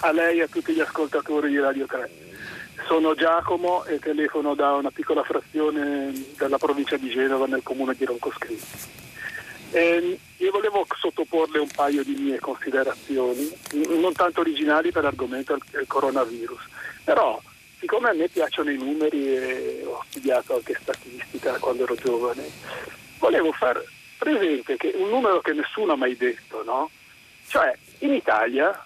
a 0.02 0.12
lei 0.12 0.40
e 0.40 0.44
a 0.44 0.48
tutti 0.48 0.72
gli 0.72 0.82
ascoltatori 0.82 1.50
di 1.50 1.60
Radio 1.60 1.88
3. 1.88 2.10
Sono 2.88 3.16
Giacomo 3.16 3.86
e 3.86 3.98
telefono 3.98 4.54
da 4.54 4.74
una 4.74 4.92
piccola 4.92 5.24
frazione 5.24 6.14
della 6.38 6.60
provincia 6.60 6.96
di 6.96 7.10
Genova 7.10 7.48
nel 7.48 7.64
comune 7.64 7.96
di 7.98 8.06
Roncoscritti. 8.06 8.99
Eh, 9.72 10.20
io 10.38 10.52
volevo 10.52 10.86
sottoporle 10.98 11.60
un 11.60 11.70
paio 11.70 12.04
di 12.04 12.16
mie 12.16 12.40
considerazioni, 12.40 13.52
non 14.00 14.14
tanto 14.14 14.40
originali 14.40 14.92
per 14.92 15.04
l'argomento 15.04 15.58
del 15.70 15.86
coronavirus, 15.86 16.62
però 17.04 17.40
siccome 17.80 18.10
a 18.10 18.14
me 18.14 18.28
piacciono 18.30 18.72
i 18.72 18.78
numeri 18.78 19.36
e 19.36 19.84
ho 19.86 20.04
studiato 20.10 20.56
anche 20.56 20.78
statistica 20.82 21.58
quando 21.60 21.84
ero 21.84 21.96
giovane, 21.96 22.50
volevo 23.20 23.52
far 23.52 23.82
presente 24.18 24.76
che 24.76 24.94
un 24.96 25.10
numero 25.10 25.40
che 25.42 25.54
nessuno 25.54 25.94
ha 25.94 25.98
mai 25.98 26.18
detto, 26.18 26.64
no? 26.64 26.90
Cioè 27.48 27.76
in 28.00 28.14
Italia, 28.14 28.86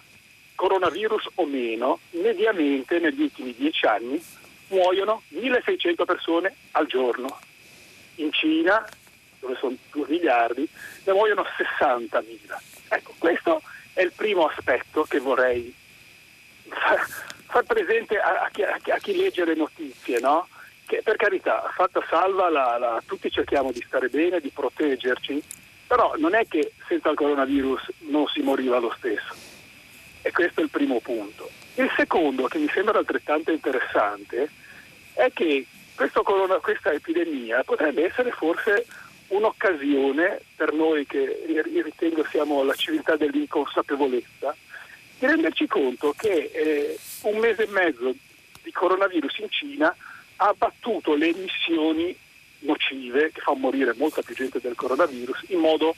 coronavirus 0.56 1.30
o 1.36 1.46
meno, 1.46 2.00
mediamente 2.12 3.00
negli 3.00 3.22
ultimi 3.22 3.56
dieci 3.56 3.86
anni 3.86 4.22
muoiono 4.68 5.22
1600 5.30 6.06
persone 6.06 6.56
al 6.72 6.88
giorno. 6.88 7.40
In 8.16 8.32
Cina 8.32 8.86
dove 9.44 9.58
sono 9.60 9.76
2 9.92 10.06
miliardi, 10.08 10.68
ne 11.04 11.14
muoiono 11.14 11.46
60 11.58 12.22
mila. 12.22 12.60
Ecco, 12.88 13.14
questo 13.18 13.62
è 13.92 14.02
il 14.02 14.14
primo 14.16 14.48
aspetto 14.48 15.04
che 15.04 15.20
vorrei 15.20 15.74
far, 16.70 17.06
far 17.48 17.64
presente 17.64 18.18
a, 18.18 18.44
a, 18.44 18.50
chi, 18.50 18.64
a, 18.64 18.98
chi, 19.00 19.16
legge 19.16 19.44
le 19.44 19.56
notizie, 19.56 20.20
no? 20.20 20.48
che 20.86 21.02
per 21.04 21.18
carità, 21.18 21.70
fatta 21.74 22.04
salva, 22.10 22.50
la, 22.50 22.78
la, 22.78 23.04
tutti 23.06 23.30
cerchiamo 23.30 23.72
di 23.72 23.84
stare 23.86 24.08
bene, 24.08 24.40
di 24.40 24.50
proteggerci, 24.50 25.44
però 25.88 26.16
non 26.18 26.34
è 26.34 26.48
che 26.48 26.74
senza 26.88 27.10
il 27.10 27.16
coronavirus 27.16 27.92
non 28.10 28.28
si 28.28 28.42
moriva 28.42 28.80
lo 28.80 28.94
stesso. 28.98 29.36
E 30.22 30.32
questo 30.32 30.62
è 30.62 30.64
il 30.64 30.70
primo 30.70 31.00
punto. 31.02 31.50
Il 31.76 31.92
secondo, 31.98 32.48
che 32.48 32.60
mi 32.60 32.70
sembra 32.70 32.98
altrettanto 32.98 33.52
interessante, 33.52 34.50
è 35.14 35.32
che 35.34 35.66
corona, 36.24 36.56
questa 36.56 36.92
epidemia 36.92 37.64
potrebbe 37.64 38.06
essere 38.06 38.32
forse 38.32 38.86
un'occasione 39.36 40.42
per 40.56 40.74
noi 40.74 41.06
che 41.06 41.44
ritengo 41.46 42.26
siamo 42.30 42.64
la 42.64 42.74
civiltà 42.74 43.16
dell'inconsapevolezza 43.16 44.56
di 45.20 45.26
renderci 45.26 45.68
conto 45.68 46.14
che 46.16 46.52
eh, 46.54 46.98
un 47.24 47.40
mese 47.40 47.64
e 47.64 47.68
mezzo 47.68 48.14
di 48.62 48.72
coronavirus 48.72 49.38
in 49.40 49.50
Cina 49.50 49.96
ha 50.38 50.48
abbattuto 50.48 51.16
le 51.16 51.30
emissioni 51.30 52.16
nocive 52.60 53.32
che 53.32 53.42
fanno 53.42 53.58
morire 53.58 53.94
molta 53.96 54.22
più 54.22 54.36
gente 54.36 54.60
del 54.60 54.76
coronavirus 54.76 55.46
in 55.48 55.60
modo, 55.60 55.96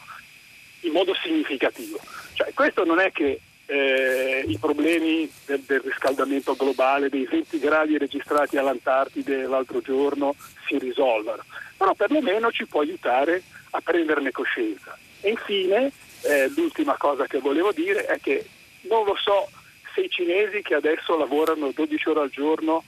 in 0.82 0.92
modo 0.92 1.14
significativo. 1.16 2.00
Cioè, 2.34 2.54
questo 2.54 2.84
non 2.84 3.00
è 3.00 3.12
che 3.12 3.40
eh, 3.68 4.44
i 4.48 4.58
problemi 4.58 5.30
del, 5.46 5.62
del, 5.62 5.82
riscaldamento 5.82 6.56
globale, 6.56 7.10
dei 7.10 7.26
20 7.26 7.60
gradi 7.60 7.98
registrati 7.98 8.58
all'Antartide 8.58 9.48
l'altro 9.48 9.82
giorno 9.82 10.36
si 10.68 10.78
risolvano, 10.78 11.44
però 11.76 11.94
perlomeno 11.94 12.52
ci 12.52 12.66
può 12.66 12.82
aiutare 12.82 13.42
a 13.72 13.82
prenderne 13.82 14.32
coscienza. 14.32 14.98
E 15.22 15.30
infine, 15.30 15.92
eh, 16.22 16.50
l'ultima 16.56 16.96
cosa 16.98 17.26
che 17.26 17.40
volevo 17.40 17.72
dire 17.72 18.06
è 18.06 18.20
che 18.20 18.46
non 18.82 19.06
lo 19.06 19.16
so 19.16 19.50
se 19.94 20.02
i 20.02 20.10
cinesi 20.10 20.62
che 20.62 20.76
adesso 20.76 21.18
lavorano 21.18 21.72
12 21.72 22.10
ore 22.10 22.20
al 22.22 22.30
giorno 22.30 22.84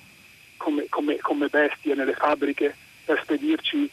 come, 0.57 0.85
come, 0.89 1.17
come 1.17 1.47
bestie 1.47 1.95
nelle 1.95 2.13
fabbriche 2.13 2.75
per 3.05 3.19
spedirci 3.23 3.89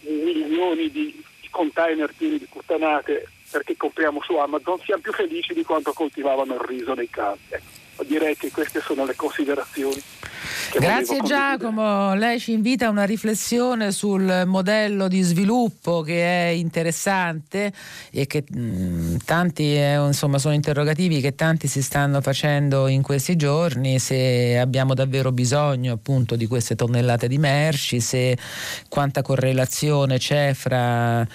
milioni 0.00 0.90
di 0.90 1.22
container 1.50 2.12
pieni 2.16 2.38
di 2.38 2.46
puttanate 2.46 3.28
perché 3.50 3.76
compriamo 3.76 4.20
su 4.22 4.34
Amazon 4.36 4.78
siamo 4.80 5.02
più 5.02 5.12
felici 5.12 5.54
di 5.54 5.64
quanto 5.64 5.92
coltivavano 5.92 6.54
il 6.54 6.60
riso 6.60 6.94
nei 6.94 7.08
campi. 7.08 7.54
Ecco, 7.54 8.04
direi 8.04 8.36
che 8.36 8.50
queste 8.50 8.80
sono 8.80 9.04
le 9.04 9.14
considerazioni 9.14 10.02
Grazie 10.78 11.20
Giacomo, 11.24 12.14
lei 12.14 12.38
ci 12.38 12.52
invita 12.52 12.86
a 12.86 12.90
una 12.90 13.04
riflessione 13.04 13.90
sul 13.90 14.44
modello 14.46 15.08
di 15.08 15.22
sviluppo 15.22 16.02
che 16.02 16.22
è 16.22 16.48
interessante 16.48 17.72
e 18.10 18.26
che 18.26 18.44
mh, 18.46 18.60
mm, 18.60 19.16
tanti 19.24 19.74
eh, 19.74 19.94
insomma, 19.94 20.38
sono 20.38 20.54
interrogativi 20.54 21.20
che 21.20 21.34
tanti 21.34 21.68
si 21.68 21.82
stanno 21.82 22.20
facendo 22.20 22.86
in 22.86 23.02
questi 23.02 23.36
giorni, 23.36 23.98
se 23.98 24.58
abbiamo 24.58 24.94
davvero 24.94 25.32
bisogno 25.32 25.94
appunto 25.94 26.36
di 26.36 26.46
queste 26.46 26.74
tonnellate 26.74 27.28
di 27.28 27.38
merci, 27.38 28.00
se 28.00 28.36
quanta 28.88 29.22
correlazione 29.22 30.18
c'è 30.18 30.52
fra 30.54 31.26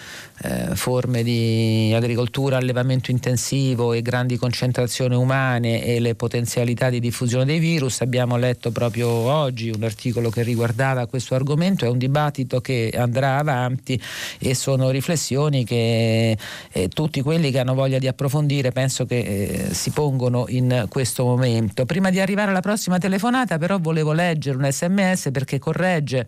eh, 0.42 0.76
forme 0.76 1.24
di 1.24 1.92
agricoltura, 1.96 2.58
allevamento 2.58 3.12
intensivo 3.12 3.94
e 3.94 4.02
grandi 4.02 4.38
concentrazioni 4.38 5.16
umane 5.16 5.84
e 5.86 6.00
le 6.00 6.16
potenzialità 6.16 6.90
di 6.90 7.00
diffusione 7.00 7.46
dei 7.46 7.60
virus. 7.60 8.02
Abbiamo 8.02 8.38
letto 8.38 8.72
proprio 8.72 9.13
oggi 9.14 9.70
un 9.70 9.84
articolo 9.84 10.30
che 10.30 10.44
riguardava 10.44 11.08
questo 11.08 11.36
argomento, 11.36 11.86
è 11.86 11.90
un 11.90 11.98
dibattito 11.98 12.62
che 12.62 12.94
andrà 12.96 13.38
avanti 13.38 14.00
e 14.40 14.56
sono 14.56 14.90
riflessioni 14.90 15.64
che 15.64 16.38
eh, 16.72 16.88
tutti 16.90 17.22
quelli 17.22 17.52
che 17.52 17.60
hanno 17.60 17.74
voglia 17.74 18.00
di 18.00 18.08
approfondire 18.08 18.72
penso 18.72 19.06
che 19.06 19.20
eh, 19.20 19.74
si 19.74 19.92
pongono 19.92 20.46
in 20.50 20.86
questo 20.90 21.24
momento. 21.24 21.86
Prima 21.86 22.10
di 22.10 22.20
arrivare 22.20 22.52
alla 22.52 22.62
prossima 22.62 22.98
telefonata 22.98 23.58
però 23.58 23.80
volevo 23.80 24.14
leggere 24.14 24.58
un 24.58 24.70
sms 24.70 25.30
perché 25.32 25.60
corregge 25.60 26.28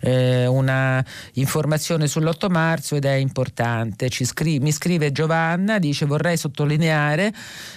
eh, 0.00 0.46
una 0.46 1.04
informazione 1.34 2.06
sull'8 2.06 2.50
marzo 2.50 2.96
ed 2.96 3.04
è 3.04 3.14
importante. 3.14 4.08
Scri- 4.10 4.60
mi 4.60 4.72
scrive 4.72 5.12
Giovanna, 5.12 5.78
dice 5.78 6.06
vorrei 6.06 6.36
sottolineare 6.36 7.32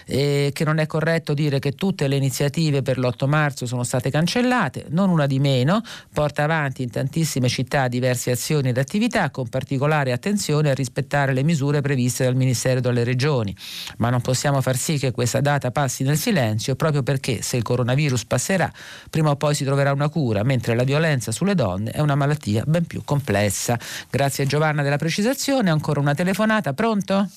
eh, 0.05 0.51
che 0.53 0.63
non 0.63 0.79
è 0.79 0.85
corretto 0.85 1.33
dire 1.33 1.59
che 1.59 1.73
tutte 1.73 2.07
le 2.07 2.15
iniziative 2.15 2.81
per 2.81 2.97
l'8 2.97 3.27
marzo 3.27 3.65
sono 3.65 3.83
state 3.83 4.09
cancellate, 4.09 4.85
non 4.89 5.09
una 5.09 5.25
di 5.25 5.39
meno, 5.39 5.81
porta 6.13 6.43
avanti 6.43 6.83
in 6.83 6.89
tantissime 6.89 7.47
città 7.49 7.87
diverse 7.87 8.31
azioni 8.31 8.69
ed 8.69 8.77
attività 8.77 9.29
con 9.29 9.47
particolare 9.47 10.11
attenzione 10.11 10.69
a 10.69 10.73
rispettare 10.73 11.33
le 11.33 11.43
misure 11.43 11.81
previste 11.81 12.23
dal 12.23 12.35
Ministero 12.35 12.79
delle 12.79 13.03
Regioni, 13.03 13.55
ma 13.97 14.09
non 14.09 14.21
possiamo 14.21 14.61
far 14.61 14.77
sì 14.77 14.97
che 14.97 15.11
questa 15.11 15.41
data 15.41 15.71
passi 15.71 16.03
nel 16.03 16.17
silenzio 16.17 16.75
proprio 16.75 17.03
perché 17.03 17.41
se 17.41 17.57
il 17.57 17.63
coronavirus 17.63 18.25
passerà 18.25 18.71
prima 19.09 19.29
o 19.29 19.35
poi 19.35 19.55
si 19.55 19.63
troverà 19.63 19.91
una 19.91 20.09
cura, 20.09 20.43
mentre 20.43 20.75
la 20.75 20.83
violenza 20.83 21.31
sulle 21.31 21.55
donne 21.55 21.91
è 21.91 21.99
una 21.99 22.08
malattia 22.15 22.63
ben 22.65 22.85
più 22.85 23.03
complessa. 23.03 23.77
Grazie 24.09 24.45
Giovanna 24.45 24.83
della 24.83 24.97
precisazione, 24.97 25.69
ancora 25.69 25.99
una 25.99 26.13
telefonata, 26.13 26.73
pronto? 26.73 27.29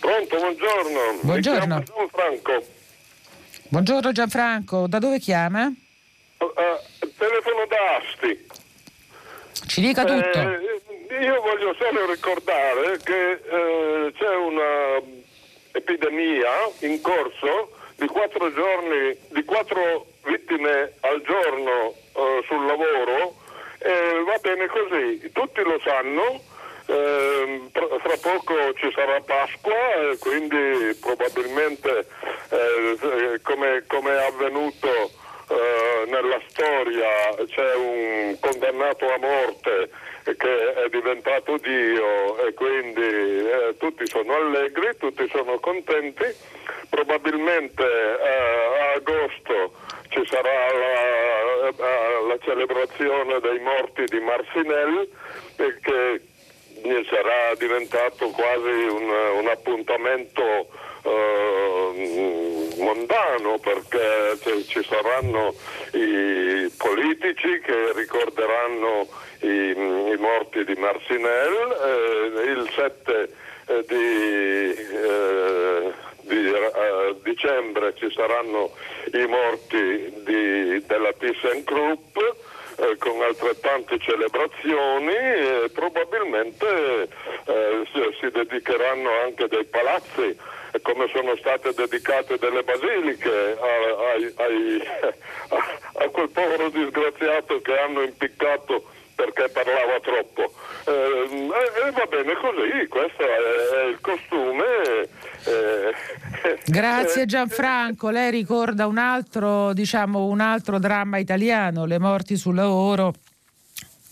Pronto, 0.00 0.36
buongiorno. 0.36 1.00
Buongiorno. 1.22 1.82
Gianfranco. 1.82 2.64
Buongiorno 3.68 4.12
Gianfranco, 4.12 4.86
da 4.86 4.98
dove 4.98 5.18
chiama? 5.18 5.66
Uh, 5.66 6.44
uh, 6.44 7.10
telefono 7.16 7.66
da 7.68 7.96
Asti. 7.96 8.46
Ci 9.66 9.80
dica 9.80 10.04
tutto. 10.04 10.38
Eh, 10.38 11.24
io 11.24 11.40
voglio 11.40 11.74
solo 11.78 12.10
ricordare 12.10 12.98
che 13.02 13.30
eh, 13.32 14.12
c'è 14.16 14.34
una 14.34 15.00
epidemia 15.72 16.50
in 16.80 17.00
corso 17.00 17.72
di 17.96 18.06
quattro 18.06 18.52
giorni, 18.52 19.16
di 19.30 19.44
quattro 19.44 20.06
vittime 20.24 20.92
al 21.00 21.22
giorno 21.22 21.94
eh, 22.12 22.44
sul 22.46 22.66
lavoro 22.66 23.36
eh, 23.86 24.22
va 24.24 24.36
bene 24.40 24.66
così, 24.66 25.30
tutti 25.32 25.62
lo 25.62 25.78
sanno, 25.84 26.42
eh, 26.86 27.68
fra 27.72 28.16
poco 28.20 28.72
ci 28.74 28.90
sarà 28.94 29.20
Pasqua 29.20 29.94
e 29.94 30.18
quindi 30.18 30.94
probabilmente 31.00 32.06
eh, 32.50 33.40
come, 33.42 33.84
come, 33.86 34.10
è 34.10 34.26
avvenuto 34.26 34.88
eh, 35.48 36.04
nella 36.06 36.40
storia 36.48 37.08
c'è 37.46 37.74
un 37.74 38.36
condannato 38.40 39.12
a 39.12 39.18
morte 39.18 39.90
che 40.34 40.74
è 40.74 40.88
diventato 40.88 41.56
Dio 41.58 42.38
e 42.44 42.54
quindi 42.54 43.00
eh, 43.00 43.76
tutti 43.78 44.06
sono 44.08 44.34
allegri, 44.34 44.96
tutti 44.98 45.28
sono 45.28 45.58
contenti, 45.60 46.24
probabilmente 46.88 47.84
eh, 47.84 48.80
a 48.80 48.92
agosto 48.94 49.74
ci 50.08 50.22
sarà 50.26 50.72
la, 50.72 51.70
la, 51.76 52.26
la 52.26 52.38
celebrazione 52.42 53.40
dei 53.40 53.58
morti 53.60 54.04
di 54.04 54.20
Marcinelle 54.20 55.08
che 55.56 56.20
sarà 57.08 57.54
diventato 57.56 58.28
quasi 58.30 58.84
un, 58.88 59.08
un 59.38 59.48
appuntamento 59.48 60.68
eh, 61.02 62.74
mondano 62.78 63.58
perché 63.58 64.38
ci 64.66 64.84
saranno 64.84 65.54
i 65.92 66.70
politici 66.76 67.60
che 67.60 67.92
ricorderanno 67.94 69.06
i, 69.40 69.70
i 69.70 70.16
morti 70.18 70.64
di 70.64 70.74
Marcinelle, 70.74 71.76
eh, 71.84 72.50
il 72.50 72.70
7 72.74 73.28
eh, 73.66 73.84
di, 73.86 74.74
eh, 74.94 75.92
di 76.26 76.46
uh, 76.48 77.20
dicembre 77.22 77.94
ci 77.96 78.10
saranno 78.14 78.70
i 79.12 79.26
morti 79.26 80.12
di, 80.24 80.84
della 80.86 81.12
ThyssenKrupp 81.12 82.16
eh, 82.78 82.96
con 82.98 83.22
altrettante 83.22 83.98
celebrazioni 83.98 85.14
e 85.14 85.70
probabilmente 85.72 87.08
eh, 87.46 87.86
si, 87.92 88.00
si, 88.20 88.30
dedicheranno 88.30 89.10
anche 89.24 89.48
dei 89.48 89.64
palazzi 89.64 90.36
come 90.82 91.08
sono 91.10 91.34
state 91.36 91.72
dedicate 91.72 92.36
delle 92.36 92.62
basiliche 92.62 93.56
a, 93.58 93.66
a, 94.36 94.44
a, 94.44 96.04
a 96.04 96.08
quel 96.08 96.28
povero 96.28 96.68
disgraziato 96.68 97.62
che 97.62 97.78
hanno 97.78 98.02
impiccato 98.02 98.84
perché 99.16 99.48
parlava 99.48 99.98
troppo. 100.00 100.52
Eh, 100.84 100.92
eh, 100.92 101.90
va 101.90 102.06
bene 102.08 102.34
così, 102.34 102.86
questo 102.86 103.22
è, 103.22 103.84
è 103.84 103.88
il 103.88 103.98
costume. 104.00 104.64
Eh, 105.44 106.60
Grazie 106.66 107.22
eh, 107.22 107.26
Gianfranco, 107.26 108.10
lei 108.10 108.30
ricorda 108.30 108.86
un 108.86 108.98
altro, 108.98 109.72
diciamo, 109.72 110.26
un 110.26 110.40
altro 110.40 110.78
dramma 110.78 111.16
italiano, 111.16 111.86
le 111.86 111.98
morti 111.98 112.36
sul 112.36 112.54
lavoro 112.54 113.14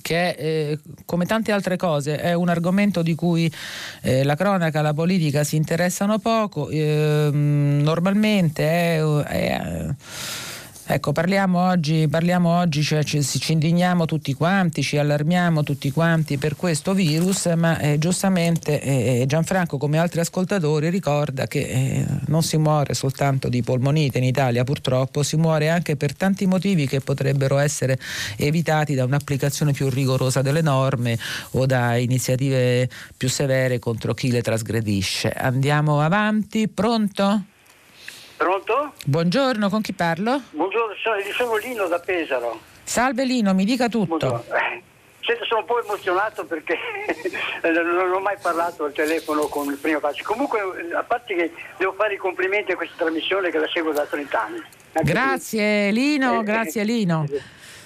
che 0.01 0.35
eh, 0.37 0.79
come 1.07 1.25
tante 1.25 1.51
altre 1.51 1.79
cose 1.79 2.17
è 2.17 2.35
un 2.35 2.51
argomento 2.51 3.01
di 3.01 3.15
cui 3.15 3.51
eh, 4.03 4.23
la 4.23 4.37
cronaca, 4.37 4.83
la 4.83 4.93
politica 4.93 5.45
si 5.45 5.57
interessano 5.57 6.19
poco, 6.19 6.69
eh, 6.69 7.31
normalmente 7.33 8.65
è, 8.65 9.03
è 9.03 9.87
Ecco, 10.87 11.13
parliamo 11.13 11.67
oggi, 11.67 12.07
parliamo 12.11 12.59
oggi 12.59 12.83
cioè, 12.83 13.03
ci, 13.05 13.23
ci, 13.23 13.53
indigniamo 13.53 14.05
tutti 14.05 14.35
quanti, 14.35 14.83
ci 14.83 14.99
allarmiamo 14.99 15.63
tutti 15.63 15.91
quanti 15.91 16.37
per 16.37 16.57
questo 16.57 16.93
virus, 16.93 17.47
ma 17.57 17.79
eh, 17.79 17.99
giustamente 17.99 18.83
eh, 18.83 19.23
eh, 19.23 19.27
Gianfranco, 19.27 19.79
come 19.79 19.97
altri 19.97 20.21
ascoltatori, 20.21 20.91
ricorda 20.91 21.47
che 21.47 21.61
eh, 21.61 22.07
non 22.27 22.43
si 22.43 22.59
muore 22.59 22.93
soltanto 22.93 23.49
di 23.49 23.63
polmonite 23.63 24.19
in 24.19 24.25
Italia, 24.25 24.63
purtroppo, 24.63 25.23
si 25.23 25.37
muore 25.37 25.71
anche 25.71 25.97
per 25.97 26.15
tanti 26.15 26.45
motivi 26.45 26.87
che 26.87 27.01
potrebbero 27.01 27.57
essere 27.57 27.99
evitati 28.37 28.95
da 28.95 29.05
un'applicazione 29.05 29.73
più 29.73 29.89
rigorosa 29.89 30.43
delle 30.43 30.61
norme 30.61 31.19
o 31.53 31.65
da 31.65 31.97
iniziative 31.97 32.91
più 33.17 33.31
severe 33.31 33.79
contro 33.79 34.13
chi 34.13 34.31
le 34.31 34.43
trasgredisce. 34.43 35.31
Andiamo 35.31 36.03
avanti, 36.03 36.69
pronto? 36.69 37.45
Pronto? 38.37 38.74
Buongiorno, 39.07 39.69
con 39.69 39.83
chi 39.83 39.93
parlo? 39.93 40.41
Buongiorno, 40.53 40.95
sono, 41.37 41.57
Lino 41.57 41.87
da 41.89 41.99
Pesaro. 41.99 42.59
Salve 42.85 43.27
Lino, 43.27 43.53
mi 43.53 43.67
dica 43.67 43.91
tutto. 43.91 44.17
Buongiorno. 44.17 44.45
Sento, 45.21 45.45
sono 45.45 45.61
un 45.61 45.67
po' 45.67 45.83
emozionato 45.83 46.47
perché 46.47 46.79
non 47.63 48.13
ho 48.13 48.21
mai 48.21 48.37
parlato 48.41 48.85
al 48.85 48.95
telefono 48.95 49.43
con 49.49 49.71
il 49.71 49.77
primo 49.77 49.99
faccio. 49.99 50.25
Comunque, 50.25 50.61
a 50.95 51.03
parte 51.03 51.35
che 51.35 51.53
devo 51.77 51.93
fare 51.93 52.15
i 52.15 52.17
complimenti 52.17 52.73
a 52.73 52.77
questa 52.77 52.97
trasmissione 52.97 53.51
che 53.51 53.59
la 53.59 53.69
seguo 53.69 53.93
da 53.93 54.07
30 54.07 54.43
anni. 54.43 54.63
Anche 54.93 55.13
grazie. 55.13 55.91
Lino, 55.91 56.41
eh, 56.41 56.43
grazie 56.43 56.81
eh, 56.81 56.85
Lino. 56.85 57.27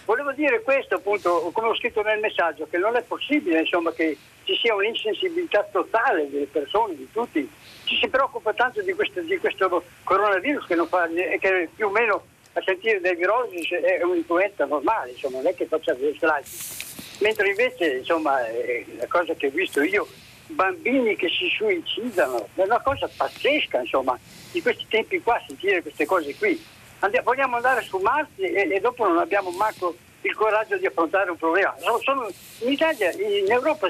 Volevo 0.05 0.33
dire 0.33 0.62
questo 0.62 0.95
appunto, 0.95 1.51
come 1.53 1.69
ho 1.69 1.77
scritto 1.77 2.01
nel 2.03 2.21
messaggio, 2.21 2.69
che 2.71 2.79
non 2.79 2.95
è 2.95 3.03
possibile 3.03 3.59
insomma, 3.59 3.93
che 3.93 4.16
ci 4.45 4.57
sia 4.57 4.73
un'insensibilità 4.73 5.66
totale 5.71 6.31
delle 6.31 6.47
persone, 6.47 6.95
di 6.95 7.09
tutti. 7.12 7.51
Ci 7.89 7.97
si 7.97 8.09
preoccupa 8.09 8.53
tanto 8.53 8.82
di 8.82 8.93
questo, 8.93 9.22
di 9.22 9.39
questo 9.39 9.82
coronavirus 10.05 10.66
che, 10.66 10.76
fa, 10.86 11.09
che 11.09 11.68
più 11.74 11.86
o 11.86 11.91
meno 11.91 12.22
a 12.53 12.62
sentire 12.62 13.01
dai 13.01 13.16
virologi 13.16 13.66
è 13.74 14.03
un'influenza 14.03 14.66
normale, 14.66 15.12
insomma, 15.12 15.39
non 15.39 15.47
è 15.47 15.55
che 15.55 15.64
faccia 15.64 15.95
dei 15.95 16.14
stragi 16.14 16.86
mentre 17.20 17.49
invece 17.49 17.97
insomma 17.97 18.47
eh, 18.47 18.84
la 18.97 19.07
cosa 19.09 19.34
che 19.34 19.49
ho 19.49 19.51
visto 19.51 19.82
io 19.82 20.07
bambini 20.49 21.16
che 21.16 21.28
si 21.28 21.49
suicidano 21.49 22.49
è 22.55 22.62
una 22.62 22.80
cosa 22.80 23.09
pazzesca 23.14 23.80
insomma 23.80 24.18
di 24.53 24.62
questi 24.62 24.86
tempi 24.89 25.20
qua 25.20 25.43
sentire 25.47 25.82
queste 25.82 26.07
cose 26.07 26.34
qui. 26.36 26.62
Andiamo, 27.01 27.30
vogliamo 27.30 27.57
andare 27.57 27.82
su 27.82 27.99
Marte 27.99 28.51
e, 28.51 28.74
e, 28.74 28.80
dopo 28.80 29.07
non 29.07 29.18
abbiamo 29.18 29.51
manco 29.51 29.97
il 30.22 30.34
coraggio 30.34 30.76
di 30.78 30.86
affrontare 30.86 31.30
un 31.30 31.36
problema. 31.36 31.74
Sono, 31.78 31.99
sono, 32.01 32.28
in 32.61 32.72
Italia 32.72 33.11
in 33.12 33.51
Europa 33.51 33.89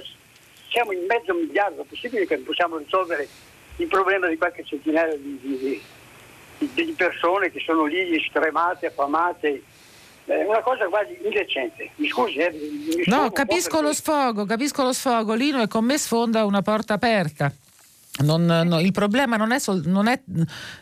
siamo 0.68 0.92
in 0.92 1.04
mezzo 1.06 1.32
miliardo 1.32 1.82
è 1.82 1.84
possibile 1.84 2.26
che 2.26 2.36
possiamo 2.38 2.76
risolvere 2.76 3.26
il 3.78 3.86
problema 3.86 4.28
di 4.28 4.36
qualche 4.36 4.64
centinaio 4.64 5.16
di, 5.16 5.38
di, 6.58 6.70
di, 6.74 6.92
persone 6.92 7.50
che 7.50 7.60
sono 7.60 7.84
lì 7.84 8.20
stremate, 8.28 8.86
affamate 8.86 9.62
è 10.24 10.44
una 10.44 10.60
cosa 10.60 10.86
quasi 10.88 11.18
indecente. 11.22 11.90
Mi 11.96 12.08
scusi, 12.08 12.36
eh, 12.36 12.50
mi 12.50 13.04
No, 13.06 13.30
capisco 13.30 13.80
lo 13.80 13.92
sfogo, 13.92 14.44
capisco 14.44 14.82
lo 14.82 14.92
sfogo, 14.92 15.34
Lino, 15.34 15.62
e 15.62 15.68
con 15.68 15.84
me 15.84 15.96
sfonda 15.96 16.44
una 16.44 16.62
porta 16.62 16.94
aperta. 16.94 17.52
Non, 18.20 18.44
no, 18.44 18.80
il 18.80 18.92
problema 18.92 19.36
non 19.36 19.52
è, 19.52 19.60
sol, 19.60 19.82
non 19.86 20.08
è, 20.08 20.20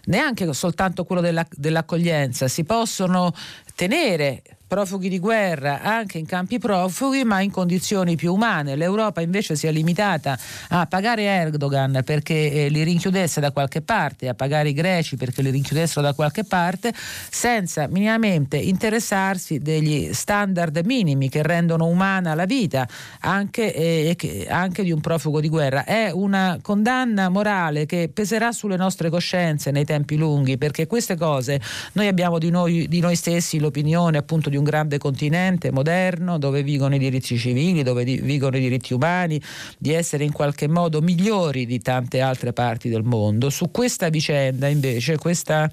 neanche 0.06 0.50
soltanto 0.54 1.04
quello 1.04 1.20
della, 1.20 1.46
dell'accoglienza, 1.50 2.48
si 2.48 2.64
possono 2.64 3.32
tenere 3.74 4.42
profughi 4.66 5.08
di 5.08 5.18
guerra 5.18 5.80
anche 5.82 6.18
in 6.18 6.26
campi 6.26 6.58
profughi 6.58 7.24
ma 7.24 7.40
in 7.40 7.50
condizioni 7.50 8.16
più 8.16 8.32
umane. 8.32 8.74
L'Europa 8.76 9.20
invece 9.20 9.54
si 9.56 9.66
è 9.66 9.72
limitata 9.72 10.38
a 10.68 10.86
pagare 10.86 11.22
Erdogan 11.22 12.02
perché 12.04 12.52
eh, 12.52 12.68
li 12.68 12.82
rinchiudesse 12.82 13.40
da 13.40 13.52
qualche 13.52 13.80
parte, 13.80 14.28
a 14.28 14.34
pagare 14.34 14.70
i 14.70 14.72
greci 14.72 15.16
perché 15.16 15.42
li 15.42 15.50
rinchiudessero 15.50 16.00
da 16.00 16.12
qualche 16.14 16.44
parte, 16.44 16.92
senza 16.94 17.86
minimamente 17.86 18.56
interessarsi 18.56 19.58
degli 19.58 20.12
standard 20.12 20.80
minimi 20.84 21.28
che 21.28 21.42
rendono 21.42 21.86
umana 21.86 22.34
la 22.34 22.44
vita 22.44 22.88
anche, 23.20 23.72
eh, 23.74 24.46
anche 24.48 24.82
di 24.82 24.90
un 24.90 25.00
profugo 25.00 25.40
di 25.40 25.48
guerra. 25.48 25.84
È 25.84 26.10
una 26.10 26.58
condanna 26.60 27.28
morale 27.28 27.86
che 27.86 28.10
peserà 28.12 28.52
sulle 28.52 28.76
nostre 28.76 29.10
coscienze 29.10 29.70
nei 29.70 29.84
tempi 29.84 30.16
lunghi 30.16 30.58
perché 30.58 30.86
queste 30.86 31.16
cose 31.16 31.60
noi 31.92 32.08
abbiamo 32.08 32.38
di 32.38 32.50
noi, 32.50 32.88
di 32.88 33.00
noi 33.00 33.16
stessi 33.16 33.58
l'opinione 33.58 34.18
appunto 34.18 34.50
di 34.50 34.55
di 34.56 34.58
un 34.58 34.64
grande 34.64 34.96
continente 34.98 35.70
moderno 35.70 36.38
dove 36.38 36.62
vigono 36.62 36.94
i 36.94 36.98
diritti 36.98 37.36
civili, 37.38 37.82
dove 37.82 38.04
vigono 38.04 38.56
i 38.56 38.60
diritti 38.60 38.94
umani, 38.94 39.40
di 39.78 39.92
essere 39.92 40.24
in 40.24 40.32
qualche 40.32 40.66
modo 40.66 41.02
migliori 41.02 41.66
di 41.66 41.80
tante 41.80 42.20
altre 42.20 42.52
parti 42.52 42.88
del 42.88 43.02
mondo. 43.02 43.50
Su 43.50 43.70
questa 43.70 44.08
vicenda 44.08 44.66
invece 44.66 45.18
questa 45.18 45.70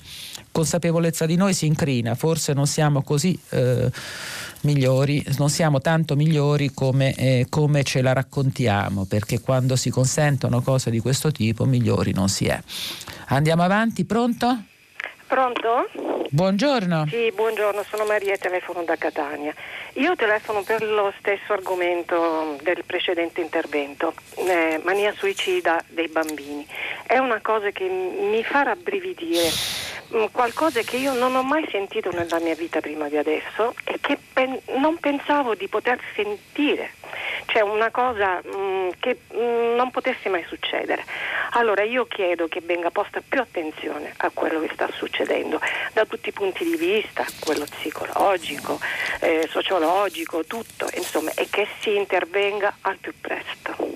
consapevolezza 0.51 1.25
di 1.25 1.36
noi 1.36 1.53
si 1.53 1.65
incrina, 1.65 2.13
forse 2.15 2.53
non 2.53 2.67
siamo 2.67 3.01
così 3.01 3.38
eh, 3.49 3.89
migliori, 4.61 5.23
non 5.38 5.49
siamo 5.49 5.79
tanto 5.79 6.15
migliori 6.15 6.71
come, 6.73 7.13
eh, 7.13 7.45
come 7.49 7.84
ce 7.84 8.01
la 8.01 8.13
raccontiamo, 8.13 9.05
perché 9.05 9.39
quando 9.39 9.75
si 9.75 9.89
consentono 9.89 10.61
cose 10.61 10.91
di 10.91 10.99
questo 10.99 11.31
tipo 11.31 11.65
migliori 11.65 12.11
non 12.13 12.27
si 12.27 12.45
è. 12.45 12.61
Andiamo 13.27 13.63
avanti, 13.63 14.03
pronto? 14.03 14.65
Pronto? 15.34 15.89
Buongiorno. 16.29 17.07
Sì, 17.09 17.31
buongiorno, 17.34 17.81
sono 17.89 18.05
Maria 18.05 18.34
e 18.34 18.38
telefono 18.38 18.84
da 18.84 18.95
Catania. 18.97 19.51
Io 19.93 20.15
telefono 20.15 20.61
per 20.61 20.84
lo 20.84 21.11
stesso 21.17 21.53
argomento 21.53 22.55
del 22.61 22.84
precedente 22.86 23.41
intervento, 23.41 24.13
eh, 24.36 24.79
mania 24.84 25.11
suicida 25.17 25.84
dei 25.88 26.07
bambini. 26.07 26.67
È 27.07 27.17
una 27.17 27.39
cosa 27.41 27.71
che 27.71 27.86
mi 27.89 28.43
fa 28.43 28.61
rabbrividire, 28.61 29.49
mm, 30.15 30.25
qualcosa 30.31 30.81
che 30.81 30.97
io 30.97 31.13
non 31.13 31.36
ho 31.36 31.41
mai 31.41 31.67
sentito 31.71 32.11
nella 32.11 32.39
mia 32.39 32.53
vita 32.53 32.79
prima 32.79 33.09
di 33.09 33.17
adesso 33.17 33.73
e 33.86 33.97
che 33.99 34.19
pen- 34.34 34.61
non 34.77 34.99
pensavo 34.99 35.55
di 35.55 35.67
poter 35.67 35.99
sentire 36.13 36.91
cioè 37.45 37.61
una 37.61 37.91
cosa 37.91 38.41
mh, 38.43 38.57
mm, 38.57 38.89
che 38.99 39.19
mh, 39.31 39.37
mm, 39.37 39.75
non 39.75 39.91
potesse 39.91 40.29
mai 40.29 40.43
succedere. 40.47 41.03
Allora 41.51 41.83
io 41.83 42.05
chiedo 42.05 42.47
che 42.47 42.61
venga 42.61 42.89
posta 42.89 43.21
più 43.27 43.39
attenzione 43.39 44.13
a 44.17 44.31
quello 44.33 44.59
che 44.59 44.69
sta 44.73 44.89
succedendo 44.91 45.59
da 45.93 46.05
tutti 46.05 46.29
i 46.29 46.33
punti 46.33 46.63
di 46.63 46.75
vista, 46.75 47.25
quello 47.39 47.65
psicologico, 47.65 48.79
eh, 49.19 49.47
sociologico, 49.49 50.45
tutto, 50.45 50.87
insomma, 50.95 51.31
e 51.35 51.47
che 51.49 51.67
si 51.79 51.95
intervenga 51.95 52.77
al 52.81 52.97
più 52.97 53.13
presto. 53.19 53.93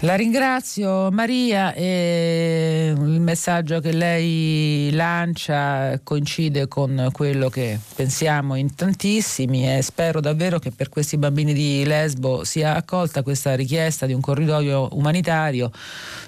La 0.00 0.16
ringrazio 0.16 1.10
Maria 1.10 1.72
e 1.72 2.92
il 2.94 3.20
messaggio 3.20 3.80
che 3.80 3.92
lei 3.92 4.90
lancia 4.92 5.98
coincide 6.02 6.68
con 6.68 7.08
quello 7.10 7.48
che 7.48 7.78
pensiamo 7.94 8.54
in 8.54 8.74
tantissimi 8.74 9.76
e 9.76 9.80
spero 9.80 10.20
davvero 10.20 10.58
che 10.58 10.72
per 10.72 10.90
questi 10.90 11.16
bambini 11.16 11.54
di 11.54 11.84
Lesbo 11.86 12.44
sia 12.54 12.76
accolta 12.76 13.24
questa 13.24 13.56
richiesta 13.56 14.06
di 14.06 14.12
un 14.12 14.20
corridoio 14.20 14.90
umanitario. 14.92 15.72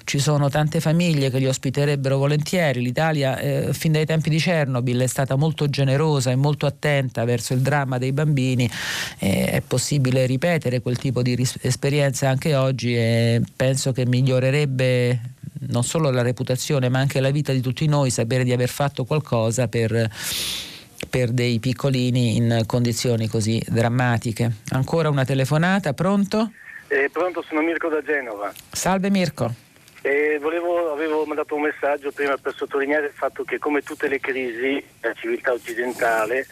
Ci 0.03 0.19
sono 0.19 0.49
tante 0.49 0.81
famiglie 0.81 1.29
che 1.29 1.37
li 1.37 1.47
ospiterebbero 1.47 2.17
volentieri. 2.17 2.81
L'Italia 2.81 3.37
eh, 3.37 3.69
fin 3.71 3.93
dai 3.93 4.05
tempi 4.05 4.29
di 4.29 4.37
Chernobyl 4.37 4.99
è 4.99 5.07
stata 5.07 5.37
molto 5.37 5.69
generosa 5.69 6.31
e 6.31 6.35
molto 6.35 6.65
attenta 6.65 7.23
verso 7.23 7.53
il 7.53 7.61
dramma 7.61 7.97
dei 7.97 8.11
bambini. 8.11 8.69
Eh, 9.19 9.51
è 9.51 9.61
possibile 9.65 10.25
ripetere 10.25 10.81
quel 10.81 10.97
tipo 10.97 11.21
di 11.21 11.33
ris- 11.33 11.59
esperienza 11.61 12.27
anche 12.27 12.55
oggi 12.55 12.93
e 12.93 13.41
penso 13.55 13.93
che 13.93 14.05
migliorerebbe 14.05 15.21
non 15.69 15.85
solo 15.85 16.11
la 16.11 16.23
reputazione 16.23 16.89
ma 16.89 16.99
anche 16.99 17.21
la 17.21 17.31
vita 17.31 17.53
di 17.53 17.61
tutti 17.61 17.87
noi 17.87 18.09
sapere 18.09 18.43
di 18.43 18.51
aver 18.51 18.69
fatto 18.69 19.05
qualcosa 19.05 19.69
per, 19.69 20.11
per 21.09 21.31
dei 21.31 21.59
piccolini 21.59 22.35
in 22.35 22.63
condizioni 22.65 23.27
così 23.27 23.61
drammatiche. 23.65 24.51
Ancora 24.69 25.09
una 25.09 25.25
telefonata, 25.25 25.93
pronto? 25.93 26.51
Eh, 26.87 27.09
pronto, 27.11 27.41
sono 27.41 27.61
Mirko 27.61 27.89
da 27.89 28.01
Genova. 28.01 28.51
Salve 28.71 29.09
Mirko. 29.09 29.53
Eh, 30.01 30.37
volevo, 30.39 30.93
avevo 30.93 31.25
mandato 31.25 31.55
un 31.55 31.63
messaggio 31.63 32.11
prima 32.11 32.37
per 32.37 32.55
sottolineare 32.55 33.07
il 33.07 33.13
fatto 33.13 33.43
che 33.43 33.57
come 33.57 33.81
tutte 33.81 34.07
le 34.07 34.19
crisi, 34.19 34.81
la 35.01 35.13
civiltà 35.13 35.51
occidentale 35.51 36.45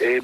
eh, 0.00 0.20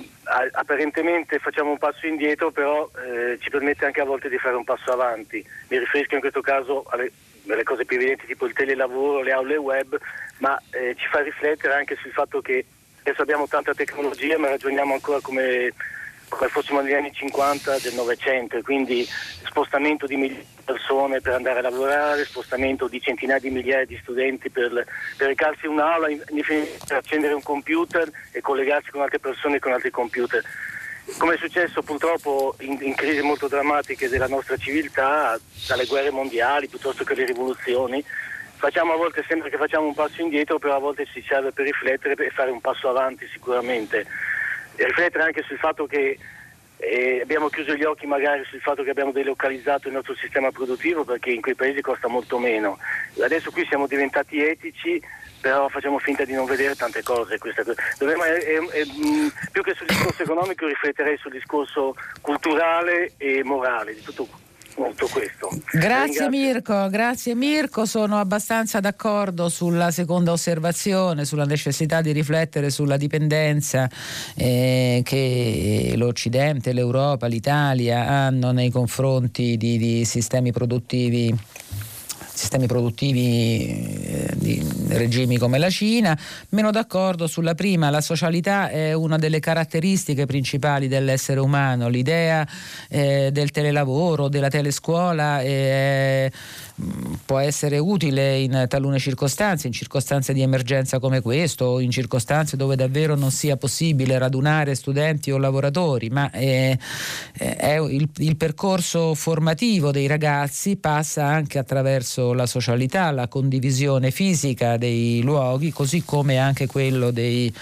apparentemente 0.53 1.39
facciamo 1.39 1.71
un 1.71 1.79
passo 1.79 2.07
indietro, 2.07 2.51
però 2.51 2.89
eh, 3.05 3.39
ci 3.41 3.51
permette 3.51 3.85
anche 3.85 4.01
a 4.01 4.05
volte 4.05 4.29
di 4.29 4.39
fare 4.39 4.57
un 4.57 4.65
passo 4.65 4.93
avanti. 4.93 5.45
Mi 5.69 5.79
riferisco 5.79 6.15
in 6.15 6.21
questo 6.21 6.41
caso 6.41 6.85
alle, 6.91 7.11
alle 7.49 7.63
cose 7.63 7.85
più 7.85 7.97
evidenti 7.97 8.27
tipo 8.27 8.47
il 8.47 8.53
telelavoro, 8.53 9.23
le 9.23 9.33
aule 9.33 9.57
web, 9.57 9.99
ma 10.39 10.61
eh, 10.71 10.95
ci 10.97 11.07
fa 11.11 11.21
riflettere 11.21 11.75
anche 11.75 11.97
sul 12.01 12.13
fatto 12.13 12.41
che 12.41 12.65
adesso 13.11 13.23
abbiamo 13.23 13.47
tanta 13.49 13.75
tecnologia 13.75 14.39
ma 14.39 14.49
ragioniamo 14.49 14.95
ancora 14.95 15.21
come 15.21 15.73
come 16.29 16.49
fossimo 16.49 16.81
negli 16.81 16.95
anni 16.95 17.13
50 17.13 17.79
del 17.81 17.95
Novecento, 17.95 18.63
quindi 18.63 19.05
spostamento 19.05 20.07
di 20.07 20.15
migliaia 20.15 20.39
di 20.39 20.63
persone 20.65 21.21
per 21.21 21.33
andare 21.33 21.59
a 21.59 21.63
lavorare, 21.63 22.25
spostamento 22.25 22.87
di 22.87 23.01
centinaia 23.01 23.41
di 23.41 23.51
migliaia 23.51 23.85
di 23.85 23.99
studenti 24.01 24.49
per, 24.49 24.87
per 25.17 25.27
recarsi 25.27 25.67
in 25.67 25.73
un'aula, 25.73 26.07
per 26.07 26.97
accendere 26.97 27.35
un 27.35 27.43
computer 27.43 28.09
e 28.31 28.41
collegarsi 28.41 28.93
con 28.93 29.01
altre 29.01 29.19
persone 29.19 29.59
con 29.59 29.73
altri 29.73 29.91
computer. 29.91 30.41
Come 31.19 31.35
è 31.35 31.39
successo 31.39 31.83
purtroppo 31.83 32.55
in, 32.61 32.79
in 32.81 32.95
crisi 32.95 33.23
molto 33.23 33.49
drammatiche 33.49 34.09
della 34.09 34.29
nostra 34.29 34.57
civiltà, 34.57 35.37
dalle 35.67 35.87
guerre 35.87 36.11
mondiali 36.11 36.69
piuttosto 36.69 37.03
che 37.03 37.17
le 37.17 37.25
rivoluzioni, 37.25 38.05
facciamo 38.61 38.93
a 38.93 38.97
volte 38.97 39.25
sembra 39.27 39.49
che 39.49 39.57
facciamo 39.57 39.87
un 39.87 39.95
passo 39.95 40.21
indietro, 40.21 40.59
però 40.59 40.77
a 40.77 40.79
volte 40.79 41.07
ci 41.07 41.25
serve 41.27 41.51
per 41.51 41.65
riflettere 41.65 42.15
e 42.15 42.31
fare 42.31 42.51
un 42.51 42.61
passo 42.61 42.91
avanti 42.91 43.27
sicuramente 43.33 44.07
riflettere 44.77 45.25
anche 45.25 45.43
sul 45.43 45.59
fatto 45.59 45.87
che 45.87 46.19
eh, 46.77 47.21
abbiamo 47.23 47.49
chiuso 47.49 47.75
gli 47.75 47.85
occhi 47.85 48.07
magari 48.07 48.45
sul 48.45 48.61
fatto 48.61 48.83
che 48.83 48.91
abbiamo 48.91 49.13
delocalizzato 49.13 49.89
il 49.89 49.95
nostro 49.95 50.15
sistema 50.15 50.51
produttivo 50.51 51.05
perché 51.05 51.31
in 51.31 51.41
quei 51.41 51.55
paesi 51.55 51.81
costa 51.81 52.09
molto 52.09 52.39
meno. 52.39 52.79
Adesso 53.23 53.51
qui 53.51 53.65
siamo 53.67 53.87
diventati 53.87 54.43
etici, 54.43 55.01
però 55.41 55.69
facciamo 55.69 55.99
finta 55.99 56.25
di 56.25 56.35
non 56.35 56.45
vedere 56.45 56.75
tante 56.77 57.03
cose. 57.03 57.39
Dovremmo, 57.99 58.25
è, 58.25 58.33
è, 58.33 58.59
è, 58.59 58.85
mm, 58.85 59.29
più 59.53 59.63
che 59.63 59.75
sul 59.75 59.87
discorso 59.87 60.23
economico 60.23 60.67
rifletterei 60.67 61.17
sul 61.17 61.33
discorso 61.33 61.95
culturale 62.21 63.13
e 63.17 63.43
morale 63.43 63.95
di 63.95 64.03
tutto 64.03 64.29
molto 64.81 65.07
questo. 65.13 65.51
Grazie 65.73 66.29
Mirko, 66.31 66.89
grazie 66.89 67.35
Mirko, 67.35 67.85
sono 67.85 68.19
abbastanza 68.19 68.81
d'accordo 68.81 69.51
sulla 69.51 69.91
seconda 69.91 70.33
osservazione, 70.33 71.27
sulla 71.27 71.45
necessità 71.45 72.01
di 72.01 72.13
riflettere 72.13 72.71
sulla 72.71 72.97
dipendenza 72.97 73.89
eh, 74.35 75.03
che 75.05 75.93
l'Occidente, 75.97 76.73
l'Europa, 76.73 77.27
l'Italia 77.27 78.07
hanno 78.07 78.53
nei 78.53 78.71
confronti 78.71 79.57
di, 79.59 79.77
di 79.77 80.05
sistemi 80.05 80.51
produttivi 80.51 81.37
sistemi 82.33 82.67
produttivi 82.67 84.01
eh, 84.03 84.33
di 84.37 84.80
regimi 84.93 85.39
come 85.39 85.59
la 85.59 85.71
Cina, 85.71 86.19
meno 86.51 86.71
d'accordo 86.71 87.27
sulla 87.27 87.55
prima, 87.55 87.91
la 87.91 88.01
socialità 88.01 88.69
è 88.69 88.93
una 88.93 89.19
delle 89.19 89.41
caratteristiche 89.41 90.27
principali 90.27 90.89
dell'essere 90.89 91.41
umano, 91.41 91.89
l'idea 91.89 92.47
eh, 92.89 93.31
del 93.33 93.51
telelavoro, 93.51 94.29
della 94.29 94.49
telescuola 94.49 95.41
è 95.41 96.31
può 97.25 97.39
essere 97.39 97.79
utile 97.79 98.39
in 98.39 98.65
talune 98.69 98.99
circostanze, 98.99 99.67
in 99.67 99.73
circostanze 99.73 100.33
di 100.33 100.41
emergenza 100.41 100.99
come 100.99 101.21
questo, 101.21 101.65
o 101.67 101.81
in 101.81 101.91
circostanze 101.91 102.57
dove 102.57 102.77
davvero 102.77 103.15
non 103.15 103.31
sia 103.31 103.57
possibile 103.57 104.19
radunare 104.19 104.75
studenti 104.75 105.31
o 105.31 105.39
lavoratori, 105.39 106.09
ma 106.09 106.31
è 106.31 106.77
il, 107.39 108.09
il, 108.17 108.37
percorso 108.37 109.15
formativo 109.15 109.91
dei 109.91 110.07
ragazzi 110.07 110.77
passa 110.77 111.27
anche 111.27 111.59
attraverso 111.59 112.33
la 112.33 112.47
socialità, 112.47 113.11
la 113.11 113.29
condivisione 113.29 114.11
fisica 114.11 114.77
dei 114.81 115.21
luoghi, 115.23 115.71
così 115.71 116.03
come 116.05 116.39
anche 116.39 116.67
quello 116.67 117.11
dei 117.11 117.53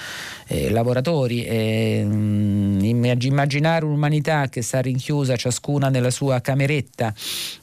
eh, 0.46 0.70
lavoratori. 0.70 1.44
E, 1.44 2.04
mh, 2.04 2.84
immaginare 3.20 3.84
un'umanità 3.84 4.48
che 4.48 4.62
sta 4.62 4.80
rinchiusa 4.80 5.36
ciascuna 5.36 5.88
nella 5.88 6.10
sua 6.10 6.40
cameretta 6.40 7.12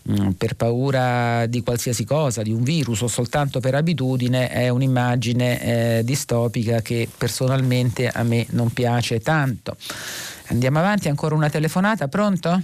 mh, 0.03 0.31
per 0.31 0.55
paura 0.55 1.45
di 1.47 1.63
qualsiasi 1.63 2.03
cosa, 2.03 2.41
di 2.41 2.51
un 2.51 2.63
virus 2.63 3.01
o 3.01 3.07
soltanto 3.07 3.59
per 3.59 3.73
abitudine, 3.73 4.49
è 4.49 4.69
un'immagine 4.69 5.61
eh, 5.61 6.03
distopica 6.03 6.81
che 6.81 7.07
personalmente 7.17 8.09
a 8.09 8.23
me 8.23 8.45
non 8.51 8.71
piace 8.71 9.21
tanto. 9.21 9.77
Andiamo 10.49 10.79
avanti, 10.79 11.07
ancora 11.07 11.33
una 11.33 11.49
telefonata, 11.49 12.07
pronto? 12.07 12.61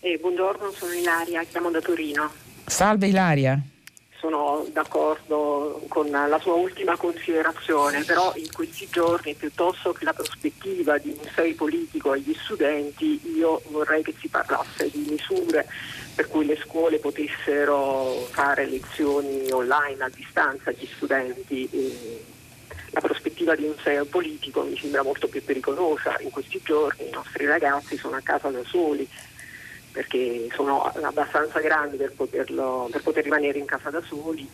Eh, 0.00 0.18
buongiorno, 0.20 0.72
sono 0.74 0.92
Ilaria, 0.92 1.44
chiamo 1.44 1.70
da 1.70 1.80
Torino. 1.80 2.30
Salve 2.64 3.08
Ilaria 3.08 3.60
sono 4.22 4.64
d'accordo 4.70 5.82
con 5.88 6.08
la 6.08 6.38
sua 6.40 6.54
ultima 6.54 6.96
considerazione, 6.96 8.04
però 8.04 8.32
in 8.36 8.52
questi 8.52 8.88
giorni 8.88 9.34
piuttosto 9.34 9.92
che 9.92 10.04
la 10.04 10.12
prospettiva 10.12 10.96
di 10.98 11.10
un 11.10 11.28
sei 11.34 11.54
politico 11.54 12.12
agli 12.12 12.32
studenti, 12.44 13.20
io 13.34 13.60
vorrei 13.70 14.04
che 14.04 14.14
si 14.20 14.28
parlasse 14.28 14.88
di 14.90 15.04
misure 15.08 15.66
per 16.14 16.28
cui 16.28 16.46
le 16.46 16.56
scuole 16.56 17.00
potessero 17.00 18.28
fare 18.30 18.64
lezioni 18.66 19.50
online 19.50 20.04
a 20.04 20.08
distanza 20.08 20.70
agli 20.70 20.88
studenti. 20.94 21.68
La 22.90 23.00
prospettiva 23.00 23.56
di 23.56 23.64
un 23.64 23.74
sei 23.82 24.04
politico 24.04 24.62
mi 24.62 24.78
sembra 24.78 25.02
molto 25.02 25.26
più 25.26 25.42
pericolosa. 25.42 26.14
In 26.20 26.30
questi 26.30 26.60
giorni 26.62 27.08
i 27.08 27.10
nostri 27.10 27.46
ragazzi 27.46 27.96
sono 27.96 28.16
a 28.16 28.20
casa 28.22 28.50
da 28.50 28.62
soli 28.64 29.08
perché 29.92 30.48
sono 30.54 30.84
abbastanza 30.84 31.60
grandi 31.60 31.96
per, 31.96 32.12
poterlo, 32.12 32.88
per 32.90 33.02
poter 33.02 33.24
rimanere 33.24 33.58
in 33.58 33.66
casa 33.66 33.90
da 33.90 34.02
soli. 34.02 34.48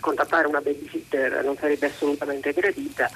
Contattare 0.00 0.46
una 0.46 0.60
babysitter 0.60 1.42
non 1.44 1.56
sarebbe 1.56 1.86
assolutamente 1.86 2.52
gradita, 2.52 3.10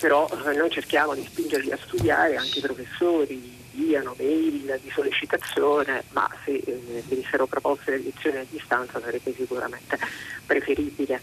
però 0.00 0.28
eh, 0.46 0.54
noi 0.54 0.70
cerchiamo 0.70 1.14
di 1.14 1.24
spingerli 1.24 1.70
a 1.70 1.78
studiare, 1.80 2.36
anche 2.36 2.58
i 2.58 2.62
professori 2.62 3.58
inviano 3.72 4.14
mail 4.18 4.78
di 4.82 4.90
sollecitazione, 4.90 6.04
ma 6.10 6.28
se 6.44 6.52
eh, 6.52 7.02
venissero 7.06 7.46
proposte 7.46 7.92
le 7.92 8.02
lezioni 8.04 8.38
a 8.38 8.46
distanza 8.48 9.00
sarebbe 9.00 9.32
sicuramente 9.34 9.98
preferibile. 10.44 11.20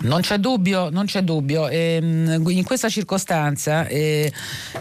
Non 0.00 0.20
c'è 0.20 0.38
dubbio, 0.38 0.90
non 0.90 1.06
c'è 1.06 1.22
dubbio. 1.22 1.66
Ehm, 1.68 2.44
in 2.50 2.62
questa 2.62 2.88
circostanza 2.88 3.86
eh, 3.88 4.30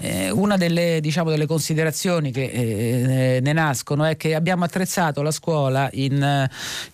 eh, 0.02 0.30
una 0.30 0.58
delle, 0.58 1.00
diciamo, 1.02 1.32
delle, 1.32 1.48
considerazioni 1.48 2.32
che 2.32 2.44
eh, 2.44 3.40
ne 3.42 3.54
nascono 3.54 4.04
è 4.04 4.16
che 4.16 4.36
abbiamo 4.36 4.66
attrezzato 4.66 5.24
la 5.24 5.32
scuola 5.32 5.90
in, 5.94 6.48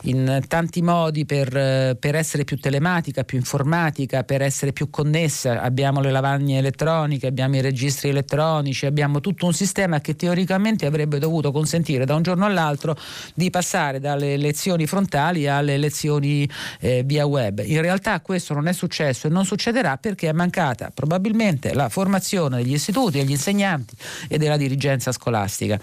in 0.04 0.42
tanti 0.48 0.82
modi 0.82 1.26
per, 1.26 1.98
per, 2.00 2.16
essere 2.16 2.46
più 2.46 2.58
telematica, 2.58 3.26
più 3.26 3.38
informatica, 3.38 4.24
per 4.24 4.42
essere 4.42 4.72
più 4.72 4.90
connessa. 4.90 5.62
Abbiamo 5.62 6.00
le 6.00 6.12
lavagne 6.12 6.60
elettroniche, 6.60 7.28
abbiamo 7.28 7.58
i 7.58 7.62
registri 7.62 8.10
elettronici, 8.10 8.86
abbiamo 8.86 9.20
tutto 9.20 9.48
un 9.48 9.54
sistema 9.54 10.00
che 10.00 10.16
teoricamente 10.16 10.86
avrebbe 10.86 11.20
dovuto 11.20 11.52
consentire 11.52 12.06
da 12.06 12.16
un 12.16 12.22
giorno 12.22 12.46
all'altro 12.46 12.96
di 13.34 13.50
passare 13.50 14.00
dalle 14.00 14.38
lezioni 14.38 14.86
frontali 14.86 15.48
alle 15.48 15.76
lezioni 15.78 16.48
eh, 16.80 17.04
via 17.04 17.26
web. 17.26 17.62
In 17.66 17.82
realtà 17.82 18.03
questo 18.20 18.54
non 18.54 18.68
è 18.68 18.74
successo 18.74 19.28
e 19.28 19.30
non 19.30 19.46
succederà 19.46 19.98
perché 19.98 20.30
è 20.30 20.34
mancata 20.34 20.92
probabilmente 20.94 21.74
la 21.74 21.90
formazione 21.90 22.58
degli 22.58 22.74
istituti, 22.74 23.20
degli 23.20 23.32
insegnanti 23.32 23.96
e 24.28 24.38
della 24.38 24.58
dirigenza 24.58 25.12
scolastica. 25.12 25.80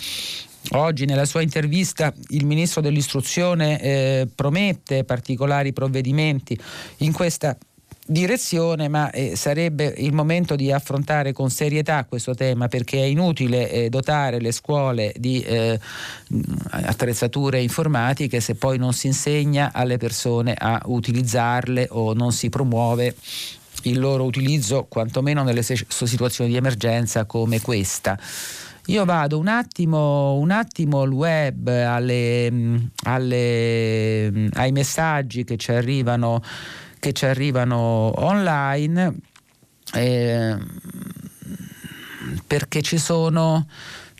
Oggi 0.72 1.06
nella 1.06 1.24
sua 1.24 1.40
intervista 1.40 2.12
il 2.28 2.44
ministro 2.44 2.80
dell'istruzione 2.80 3.80
eh, 3.80 4.28
promette 4.34 5.04
particolari 5.04 5.72
provvedimenti 5.72 6.58
in 6.98 7.12
questa 7.12 7.56
direzione, 8.10 8.88
ma 8.88 9.08
eh, 9.12 9.36
sarebbe 9.36 9.94
il 9.98 10.12
momento 10.12 10.56
di 10.56 10.72
affrontare 10.72 11.32
con 11.32 11.48
serietà 11.48 12.04
questo 12.08 12.34
tema 12.34 12.66
perché 12.66 12.98
è 12.98 13.04
inutile 13.04 13.70
eh, 13.70 13.88
dotare 13.88 14.40
le 14.40 14.50
scuole 14.50 15.14
di 15.16 15.40
eh, 15.42 15.78
attrezzature 16.70 17.60
informatiche 17.60 18.40
se 18.40 18.56
poi 18.56 18.78
non 18.78 18.92
si 18.92 19.06
insegna 19.06 19.70
alle 19.72 19.96
persone 19.96 20.54
a 20.58 20.82
utilizzarle 20.86 21.86
o 21.90 22.12
non 22.12 22.32
si 22.32 22.48
promuove 22.48 23.14
il 23.82 24.00
loro 24.00 24.24
utilizzo 24.24 24.86
quantomeno 24.88 25.44
nelle 25.44 25.62
situazioni 25.62 26.50
di 26.50 26.56
emergenza 26.56 27.24
come 27.26 27.60
questa. 27.60 28.18
Io 28.86 29.04
vado 29.04 29.38
un 29.38 29.46
attimo, 29.46 30.34
un 30.34 30.50
attimo 30.50 31.02
al 31.02 31.12
web, 31.12 31.68
alle, 31.68 32.50
alle, 33.04 34.48
ai 34.54 34.72
messaggi 34.72 35.44
che 35.44 35.56
ci 35.56 35.70
arrivano 35.70 36.42
che 37.00 37.12
ci 37.12 37.24
arrivano 37.24 38.12
online 38.22 39.16
eh, 39.94 40.56
perché 42.46 42.82
ci 42.82 42.98
sono 42.98 43.66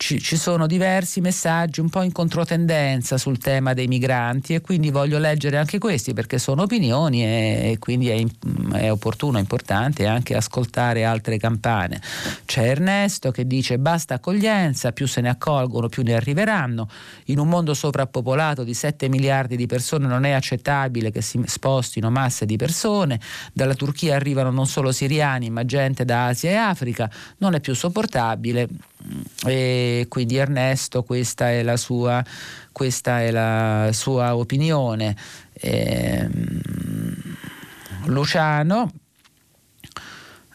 ci, 0.01 0.18
ci, 0.18 0.38
sono 0.38 0.66
diversi 0.66 1.20
messaggi 1.20 1.80
un 1.80 1.90
po' 1.90 2.01
in 2.01 2.11
controtendenza 2.11 3.18
sul 3.18 3.36
tema 3.36 3.74
dei 3.74 3.86
migranti 3.86 4.55
e 4.55 4.62
quindi 4.62 4.90
voglio 4.90 5.18
leggere 5.18 5.59
anche 5.59 5.76
questi 5.76 6.14
perché 6.14 6.38
sono 6.38 6.62
opinioni 6.62 7.22
e, 7.22 7.72
e 7.72 7.78
quindi 7.78 8.09
è, 8.09 8.24
è, 8.72 8.90
opportuno, 8.90 9.36
è 9.36 9.40
importante 9.40 10.07
anche 10.07 10.34
ascoltare 10.34 11.05
altre 11.05 11.36
campane. 11.36 12.01
C'è 12.46 12.66
Ernesto 12.66 13.30
che 13.30 13.46
dice 13.46 13.78
basta 13.78 14.14
accoglienza, 14.14 14.92
più 14.92 15.07
se 15.07 15.20
ne 15.20 15.28
accolgono 15.28 15.90
più 15.90 16.03
ne 16.03 16.14
arriveranno. 16.14 16.88
In 17.26 17.38
un 17.38 17.48
mondo 17.48 17.74
sovrappopolato 17.74 18.64
di 18.64 18.72
7 18.72 19.07
miliardi 19.11 19.55
di 19.55 19.66
persone 19.66 20.07
non 20.07 20.24
è 20.24 20.30
accettabile 20.30 21.11
che 21.11 21.20
si 21.20 21.38
spostino 21.44 22.11
masse 22.11 22.46
di 22.46 22.57
persone. 22.57 23.20
Dalla 23.53 23.74
Turchia 23.74 24.16
arrivano 24.16 24.51
non 24.51 24.66
solo 24.66 24.92
siriani 24.92 25.51
ma 25.51 25.66
gente 25.66 26.07
da 26.07 26.28
Asia 26.28 26.51
e 26.51 26.55
Africa. 26.55 27.11
Non 27.36 27.53
è 27.53 27.61
più 27.61 27.74
sopportabile 27.74 28.66
e 29.46 30.07
quindi 30.09 30.36
Ernesto 30.36 31.03
questa 31.03 31.51
è 31.51 31.62
la 31.62 31.76
sua, 31.76 32.22
è 32.22 33.30
la 33.30 33.90
sua 33.92 34.36
opinione. 34.36 35.16
Eh, 35.53 36.28
Luciano 38.05 38.90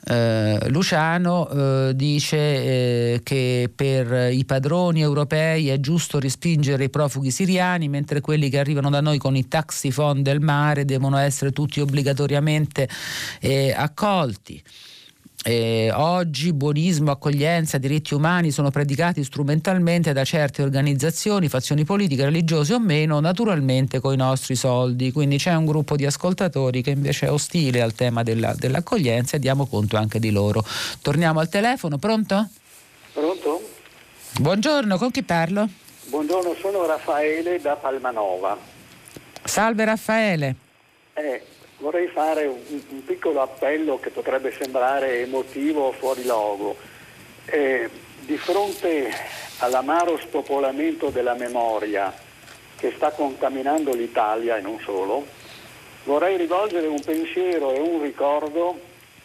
eh, 0.07 0.69
Luciano 0.69 1.49
eh, 1.49 1.95
dice 1.95 2.37
eh, 2.37 3.21
che 3.23 3.71
per 3.73 4.31
i 4.31 4.45
padroni 4.45 5.01
europei 5.01 5.69
è 5.69 5.79
giusto 5.79 6.19
respingere 6.19 6.83
i 6.83 6.89
profughi 6.91 7.31
siriani, 7.31 7.89
mentre 7.89 8.21
quelli 8.21 8.49
che 8.49 8.59
arrivano 8.59 8.91
da 8.91 9.01
noi 9.01 9.17
con 9.17 9.35
i 9.35 9.47
taxifon 9.47 10.21
del 10.21 10.41
mare 10.41 10.85
devono 10.85 11.17
essere 11.17 11.51
tutti 11.51 11.79
obbligatoriamente 11.79 12.87
eh, 13.39 13.73
accolti. 13.75 14.61
Eh, 15.47 15.91
oggi 15.93 16.53
buonismo, 16.53 17.11
accoglienza, 17.11 17.77
diritti 17.77 18.15
umani 18.15 18.49
sono 18.49 18.71
predicati 18.71 19.23
strumentalmente 19.23 20.11
da 20.11 20.23
certe 20.23 20.63
organizzazioni, 20.63 21.49
fazioni 21.49 21.83
politiche, 21.83 22.25
religiose 22.25 22.73
o 22.73 22.79
meno, 22.79 23.19
naturalmente 23.19 23.99
con 23.99 24.13
i 24.13 24.17
nostri 24.17 24.55
soldi. 24.55 25.11
Quindi 25.11 25.37
c'è 25.37 25.53
un 25.53 25.67
gruppo 25.67 25.95
di 25.95 26.03
ascoltatori 26.03 26.81
che 26.81 26.89
invece 26.89 27.27
è 27.27 27.31
ostile 27.31 27.83
al 27.83 27.93
tema 27.93 28.23
della, 28.23 28.55
dell'accoglienza 28.55 29.35
e 29.35 29.39
diamo 29.39 29.67
conto 29.67 29.97
anche 29.97 30.17
di 30.17 30.31
loro. 30.31 30.65
Torniamo 31.03 31.39
al 31.39 31.47
telefono, 31.47 31.99
pronto? 31.99 32.49
Pronto? 33.13 33.69
Buongiorno, 34.39 34.97
con 34.97 35.11
chi 35.11 35.21
parlo? 35.21 35.69
Buongiorno, 36.05 36.55
sono 36.59 36.87
Raffaele 36.87 37.61
da 37.61 37.75
Palmanova. 37.75 38.57
Salve 39.43 39.85
Raffaele. 39.85 40.55
Eh, 41.13 41.43
vorrei 41.85 42.07
fare 42.07 42.47
un, 42.47 42.57
un, 42.67 43.05
piccolo 43.05 43.41
appello 43.41 43.99
che 43.99 44.09
potrebbe 44.09 44.51
sembrare 44.51 45.19
emotivo 45.19 45.89
o 45.89 45.91
fuori 45.91 46.25
logo. 46.25 46.75
Eh, 47.45 47.87
di 48.21 48.37
fronte 48.37 49.13
all'amaro 49.59 50.17
spopolamento 50.17 51.11
della 51.11 51.35
memoria 51.35 52.11
che 52.75 52.91
sta 52.95 53.11
contaminando 53.11 53.93
l'Italia 53.93 54.57
e 54.57 54.61
non 54.61 54.79
solo, 54.83 55.27
vorrei 56.05 56.37
rivolgere 56.37 56.87
un 56.87 56.99
pensiero 57.01 57.71
e 57.71 57.79
un 57.79 58.01
ricordo 58.01 58.79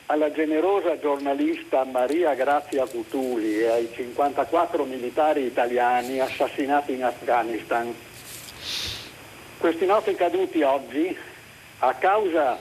alla 0.04 0.30
generosa 0.30 0.98
giornalista 0.98 1.84
Maria 1.84 2.34
Grazia 2.34 2.84
Cutuli 2.84 3.60
e 3.60 3.68
ai 3.68 3.90
54 3.90 4.84
militari 4.84 5.46
italiani 5.46 6.20
assassinati 6.20 6.92
in 6.92 7.04
Afghanistan. 7.04 7.94
Questi 9.56 9.86
nostri 9.86 10.14
caduti 10.14 10.60
oggi, 10.60 11.16
a 11.80 11.94
causa 11.94 12.58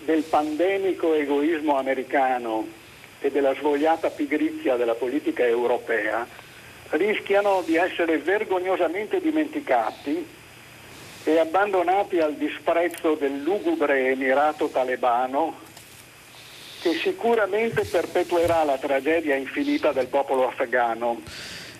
del 0.00 0.22
pandemico 0.22 1.14
egoismo 1.14 1.76
americano 1.76 2.66
e 3.20 3.30
della 3.30 3.54
svogliata 3.54 4.10
pigrizia 4.10 4.76
della 4.76 4.94
politica 4.94 5.44
europea, 5.44 6.26
rischiano 6.90 7.62
di 7.64 7.76
essere 7.76 8.18
vergognosamente 8.18 9.20
dimenticati 9.20 10.26
e 11.24 11.38
abbandonati 11.38 12.18
al 12.18 12.34
disprezzo 12.34 13.14
del 13.14 13.42
lugubre 13.42 14.10
emirato 14.10 14.68
talebano 14.68 15.62
che 16.82 16.92
sicuramente 17.02 17.84
perpetuerà 17.84 18.62
la 18.62 18.76
tragedia 18.76 19.34
infinita 19.34 19.92
del 19.92 20.08
popolo 20.08 20.48
afghano. 20.48 21.22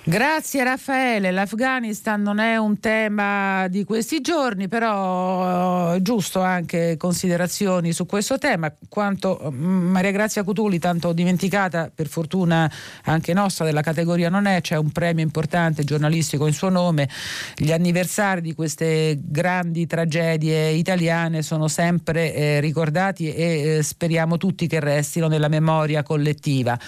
Grazie 0.07 0.63
Raffaele, 0.65 1.31
l'Afghanistan 1.31 2.21
non 2.21 2.39
è 2.39 2.59
un 2.59 2.79
tema 2.79 3.67
di 3.69 3.85
questi 3.85 4.21
giorni, 4.21 4.69
però 4.69 5.93
è 5.93 6.03
giusto 6.03 6.43
anche 6.43 6.99
considerazioni 6.99 7.95
su 7.95 8.05
questo 8.05 8.37
tema, 8.37 8.71
quanto 8.91 9.51
mm, 9.51 9.91
Maria 9.91 10.11
Grazia 10.11 10.45
Cutuli, 10.45 10.79
tanto 10.79 11.15
dimenticata 11.15 11.91
per 11.93 12.09
fortuna 12.09 12.71
anche 13.05 13.33
nostra 13.33 13.65
della 13.65 13.81
categoria 13.81 14.29
non 14.29 14.45
è, 14.45 14.61
c'è 14.61 14.77
un 14.77 14.91
premio 14.91 15.25
importante 15.25 15.85
giornalistico 15.85 16.47
in 16.47 16.53
suo 16.53 16.69
nome, 16.69 17.09
gli 17.57 17.73
anniversari 17.73 18.43
di 18.43 18.55
queste 18.55 19.19
grandi 19.23 19.87
tragedie 19.87 20.69
italiane 20.73 21.41
sono 21.41 21.67
sempre 21.67 22.35
eh, 22.35 22.61
ricordati 22.61 23.33
e 23.33 23.77
eh, 23.79 23.83
speriamo 23.83 24.37
tutti 24.37 24.67
che 24.67 24.81
restino 24.81 25.29
nella 25.29 25.49
memoria 25.49 26.03
collettiva. 26.03 26.79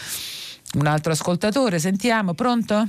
Un 0.75 0.87
altro 0.87 1.13
ascoltatore, 1.13 1.79
sentiamo, 1.79 2.35
pronto? 2.35 2.87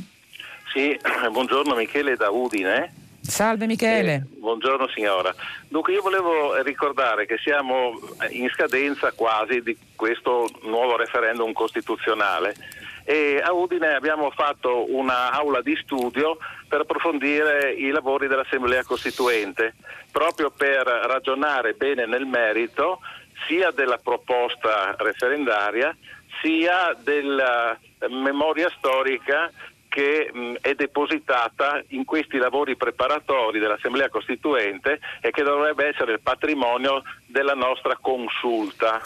Sì, 0.71 0.97
buongiorno 1.31 1.75
Michele 1.75 2.15
da 2.15 2.29
Udine. 2.29 2.93
Salve 3.21 3.65
Michele. 3.65 4.13
Eh, 4.13 4.39
buongiorno 4.39 4.87
signora. 4.89 5.33
Dunque 5.67 5.93
io 5.93 6.01
volevo 6.01 6.61
ricordare 6.61 7.25
che 7.25 7.37
siamo 7.37 7.99
in 8.29 8.47
scadenza 8.49 9.11
quasi 9.11 9.61
di 9.61 9.77
questo 9.95 10.49
nuovo 10.63 10.95
referendum 10.95 11.51
costituzionale 11.51 12.55
e 13.03 13.41
a 13.43 13.53
Udine 13.53 13.95
abbiamo 13.95 14.29
fatto 14.31 14.93
un'aula 14.93 15.61
di 15.61 15.77
studio 15.77 16.37
per 16.67 16.81
approfondire 16.81 17.71
i 17.71 17.89
lavori 17.89 18.27
dell'Assemblea 18.27 18.83
Costituente, 18.83 19.75
proprio 20.11 20.49
per 20.49 20.85
ragionare 20.85 21.73
bene 21.73 22.05
nel 22.05 22.25
merito 22.25 22.99
sia 23.47 23.71
della 23.71 23.97
proposta 23.97 24.95
referendaria 24.97 25.95
sia 26.41 26.95
della 27.01 27.77
memoria 28.09 28.69
storica 28.77 29.51
che 29.97 30.29
mh, 30.31 30.53
è 30.61 30.75
depositata 30.75 31.81
in 31.87 32.05
questi 32.05 32.37
lavori 32.37 32.75
preparatori 32.75 33.57
dell'Assemblea 33.57 34.09
Costituente 34.09 34.99
e 35.21 35.31
che 35.31 35.41
dovrebbe 35.41 35.87
essere 35.87 36.11
il 36.11 36.19
patrimonio 36.19 37.01
della 37.25 37.55
nostra 37.55 37.97
consulta, 37.99 39.01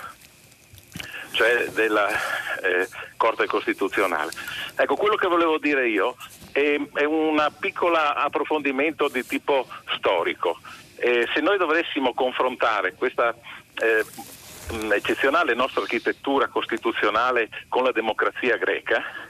cioè 1.31 1.67
della 1.67 2.09
eh, 2.61 2.89
Corte 3.15 3.45
Costituzionale. 3.45 4.31
Ecco, 4.75 4.97
quello 4.97 5.15
che 5.15 5.29
volevo 5.29 5.59
dire 5.59 5.87
io 5.87 6.17
è, 6.51 6.77
è 6.91 7.05
un 7.05 7.41
piccolo 7.57 7.95
approfondimento 7.95 9.07
di 9.07 9.25
tipo 9.25 9.67
storico. 9.95 10.59
Eh, 10.97 11.25
se 11.33 11.39
noi 11.39 11.57
dovessimo 11.57 12.13
confrontare 12.13 12.95
questa 12.95 13.33
eh, 13.75 14.03
eccezionale 14.93 15.53
nostra 15.53 15.83
architettura 15.83 16.47
costituzionale 16.47 17.47
con 17.69 17.83
la 17.83 17.93
democrazia 17.93 18.57
greca, 18.57 19.20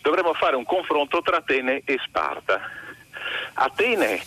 dovremmo 0.00 0.34
fare 0.34 0.56
un 0.56 0.64
confronto 0.64 1.22
tra 1.22 1.38
Atene 1.38 1.82
e 1.84 1.98
Sparta. 2.04 2.60
Atene 3.54 4.22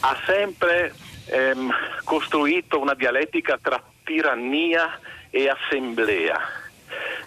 ha 0.00 0.18
sempre 0.26 0.94
ehm, 1.26 1.72
costruito 2.04 2.80
una 2.80 2.94
dialettica 2.94 3.58
tra 3.60 3.82
tirannia 4.04 4.98
e 5.30 5.48
assemblea, 5.48 6.40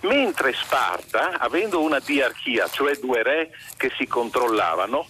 mentre 0.01 0.53
Sparta, 0.53 1.37
avendo 1.39 1.81
una 1.81 1.99
diarchia, 1.99 2.67
cioè 2.67 2.95
due 2.95 3.23
re 3.23 3.51
che 3.77 3.91
si 3.97 4.05
controllavano, 4.05 5.07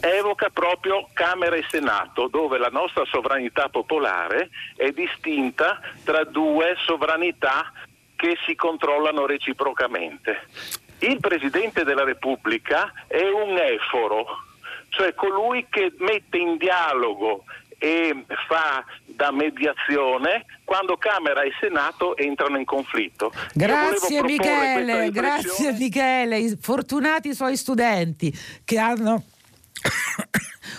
evoca 0.00 0.50
proprio 0.50 1.08
Camera 1.12 1.56
e 1.56 1.64
Senato, 1.68 2.28
dove 2.28 2.58
la 2.58 2.68
nostra 2.68 3.04
sovranità 3.04 3.68
popolare 3.68 4.50
è 4.76 4.90
distinta 4.90 5.80
tra 6.04 6.24
due 6.24 6.76
sovranità 6.84 7.72
che 8.16 8.36
si 8.46 8.54
controllano 8.54 9.26
reciprocamente. 9.26 10.48
Il 11.04 11.20
Presidente 11.20 11.84
della 11.84 12.02
Repubblica 12.02 12.90
è 13.06 13.28
un 13.28 13.58
eforo, 13.58 14.24
cioè 14.88 15.12
colui 15.14 15.66
che 15.68 15.92
mette 15.98 16.38
in 16.38 16.56
dialogo 16.56 17.44
e 17.76 18.24
fa 18.48 18.82
da 19.04 19.30
mediazione 19.30 20.46
quando 20.64 20.96
Camera 20.96 21.42
e 21.42 21.52
Senato 21.60 22.16
entrano 22.16 22.56
in 22.56 22.64
conflitto. 22.64 23.32
Grazie 23.52 24.22
Michele, 24.22 25.10
grazie 25.10 25.72
Michele, 25.72 26.56
fortunati 26.58 27.28
i 27.28 27.34
suoi 27.34 27.58
studenti 27.58 28.34
che 28.64 28.78
hanno 28.78 29.24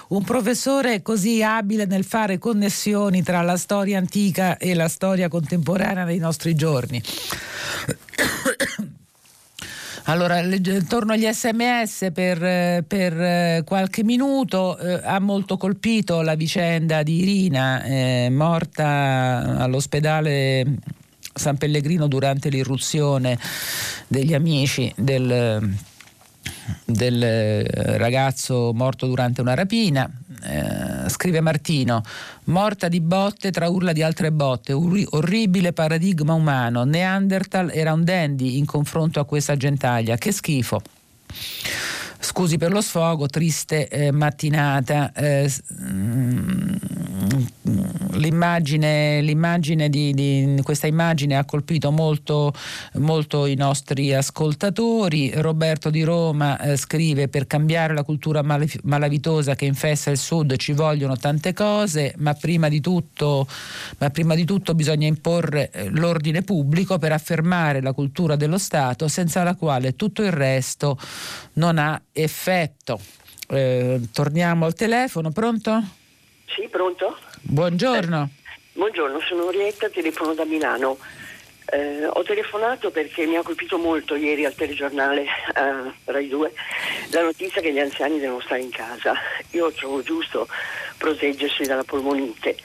un 0.09 0.23
professore 0.23 1.03
così 1.03 1.43
abile 1.43 1.85
nel 1.85 2.03
fare 2.03 2.39
connessioni 2.39 3.21
tra 3.21 3.43
la 3.43 3.57
storia 3.57 3.99
antica 3.99 4.57
e 4.57 4.73
la 4.73 4.87
storia 4.87 5.27
contemporanea 5.27 6.03
dei 6.03 6.17
nostri 6.17 6.55
giorni. 6.55 6.99
Allora, 10.07 10.39
torno 10.87 11.13
agli 11.13 11.25
sms 11.25 12.09
per, 12.13 12.83
per 12.83 13.63
qualche 13.63 14.03
minuto. 14.03 14.77
Eh, 14.77 15.01
ha 15.03 15.19
molto 15.19 15.57
colpito 15.57 16.21
la 16.21 16.35
vicenda 16.35 17.01
di 17.01 17.21
Irina, 17.21 17.83
eh, 17.83 18.29
morta 18.29 19.57
all'ospedale 19.57 20.77
San 21.33 21.57
Pellegrino 21.57 22.07
durante 22.07 22.49
l'irruzione 22.49 23.39
degli 24.07 24.35
amici 24.35 24.93
del 24.95 25.73
del 26.83 27.21
eh, 27.21 27.97
ragazzo 27.97 28.71
morto 28.73 29.07
durante 29.07 29.41
una 29.41 29.53
rapina. 29.53 30.09
Eh, 30.43 31.09
scrive 31.09 31.41
Martino, 31.41 32.03
morta 32.45 32.87
di 32.87 33.01
botte 33.01 33.51
tra 33.51 33.69
urla 33.69 33.93
di 33.93 34.03
altre 34.03 34.31
botte, 34.31 34.73
Ur- 34.73 35.07
orribile 35.11 35.73
paradigma 35.73 36.33
umano. 36.33 36.83
Neanderthal 36.83 37.71
era 37.71 37.93
un 37.93 38.03
dandy 38.03 38.57
in 38.57 38.65
confronto 38.65 39.19
a 39.19 39.25
questa 39.25 39.55
gentaglia, 39.55 40.17
che 40.17 40.31
schifo. 40.31 40.81
Scusi 42.25 42.57
per 42.57 42.71
lo 42.71 42.81
sfogo, 42.81 43.27
triste 43.27 43.87
eh, 43.87 44.11
mattinata. 44.11 45.11
Eh, 45.13 45.47
mm, 45.79 46.75
l'immagine, 48.13 49.21
l'immagine 49.21 49.89
di, 49.89 50.11
di, 50.11 50.59
questa 50.63 50.87
immagine 50.87 51.37
ha 51.37 51.45
colpito 51.45 51.91
molto, 51.91 52.51
molto, 52.95 53.45
i 53.45 53.53
nostri 53.53 54.11
ascoltatori. 54.11 55.33
Roberto 55.35 55.91
di 55.91 56.01
Roma 56.01 56.59
eh, 56.59 56.77
scrive 56.77 57.27
per 57.27 57.45
cambiare 57.45 57.93
la 57.93 58.01
cultura 58.01 58.41
malef- 58.41 58.81
malavitosa 58.83 59.53
che 59.53 59.65
infesta 59.65 60.09
il 60.09 60.17
sud 60.17 60.55
ci 60.57 60.73
vogliono 60.73 61.17
tante 61.17 61.53
cose, 61.53 62.15
ma 62.17 62.33
prima 62.33 62.69
di 62.69 62.81
tutto, 62.81 63.47
ma 63.99 64.09
prima 64.09 64.33
di 64.33 64.45
tutto 64.45 64.73
bisogna 64.73 65.05
imporre 65.05 65.69
eh, 65.69 65.89
l'ordine 65.89 66.41
pubblico 66.41 66.97
per 66.97 67.11
affermare 67.11 67.81
la 67.81 67.93
cultura 67.93 68.35
dello 68.35 68.57
Stato 68.57 69.07
senza 69.07 69.43
la 69.43 69.53
quale 69.53 69.95
tutto 69.95 70.23
il 70.23 70.31
resto 70.31 70.97
non 71.53 71.77
ha 71.77 72.01
effetto. 72.15 72.99
Eh, 73.49 73.99
torniamo 74.13 74.65
al 74.65 74.73
telefono, 74.73 75.31
pronto? 75.31 75.83
Sì, 76.47 76.67
pronto? 76.69 77.17
Buongiorno. 77.41 78.29
Eh, 78.31 78.51
buongiorno, 78.73 79.19
sono 79.19 79.45
Orietta, 79.45 79.89
telefono 79.89 80.33
da 80.33 80.45
Milano. 80.45 80.97
Eh, 81.67 82.05
ho 82.05 82.23
telefonato 82.23 82.91
perché 82.91 83.25
mi 83.25 83.35
ha 83.35 83.41
colpito 83.41 83.77
molto 83.77 84.15
ieri 84.15 84.45
al 84.45 84.53
telegiornale 84.53 85.23
eh, 85.23 85.93
Rai 86.03 86.27
2 86.27 86.53
la 87.09 87.23
notizia 87.23 87.59
che 87.59 87.73
gli 87.73 87.79
anziani 87.79 88.19
devono 88.19 88.39
stare 88.41 88.61
in 88.61 88.69
casa. 88.69 89.15
Io 89.51 89.71
trovo 89.71 90.01
giusto 90.03 90.47
proteggersi 90.97 91.63
dalla 91.63 91.83
polmonite, 91.83 92.55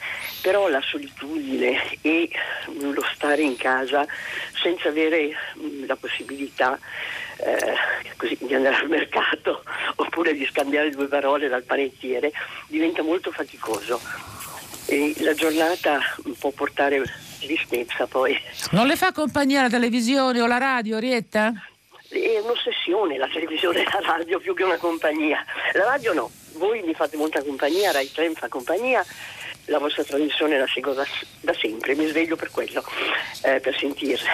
però 0.41 0.67
la 0.67 0.81
solitudine 0.81 1.97
e 2.01 2.29
lo 2.79 3.03
stare 3.13 3.41
in 3.41 3.57
casa 3.57 4.05
senza 4.61 4.89
avere 4.89 5.31
mh, 5.55 5.85
la 5.85 5.95
possibilità 5.95 6.77
eh, 7.43 7.75
così, 8.17 8.37
di 8.39 8.53
andare 8.53 8.75
al 8.75 8.89
mercato 8.89 9.63
oppure 9.95 10.33
di 10.33 10.45
scambiare 10.45 10.89
due 10.89 11.07
parole 11.07 11.47
dal 11.47 11.63
panettiere 11.63 12.31
diventa 12.67 13.01
molto 13.01 13.31
faticoso. 13.31 13.99
E 14.85 15.13
la 15.19 15.33
giornata 15.33 15.99
può 16.37 16.51
portare 16.51 17.01
tristezza 17.39 18.07
poi. 18.07 18.37
Non 18.71 18.87
le 18.87 18.95
fa 18.95 19.11
compagnia 19.11 19.61
la 19.61 19.69
televisione 19.69 20.41
o 20.41 20.47
la 20.47 20.57
radio, 20.57 20.97
Rietta? 20.97 21.53
È 22.09 22.39
un'ossessione 22.39 23.17
la 23.17 23.27
televisione 23.27 23.81
e 23.81 23.83
la 23.85 24.01
radio 24.01 24.39
più 24.39 24.53
che 24.53 24.63
una 24.63 24.77
compagnia. 24.77 25.43
La 25.73 25.85
radio 25.85 26.13
no, 26.13 26.31
voi 26.53 26.81
mi 26.81 26.93
fate 26.93 27.15
molta 27.15 27.41
compagnia, 27.41 27.91
Rai 27.91 28.11
3 28.11 28.29
mi 28.29 28.35
fa 28.35 28.49
compagnia, 28.49 29.05
la 29.65 29.79
vostra 29.79 30.03
trasmissione 30.03 30.57
la 30.57 30.67
seguo 30.67 30.93
da, 30.93 31.05
da 31.41 31.53
sempre, 31.53 31.95
mi 31.95 32.07
sveglio 32.07 32.35
per 32.35 32.51
quello, 32.51 32.83
eh, 33.43 33.59
per 33.59 33.75
sentirla. 33.77 34.29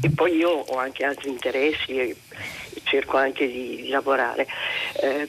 E 0.00 0.10
poi 0.14 0.36
io 0.36 0.50
ho 0.50 0.76
anche 0.76 1.04
altri 1.04 1.30
interessi 1.30 1.98
e, 1.98 2.16
cerco 2.84 3.16
anche 3.16 3.46
di, 3.46 3.76
di 3.76 3.88
lavorare. 3.88 4.46
Eh, 5.00 5.28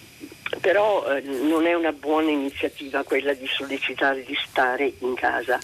però 0.60 1.06
eh, 1.08 1.22
non 1.22 1.66
è 1.66 1.74
una 1.74 1.91
buona 1.91 2.30
iniziativa 2.30 3.04
quella 3.04 3.34
di 3.34 3.47
sollecitare 3.47 4.24
di 4.24 4.38
stare 4.47 4.93
in 4.99 5.14
casa. 5.16 5.60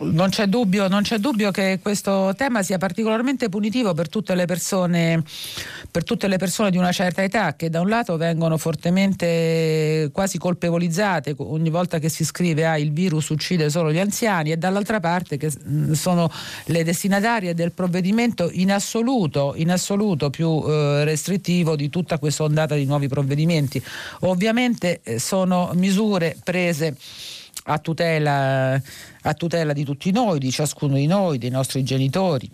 Non 0.00 0.28
c'è, 0.28 0.46
dubbio, 0.46 0.86
non 0.86 1.02
c'è 1.02 1.18
dubbio 1.18 1.50
che 1.50 1.80
questo 1.82 2.32
tema 2.36 2.62
sia 2.62 2.78
particolarmente 2.78 3.48
punitivo 3.48 3.94
per 3.94 4.08
tutte, 4.08 4.36
le 4.36 4.44
persone, 4.44 5.24
per 5.90 6.04
tutte 6.04 6.28
le 6.28 6.36
persone 6.36 6.70
di 6.70 6.76
una 6.76 6.92
certa 6.92 7.24
età 7.24 7.56
che 7.56 7.68
da 7.68 7.80
un 7.80 7.88
lato 7.88 8.16
vengono 8.16 8.56
fortemente 8.58 10.08
quasi 10.12 10.38
colpevolizzate 10.38 11.34
ogni 11.38 11.70
volta 11.70 11.98
che 11.98 12.08
si 12.08 12.24
scrive 12.24 12.64
ah, 12.64 12.78
il 12.78 12.92
virus 12.92 13.30
uccide 13.30 13.70
solo 13.70 13.90
gli 13.90 13.98
anziani 13.98 14.52
e 14.52 14.56
dall'altra 14.56 15.00
parte 15.00 15.36
che 15.36 15.50
sono 15.92 16.30
le 16.66 16.84
destinatarie 16.84 17.54
del 17.54 17.72
provvedimento 17.72 18.50
in 18.52 18.70
assoluto, 18.70 19.54
in 19.56 19.72
assoluto 19.72 20.30
più 20.30 20.62
eh, 20.64 21.02
restrittivo 21.02 21.74
di 21.74 21.88
tutta 21.90 22.18
questa 22.18 22.44
ondata 22.44 22.76
di 22.76 22.84
nuovi 22.84 23.08
provvedimenti. 23.08 23.82
Ovviamente 24.20 25.00
eh, 25.02 25.18
sono 25.18 25.72
misure 25.74 26.36
prese 26.44 26.94
a 27.64 27.78
tutela, 27.78 28.80
a 29.28 29.34
tutela 29.34 29.72
di 29.72 29.84
tutti 29.84 30.10
noi, 30.10 30.38
di 30.38 30.50
ciascuno 30.50 30.94
di 30.94 31.06
noi, 31.06 31.38
dei 31.38 31.50
nostri 31.50 31.84
genitori 31.84 32.50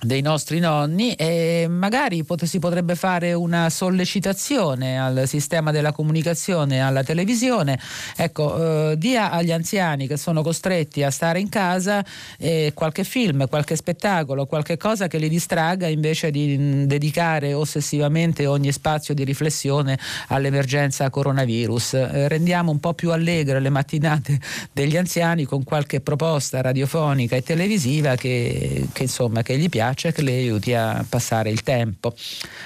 dei 0.00 0.20
nostri 0.20 0.60
nonni 0.60 1.12
e 1.14 1.66
magari 1.68 2.22
pot- 2.22 2.44
si 2.44 2.60
potrebbe 2.60 2.94
fare 2.94 3.32
una 3.32 3.68
sollecitazione 3.68 5.00
al 5.00 5.26
sistema 5.26 5.72
della 5.72 5.90
comunicazione, 5.90 6.80
alla 6.80 7.02
televisione, 7.02 7.78
ecco, 8.16 8.90
eh, 8.90 8.98
dia 8.98 9.32
agli 9.32 9.50
anziani 9.50 10.06
che 10.06 10.16
sono 10.16 10.42
costretti 10.42 11.02
a 11.02 11.10
stare 11.10 11.40
in 11.40 11.48
casa 11.48 12.04
eh, 12.38 12.70
qualche 12.74 13.02
film, 13.02 13.48
qualche 13.48 13.74
spettacolo, 13.74 14.46
qualche 14.46 14.76
cosa 14.76 15.08
che 15.08 15.18
li 15.18 15.28
distragga 15.28 15.88
invece 15.88 16.30
di 16.30 16.56
mh, 16.56 16.84
dedicare 16.84 17.52
ossessivamente 17.52 18.46
ogni 18.46 18.70
spazio 18.70 19.14
di 19.14 19.24
riflessione 19.24 19.98
all'emergenza 20.28 21.10
coronavirus. 21.10 21.94
Eh, 21.94 22.28
rendiamo 22.28 22.70
un 22.70 22.78
po' 22.78 22.94
più 22.94 23.10
allegre 23.10 23.58
le 23.58 23.70
mattinate 23.70 24.38
degli 24.72 24.96
anziani 24.96 25.44
con 25.44 25.64
qualche 25.64 26.00
proposta 26.00 26.60
radiofonica 26.60 27.34
e 27.34 27.42
televisiva 27.42 28.14
che, 28.14 28.86
che 28.92 29.02
insomma 29.02 29.42
che 29.42 29.58
gli 29.58 29.68
piace 29.68 29.86
piace 29.88 30.12
che 30.12 30.22
le 30.22 30.32
aiuti 30.32 30.74
a 30.74 31.02
passare 31.08 31.48
il 31.48 31.62
tempo. 31.62 32.12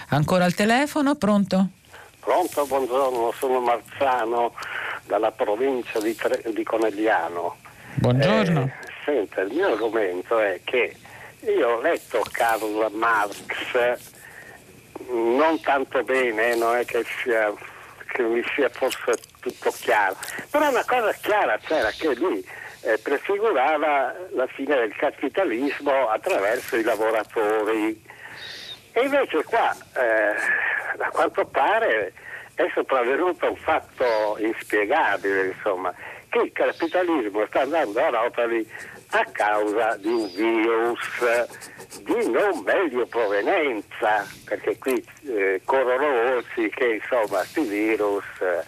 Ancora 0.09 0.45
al 0.45 0.55
telefono, 0.55 1.15
pronto? 1.15 1.69
Pronto, 2.19 2.67
buongiorno, 2.67 3.33
sono 3.39 3.61
Marzano 3.61 4.55
dalla 5.07 5.31
provincia 5.31 6.01
di, 6.01 6.15
Tre- 6.17 6.43
di 6.53 6.65
Conegliano. 6.65 7.57
Buongiorno. 7.95 8.65
Eh, 8.65 8.73
senta, 9.05 9.43
il 9.43 9.53
mio 9.53 9.69
argomento 9.69 10.39
è 10.41 10.61
che 10.65 10.97
io 11.41 11.69
ho 11.69 11.81
letto 11.81 12.25
Karl 12.31 12.91
Marx 12.93 13.99
non 15.11 15.61
tanto 15.61 16.03
bene, 16.03 16.57
non 16.57 16.77
è 16.77 16.85
che, 16.85 17.05
sia, 17.23 17.53
che 18.13 18.23
mi 18.23 18.43
sia 18.55 18.69
forse 18.69 19.15
tutto 19.41 19.73
chiaro, 19.81 20.17
però 20.51 20.69
una 20.69 20.85
cosa 20.85 21.13
chiara 21.21 21.59
c'era 21.59 21.91
che 21.91 22.15
lui 22.15 22.45
eh, 22.83 22.99
prefigurava 22.99 24.15
la 24.33 24.47
fine 24.49 24.77
del 24.77 24.95
capitalismo 24.97 26.09
attraverso 26.09 26.77
i 26.77 26.83
lavoratori. 26.83 28.03
E 28.93 29.01
invece 29.01 29.43
qua, 29.45 29.75
eh, 29.97 31.03
a 31.03 31.11
quanto 31.11 31.47
pare, 31.47 32.13
è 32.55 32.71
sopravvenuto 32.75 33.49
un 33.49 33.57
fatto 33.57 34.37
inspiegabile, 34.39 35.47
insomma, 35.47 35.95
che 36.29 36.39
il 36.41 36.53
capitalismo 36.53 37.47
sta 37.47 37.61
andando 37.61 38.01
a 38.01 38.09
rotoli 38.09 38.69
a 39.11 39.25
causa 39.33 39.97
di 39.97 40.09
un 40.09 40.31
virus 40.35 41.47
di 42.03 42.31
non 42.31 42.63
meglio 42.65 43.07
provenienza, 43.07 44.27
perché 44.45 44.79
qui 44.79 45.05
eh, 45.27 45.61
corrono 45.65 46.35
voci 46.35 46.69
che 46.71 47.01
insomma 47.01 47.39
questi 47.39 47.61
virus 47.63 48.25
eh, 48.41 48.65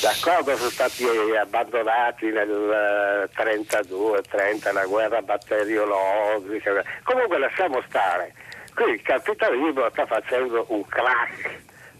D'accordo, 0.00 0.56
sono 0.56 0.70
stati 0.70 1.04
abbandonati 1.36 2.30
nel 2.30 3.28
32-30, 3.34 4.68
eh, 4.68 4.72
la 4.72 4.86
guerra 4.86 5.20
batteriologica. 5.20 6.82
Comunque 7.02 7.38
lasciamo 7.38 7.82
stare. 7.86 8.32
Qui 8.74 8.92
il 8.92 9.02
capitalismo 9.02 9.90
sta 9.90 10.06
facendo 10.06 10.64
un 10.68 10.86
crack 10.86 11.50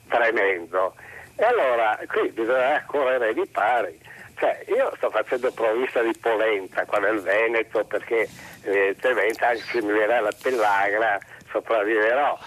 tremendo. 0.09 0.95
E 1.37 1.45
allora 1.45 1.99
qui 2.07 2.31
bisogna 2.31 2.83
correre 2.87 3.35
di 3.35 3.47
pari. 3.47 4.01
Cioè, 4.39 4.65
io 4.69 4.91
sto 4.97 5.11
facendo 5.11 5.53
provvista 5.53 6.01
di 6.01 6.17
polenta 6.19 6.87
qua 6.87 7.01
nel 7.01 7.21
Veneto 7.21 7.85
perché 7.85 8.27
evidentemente 8.63 9.45
anche 9.45 9.61
se 9.61 9.83
mi 9.83 9.93
verrà 9.93 10.21
la 10.21 10.33
pellagra 10.41 11.19
sopravviverò 11.51 12.39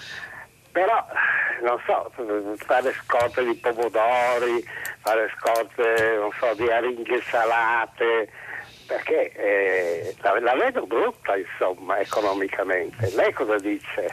però 0.74 1.06
non 1.62 1.80
so, 1.86 2.12
fare 2.66 2.92
scorte 3.06 3.46
di 3.46 3.54
pomodori, 3.56 4.66
fare 5.04 5.30
scorte 5.38 6.18
non 6.18 6.32
so, 6.40 6.54
di 6.56 6.70
aringhe 6.72 7.22
salate, 7.30 8.30
perché 8.88 9.32
eh, 9.34 10.16
la, 10.22 10.40
la, 10.40 10.56
vedo 10.56 10.86
brutta 10.88 11.36
insomma 11.36 12.00
economicamente. 12.00 13.12
Lei 13.14 13.34
cosa 13.34 13.58
dice? 13.58 14.10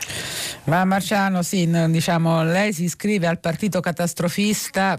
Ma 0.64 0.84
Marciano, 0.84 1.42
sì, 1.42 1.70
diciamo, 1.88 2.42
lei 2.42 2.72
si 2.72 2.84
iscrive 2.84 3.26
al 3.28 3.38
partito 3.38 3.80
catastrofista 3.80 4.98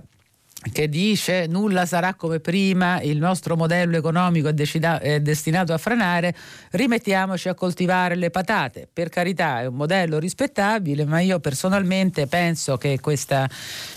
che 0.71 0.87
dice 0.87 1.47
nulla 1.47 1.87
sarà 1.87 2.13
come 2.13 2.39
prima, 2.39 3.01
il 3.01 3.17
nostro 3.17 3.55
modello 3.55 3.97
economico 3.97 4.47
è, 4.47 4.53
decida- 4.53 4.99
è, 4.99 5.19
destinato 5.19 5.73
a 5.73 5.79
franare, 5.79 6.35
rimettiamoci 6.71 7.49
a 7.49 7.55
coltivare 7.55 8.15
le 8.15 8.29
patate. 8.29 8.87
Per 8.91 9.09
carità 9.09 9.61
è 9.61 9.65
un 9.65 9.73
modello 9.73 10.19
rispettabile, 10.19 11.03
ma 11.05 11.19
io 11.19 11.39
personalmente 11.39 12.27
penso 12.27 12.77
che 12.77 12.99
questa 12.99 13.49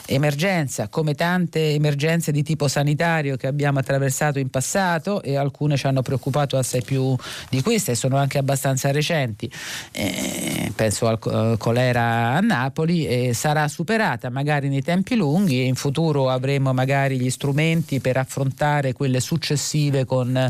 emergenza, 0.06 0.88
come 0.88 1.14
tante 1.14 1.74
emergenze 1.74 2.32
di 2.32 2.42
tipo 2.42 2.66
sanitario 2.66 3.36
che 3.36 3.46
abbiamo 3.46 3.80
attraversato 3.80 4.38
in 4.38 4.48
passato 4.48 5.22
e 5.22 5.36
alcune 5.36 5.76
ci 5.76 5.86
hanno 5.86 6.02
preoccupato 6.02 6.56
assai 6.56 6.82
più 6.82 7.14
di 7.50 7.62
queste 7.62 7.94
sono 7.94 8.16
anche 8.16 8.38
abbastanza 8.38 8.90
recenti, 8.90 9.50
eh, 9.92 10.72
penso 10.74 11.06
al 11.08 11.18
uh, 11.22 11.56
colera 11.58 12.32
a 12.32 12.40
Napoli, 12.40 13.06
eh, 13.06 13.34
sarà 13.34 13.68
superata 13.68 14.30
magari 14.30 14.68
nei 14.68 14.82
tempi 14.82 15.14
lunghi 15.14 15.60
e 15.60 15.64
in 15.64 15.74
futuro 15.74 16.30
avremo 16.30 16.53
avremo 16.54 16.72
magari 16.72 17.18
gli 17.18 17.30
strumenti 17.30 18.00
per 18.00 18.16
affrontare 18.16 18.92
quelle 18.92 19.20
successive 19.20 20.04
con 20.04 20.48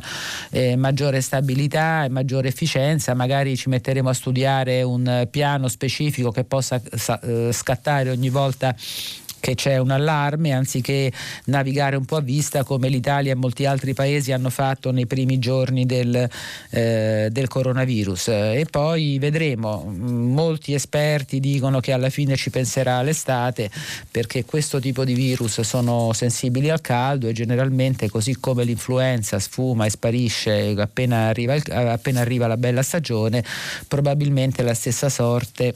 eh, 0.51 0.77
maggiore 0.77 1.21
stabilità 1.21 2.05
e 2.05 2.09
maggiore 2.09 2.49
efficienza, 2.49 3.15
magari 3.15 3.57
ci 3.57 3.69
metteremo 3.69 4.09
a 4.09 4.13
studiare 4.13 4.83
un 4.83 5.27
piano 5.31 5.69
specifico 5.69 6.31
che 6.31 6.45
possa 6.45 6.81
eh, 7.23 7.51
scattare 7.53 8.11
ogni 8.11 8.29
volta 8.29 8.75
che 9.45 9.55
c'è 9.55 9.77
un 9.77 9.91
allarme 9.91 10.53
anziché 10.53 11.13
navigare 11.47 11.97
un 11.97 12.07
po' 12.07 12.17
a 12.17 12.23
vista 12.23 12.65
come 12.65 12.89
l'Italia 12.89 13.33
e 13.33 13.35
molti 13.35 13.67
altri 13.67 13.93
paesi 13.93 14.33
hanno 14.33 14.49
fatto 14.49 14.91
nei 14.91 15.05
primi 15.05 15.39
giorni 15.39 15.85
del, 15.85 16.27
eh, 16.71 17.29
del 17.31 17.49
coronavirus. 17.49 18.29
E 18.29 18.67
poi 18.71 19.19
vedremo, 19.19 19.85
molti 19.85 20.73
esperti 20.73 21.41
dicono 21.41 21.81
che 21.81 21.93
alla 21.93 22.09
fine 22.09 22.37
ci 22.37 22.49
penserà 22.49 23.03
l'estate 23.03 23.71
perché 24.11 24.47
questo 24.47 24.81
tipo 24.81 25.05
di 25.05 25.13
virus 25.13 25.61
sono 25.61 26.15
sensibili 26.15 26.71
al 26.71 26.81
caldo 26.81 27.29
e 27.29 27.35
generalmente 27.35 28.09
così 28.09 28.41
come 28.41 28.65
l'influenza 28.65 29.39
sfuma 29.39 29.85
e 29.85 29.91
sparisce 29.91 30.75
appena 30.79 31.29
arriva, 31.29 31.55
appena 31.69 32.21
arriva 32.21 32.47
la 32.47 32.57
bella 32.57 32.83
stagione, 32.83 33.45
probabilmente 33.87 34.63
la 34.63 34.73
stessa 34.73 35.11
sorte 35.11 35.75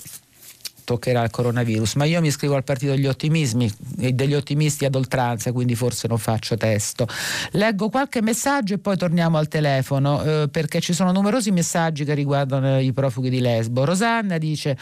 toccherà 0.88 1.22
il 1.22 1.30
coronavirus, 1.30 1.96
ma 1.96 2.06
io 2.06 2.18
mi 2.22 2.28
iscrivo 2.28 2.54
al 2.54 2.64
partito 2.64 2.92
degli 2.92 3.06
ottimismi 3.06 3.70
e 3.98 4.12
degli 4.12 4.32
ottimisti 4.32 4.86
ad 4.86 4.94
oltranza, 4.94 5.52
quindi 5.52 5.74
forse 5.74 6.08
non 6.08 6.16
faccio 6.16 6.56
testo. 6.56 7.06
Leggo 7.50 7.90
qualche 7.90 8.22
messaggio 8.22 8.72
e 8.72 8.78
poi 8.78 8.96
torniamo 8.96 9.36
al 9.36 9.48
telefono, 9.48 10.22
eh, 10.22 10.48
perché 10.50 10.80
ci 10.80 10.94
sono 10.94 11.12
numerosi 11.12 11.50
messaggi 11.50 12.04
che 12.04 12.14
riguardano 12.14 12.80
i 12.80 12.94
profughi 12.94 13.28
di 13.28 13.40
Lesbo. 13.40 13.84
Rosanna 13.84 14.38
dice 14.38 14.78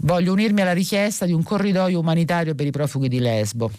voglio 0.00 0.32
unirmi 0.32 0.60
alla 0.60 0.74
richiesta 0.74 1.24
di 1.24 1.32
un 1.32 1.42
corridoio 1.42 1.98
umanitario 1.98 2.54
per 2.54 2.66
i 2.66 2.70
profughi 2.70 3.08
di 3.08 3.18
Lesbo. 3.18 3.70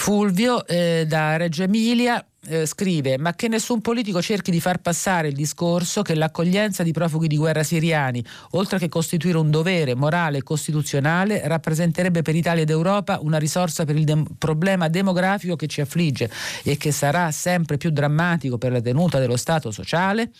Fulvio 0.00 0.64
eh, 0.64 1.06
da 1.08 1.36
Reggio 1.36 1.64
Emilia 1.64 2.24
eh, 2.46 2.66
scrive 2.66 3.18
ma 3.18 3.34
che 3.34 3.48
nessun 3.48 3.80
politico 3.80 4.22
cerchi 4.22 4.52
di 4.52 4.60
far 4.60 4.78
passare 4.78 5.26
il 5.26 5.34
discorso 5.34 6.02
che 6.02 6.14
l'accoglienza 6.14 6.84
di 6.84 6.92
profughi 6.92 7.26
di 7.26 7.36
guerra 7.36 7.64
siriani, 7.64 8.24
oltre 8.52 8.78
che 8.78 8.88
costituire 8.88 9.38
un 9.38 9.50
dovere 9.50 9.96
morale 9.96 10.38
e 10.38 10.42
costituzionale, 10.44 11.42
rappresenterebbe 11.46 12.22
per 12.22 12.36
Italia 12.36 12.62
ed 12.62 12.70
Europa 12.70 13.18
una 13.20 13.38
risorsa 13.38 13.84
per 13.84 13.96
il 13.96 14.04
de- 14.04 14.22
problema 14.38 14.88
demografico 14.88 15.56
che 15.56 15.66
ci 15.66 15.80
affligge 15.80 16.30
e 16.62 16.76
che 16.76 16.92
sarà 16.92 17.32
sempre 17.32 17.76
più 17.76 17.90
drammatico 17.90 18.56
per 18.56 18.70
la 18.70 18.80
tenuta 18.80 19.18
dello 19.18 19.36
Stato 19.36 19.72
sociale. 19.72 20.30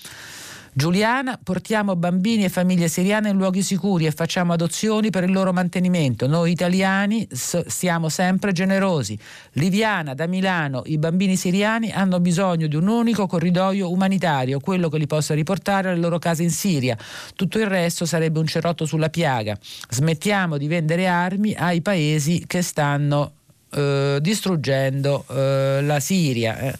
Giuliana, 0.72 1.38
portiamo 1.42 1.96
bambini 1.96 2.44
e 2.44 2.48
famiglie 2.48 2.88
siriane 2.88 3.30
in 3.30 3.36
luoghi 3.36 3.62
sicuri 3.62 4.06
e 4.06 4.10
facciamo 4.10 4.52
adozioni 4.52 5.10
per 5.10 5.24
il 5.24 5.32
loro 5.32 5.52
mantenimento. 5.52 6.26
Noi 6.26 6.52
italiani 6.52 7.26
siamo 7.30 8.08
sempre 8.08 8.52
generosi. 8.52 9.18
Liviana, 9.52 10.14
da 10.14 10.26
Milano, 10.26 10.82
i 10.86 10.98
bambini 10.98 11.36
siriani 11.36 11.90
hanno 11.90 12.20
bisogno 12.20 12.66
di 12.66 12.76
un 12.76 12.86
unico 12.86 13.26
corridoio 13.26 13.90
umanitario, 13.90 14.60
quello 14.60 14.88
che 14.88 14.98
li 14.98 15.06
possa 15.06 15.34
riportare 15.34 15.90
alle 15.90 16.00
loro 16.00 16.18
case 16.18 16.42
in 16.42 16.50
Siria. 16.50 16.96
Tutto 17.34 17.58
il 17.58 17.66
resto 17.66 18.04
sarebbe 18.04 18.38
un 18.38 18.46
cerotto 18.46 18.84
sulla 18.84 19.08
piaga. 19.08 19.58
Smettiamo 19.88 20.58
di 20.58 20.68
vendere 20.68 21.06
armi 21.06 21.54
ai 21.54 21.80
paesi 21.80 22.44
che 22.46 22.62
stanno 22.62 23.32
eh, 23.70 24.18
distruggendo 24.20 25.24
eh, 25.28 25.80
la 25.82 26.00
Siria. 26.00 26.58
Eh, 26.58 26.74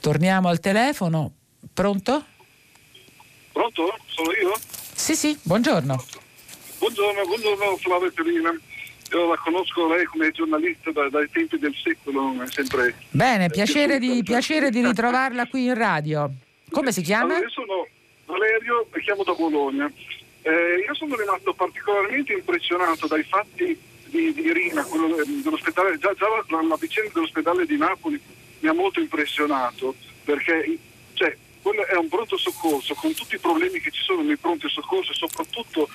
torniamo 0.00 0.48
al 0.48 0.60
telefono. 0.60 1.32
Pronto? 1.72 2.24
Pronto? 3.52 3.98
Sono 4.06 4.32
io? 4.32 4.52
Sì, 4.94 5.14
sì, 5.14 5.38
buongiorno. 5.42 6.04
Buongiorno, 6.78 7.24
buongiorno 7.24 7.76
Flavio 7.76 8.12
Perina. 8.12 8.58
Io 9.12 9.28
la 9.28 9.36
conosco 9.36 9.88
lei 9.88 10.04
come 10.04 10.30
giornalista 10.30 10.92
da, 10.92 11.08
dai 11.08 11.28
tempi 11.30 11.58
del 11.58 11.74
secolo, 11.74 12.32
sempre... 12.48 12.94
Bene, 13.10 13.48
piacere 13.48 13.98
di, 13.98 14.22
piacere 14.22 14.70
di 14.70 14.84
ritrovarla 14.84 15.46
qui 15.46 15.64
in 15.64 15.74
radio. 15.74 16.30
Come 16.70 16.92
si 16.92 17.02
chiama? 17.02 17.34
Allora, 17.34 17.40
io 17.40 17.50
sono 17.50 17.86
Valerio 18.26 18.86
e 18.92 19.00
chiamo 19.02 19.24
da 19.24 19.34
Bologna. 19.34 19.90
Eh, 20.42 20.84
io 20.86 20.94
sono 20.94 21.16
rimasto 21.16 21.52
particolarmente 21.54 22.32
impressionato 22.32 23.06
dai 23.08 23.24
fatti 23.24 23.78
di, 24.06 24.32
di 24.32 24.52
Rina, 24.52 24.86
dell'ospedale, 25.42 25.98
già, 25.98 26.12
già 26.14 26.26
la, 26.48 26.62
la, 26.62 26.76
vicenda 26.76 27.10
dell'ospedale 27.14 27.66
di 27.66 27.76
Napoli 27.76 28.20
mi 28.60 28.68
ha 28.68 28.72
molto 28.72 29.00
impressionato 29.00 29.94
perché 30.24 30.78
cioè, 31.14 31.36
quello 31.62 31.86
è 31.86 31.94
un 31.96 32.08
pronto 32.08 32.36
soccorso 32.36 32.94
con 32.94 33.14
tutti 33.14 33.34
i 33.34 33.38
problemi 33.38 33.80
che 33.80 33.90
ci 33.90 34.02
sono 34.02 34.22
nei 34.22 34.36
pronti 34.36 34.68
soccorso 34.68 35.12
e 35.12 35.14
soprattutto 35.14 35.88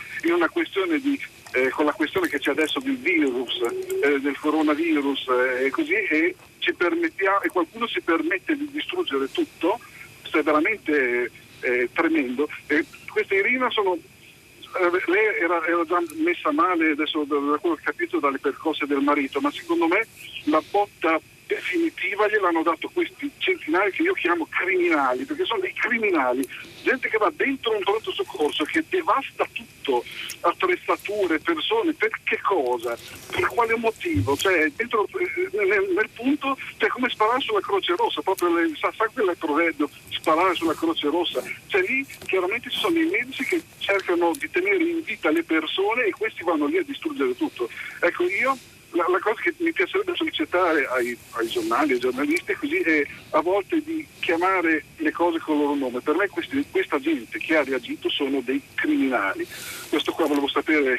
di, 1.00 1.20
eh, 1.54 1.70
con 1.70 1.86
la 1.86 1.94
questione 1.94 2.28
che 2.28 2.40
c'è 2.40 2.52
adesso 2.52 2.80
del 2.80 2.98
virus, 2.98 3.62
eh, 4.04 4.20
del 4.20 4.38
coronavirus 4.38 5.28
eh, 5.28 5.66
e 5.66 5.70
così 5.70 5.94
e, 5.94 6.36
e, 6.60 7.50
qualcuno 7.50 7.88
si 7.88 8.02
permette 8.02 8.56
di 8.56 8.70
distruggere 8.72 9.32
tutto, 9.32 9.80
questo 10.22 10.40
è 10.40 10.44
veramente 10.44 11.32
eh, 11.62 11.90
tremendo. 11.94 12.48
E 12.68 12.86
queste 13.10 13.36
Irina 13.36 13.70
sono 13.70 13.98
eh, 13.98 15.12
lei 15.12 15.26
era, 15.42 15.66
era, 15.66 15.86
già 15.86 16.02
messa 16.16 16.52
male 16.52 16.92
adesso 16.92 17.24
da, 17.24 17.36
quello 17.60 17.76
che 17.76 17.82
ho 17.82 17.84
capito 17.84 18.20
dalle 18.20 18.40
percosse 18.40 18.86
del 18.86 19.02
marito, 19.02 19.40
ma 19.40 19.52
secondo 19.52 19.88
me 19.88 20.06
la 20.46 20.62
botta 20.70 21.20
definitiva 21.48 22.28
gliel'hanno 22.28 22.64
dato 22.64 22.90
questi 22.94 23.30
centinaia 23.38 23.90
che 23.90 24.02
io 24.02 24.14
chiamo 24.14 24.48
criminali, 24.50 25.26
perché 25.26 25.46
sono 25.46 25.62
dei 25.62 25.74
criminali, 25.74 26.48
gente 26.84 27.10
che 27.10 27.18
va 27.18 27.32
dentro 27.36 27.76
un 27.76 27.84
pronto 27.84 28.12
soccorso, 28.12 28.64
che 28.64 28.84
devasta 28.90 29.48
tutto, 29.52 30.04
attrezzature, 30.42 31.40
persone, 31.40 31.94
per 31.94 32.10
che 32.24 32.40
cosa? 32.42 32.98
Per 33.32 33.46
quale 33.48 33.76
motivo? 33.76 34.36
Cioè, 34.36 34.72
dentro, 34.76 35.08
eh, 35.08 35.50
nel, 35.54 35.90
nel, 35.96 36.10
punto, 36.14 36.58
cioè 36.78 36.90
come 36.90 37.10
sparare 37.10 37.42
sulla 37.42 37.60
Croce 37.60 37.96
Rossa, 37.96 38.22
proprio 38.22 38.54
le, 38.54 38.76
sa, 38.76 38.92
sa 38.96 39.08
quell'eprovedo, 39.12 39.90
sparare 40.10 40.56
sulla 40.56 40.74
Croce 40.74 41.08
Rossa. 41.10 41.44
Cioè 41.68 41.82
lì 41.82 42.06
chiaramente 42.26 42.70
ci 42.70 42.78
sono 42.78 43.00
i 43.00 43.06
medici 43.06 43.44
che 43.44 43.62
cercano 43.78 44.32
di 44.38 44.50
tenere 44.50 44.84
in 44.84 45.04
vita 45.04 45.30
le 45.30 45.44
persone 45.44 46.06
e 46.06 46.12
questi 46.12 46.44
vanno 46.44 46.66
lì 46.66 46.78
a 46.78 46.84
distruggere 46.84 47.36
tutto. 47.36 47.70
Ecco, 48.00 48.24
io 48.24 48.58
la, 48.96 49.06
la, 49.10 49.20
cosa 49.20 49.42
che 49.42 49.54
mi 49.58 49.72
piacerebbe 49.72 50.16
sollecitare 50.16 50.88
ai, 50.88 51.18
ai, 51.32 51.48
giornali, 51.48 51.94
ai 51.94 52.00
giornalisti 52.00 52.54
così 52.54 52.78
è 52.78 53.06
a 53.32 53.42
volte 53.42 53.82
di 53.84 54.06
chiamare 54.20 54.86
le 54.98 55.12
cose 55.12 55.40
con 55.40 55.56
il 55.56 55.62
loro 55.62 55.76
nome. 55.76 56.02
Per 56.02 56.16
me 56.16 56.28
questi, 56.28 56.66
questa 56.72 57.00
gente 57.00 57.38
che 57.38 57.56
ha 57.56 57.64
reagito 57.64 58.10
sono 58.10 58.42
dei 58.42 58.62
criminali. 58.74 59.46
Questo 59.90 60.12
qua 60.14 60.26
volevo 60.26 60.48
sapere 60.48 60.98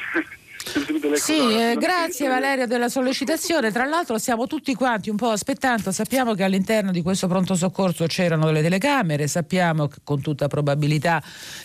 sì, 1.15 1.39
eh, 1.39 1.75
grazie 1.77 2.27
Valerio 2.27 2.67
della 2.67 2.89
sollecitazione. 2.89 3.71
Tra 3.71 3.85
l'altro 3.85 4.17
siamo 4.17 4.47
tutti 4.47 4.73
quanti 4.73 5.09
un 5.09 5.15
po' 5.15 5.29
aspettando, 5.29 5.91
sappiamo 5.91 6.33
che 6.33 6.43
all'interno 6.43 6.91
di 6.91 7.01
questo 7.01 7.27
pronto 7.27 7.55
soccorso 7.55 8.05
c'erano 8.05 8.45
delle 8.45 8.61
telecamere, 8.61 9.27
sappiamo 9.27 9.89
con 10.03 10.21
tutta 10.21 10.47
probabilità 10.47 11.21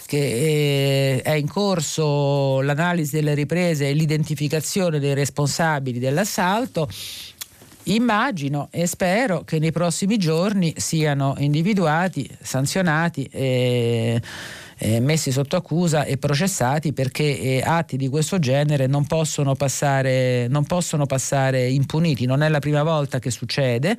che 0.07 0.19
eh, 1.17 1.23
è 1.23 1.33
in 1.33 1.49
corso 1.49 2.61
l'analisi 2.61 3.17
delle 3.17 3.35
riprese 3.35 3.89
e 3.89 3.93
l'identificazione 3.93 4.99
dei 4.99 5.15
responsabili 5.15 5.99
dell'assalto. 5.99 6.89
Immagino 7.85 8.69
e 8.71 8.87
spero 8.87 9.43
che 9.43 9.59
nei 9.59 9.73
prossimi 9.73 10.17
giorni 10.17 10.73
siano 10.77 11.35
individuati, 11.39 12.29
sanzionati 12.41 13.25
e 13.25 14.23
eh, 14.83 14.99
messi 14.99 15.31
sotto 15.31 15.55
accusa 15.55 16.03
e 16.03 16.17
processati 16.17 16.93
perché 16.93 17.23
eh, 17.23 17.63
atti 17.65 17.97
di 17.97 18.09
questo 18.09 18.41
genere 18.41 18.89
non 18.89 19.07
possono, 19.07 19.55
passare, 19.55 20.49
non 20.49 20.65
possono 20.65 21.07
passare 21.07 21.69
impuniti. 21.69 22.27
Non 22.27 22.43
è 22.43 22.49
la 22.49 22.59
prima 22.59 22.83
volta 22.83 23.21
che 23.21 23.31
succede, 23.31 23.97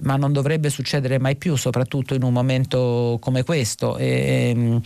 ma 0.00 0.16
non 0.16 0.32
dovrebbe 0.34 0.68
succedere 0.68 1.18
mai 1.18 1.36
più, 1.36 1.56
soprattutto 1.56 2.14
in 2.14 2.22
un 2.22 2.34
momento 2.34 3.16
come 3.18 3.44
questo. 3.44 3.96
E, 3.96 4.52
ehm, 4.54 4.82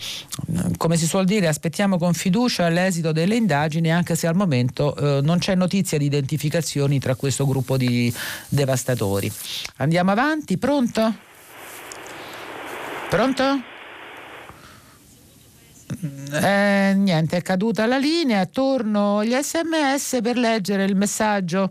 come 0.77 0.95
si 0.95 1.05
suol 1.05 1.25
dire, 1.25 1.47
aspettiamo 1.47 1.97
con 1.97 2.13
fiducia 2.13 2.69
l'esito 2.69 3.11
delle 3.11 3.35
indagini, 3.35 3.91
anche 3.91 4.15
se 4.15 4.27
al 4.27 4.35
momento 4.35 4.95
eh, 4.95 5.21
non 5.21 5.39
c'è 5.39 5.55
notizia 5.55 5.97
di 5.97 6.05
identificazioni 6.05 6.97
tra 6.99 7.15
questo 7.15 7.45
gruppo 7.45 7.75
di 7.75 8.13
devastatori. 8.47 9.29
Andiamo 9.77 10.11
avanti, 10.11 10.57
pronto? 10.57 11.13
Pronto? 13.09 13.70
Eh, 16.01 16.93
niente, 16.95 17.37
è 17.37 17.41
caduta 17.41 17.85
la 17.85 17.97
linea, 17.97 18.45
torno 18.45 19.19
agli 19.19 19.35
sms 19.35 20.19
per 20.21 20.37
leggere 20.37 20.83
il 20.85 20.95
messaggio 20.95 21.69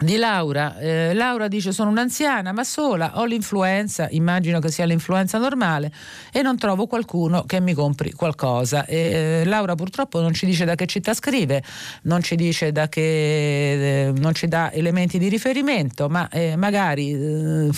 di 0.00 0.16
Laura. 0.16 0.78
Eh, 0.78 1.14
Laura 1.14 1.46
dice 1.46 1.72
sono 1.72 1.90
un'anziana 1.90 2.52
ma 2.52 2.64
sola, 2.64 3.18
ho 3.18 3.24
l'influenza, 3.24 4.08
immagino 4.10 4.58
che 4.58 4.70
sia 4.70 4.84
l'influenza 4.84 5.38
normale 5.38 5.92
e 6.32 6.42
non 6.42 6.58
trovo 6.58 6.86
qualcuno 6.86 7.44
che 7.44 7.60
mi 7.60 7.74
compri 7.74 8.12
qualcosa. 8.12 8.86
E, 8.86 8.96
eh, 9.42 9.44
Laura 9.44 9.74
purtroppo 9.74 10.20
non 10.20 10.32
ci 10.32 10.46
dice 10.46 10.64
da 10.64 10.74
che 10.74 10.86
città 10.86 11.14
scrive, 11.14 11.62
non 12.02 12.22
ci 12.22 12.34
dice 12.34 12.72
da 12.72 12.88
che, 12.88 14.08
eh, 14.08 14.12
non 14.16 14.34
ci 14.34 14.48
dà 14.48 14.72
elementi 14.72 15.18
di 15.18 15.28
riferimento, 15.28 16.08
ma 16.08 16.28
eh, 16.28 16.56
magari 16.56 17.12
eh, 17.12 17.70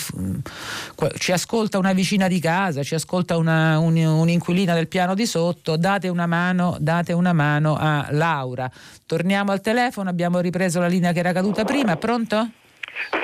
ci 1.19 1.31
ascolta 1.31 1.77
una 1.77 1.93
vicina 1.93 2.27
di 2.27 2.39
casa, 2.39 2.81
ci 2.81 2.95
ascolta 2.95 3.37
una, 3.37 3.77
un, 3.77 3.95
un'inquilina 3.95 4.73
del 4.73 4.87
piano 4.87 5.13
di 5.13 5.25
sotto, 5.25 5.77
date 5.77 6.07
una 6.07 6.25
mano, 6.25 6.77
date 6.79 7.13
una 7.13 7.33
mano 7.33 7.75
a 7.75 8.07
Laura. 8.11 8.69
Torniamo 9.05 9.51
al 9.51 9.61
telefono, 9.61 10.09
abbiamo 10.09 10.39
ripreso 10.39 10.79
la 10.81 10.87
linea 10.87 11.13
che 11.13 11.19
era 11.19 11.31
caduta 11.31 11.63
prima 11.63 11.95
pronto? 12.07 12.49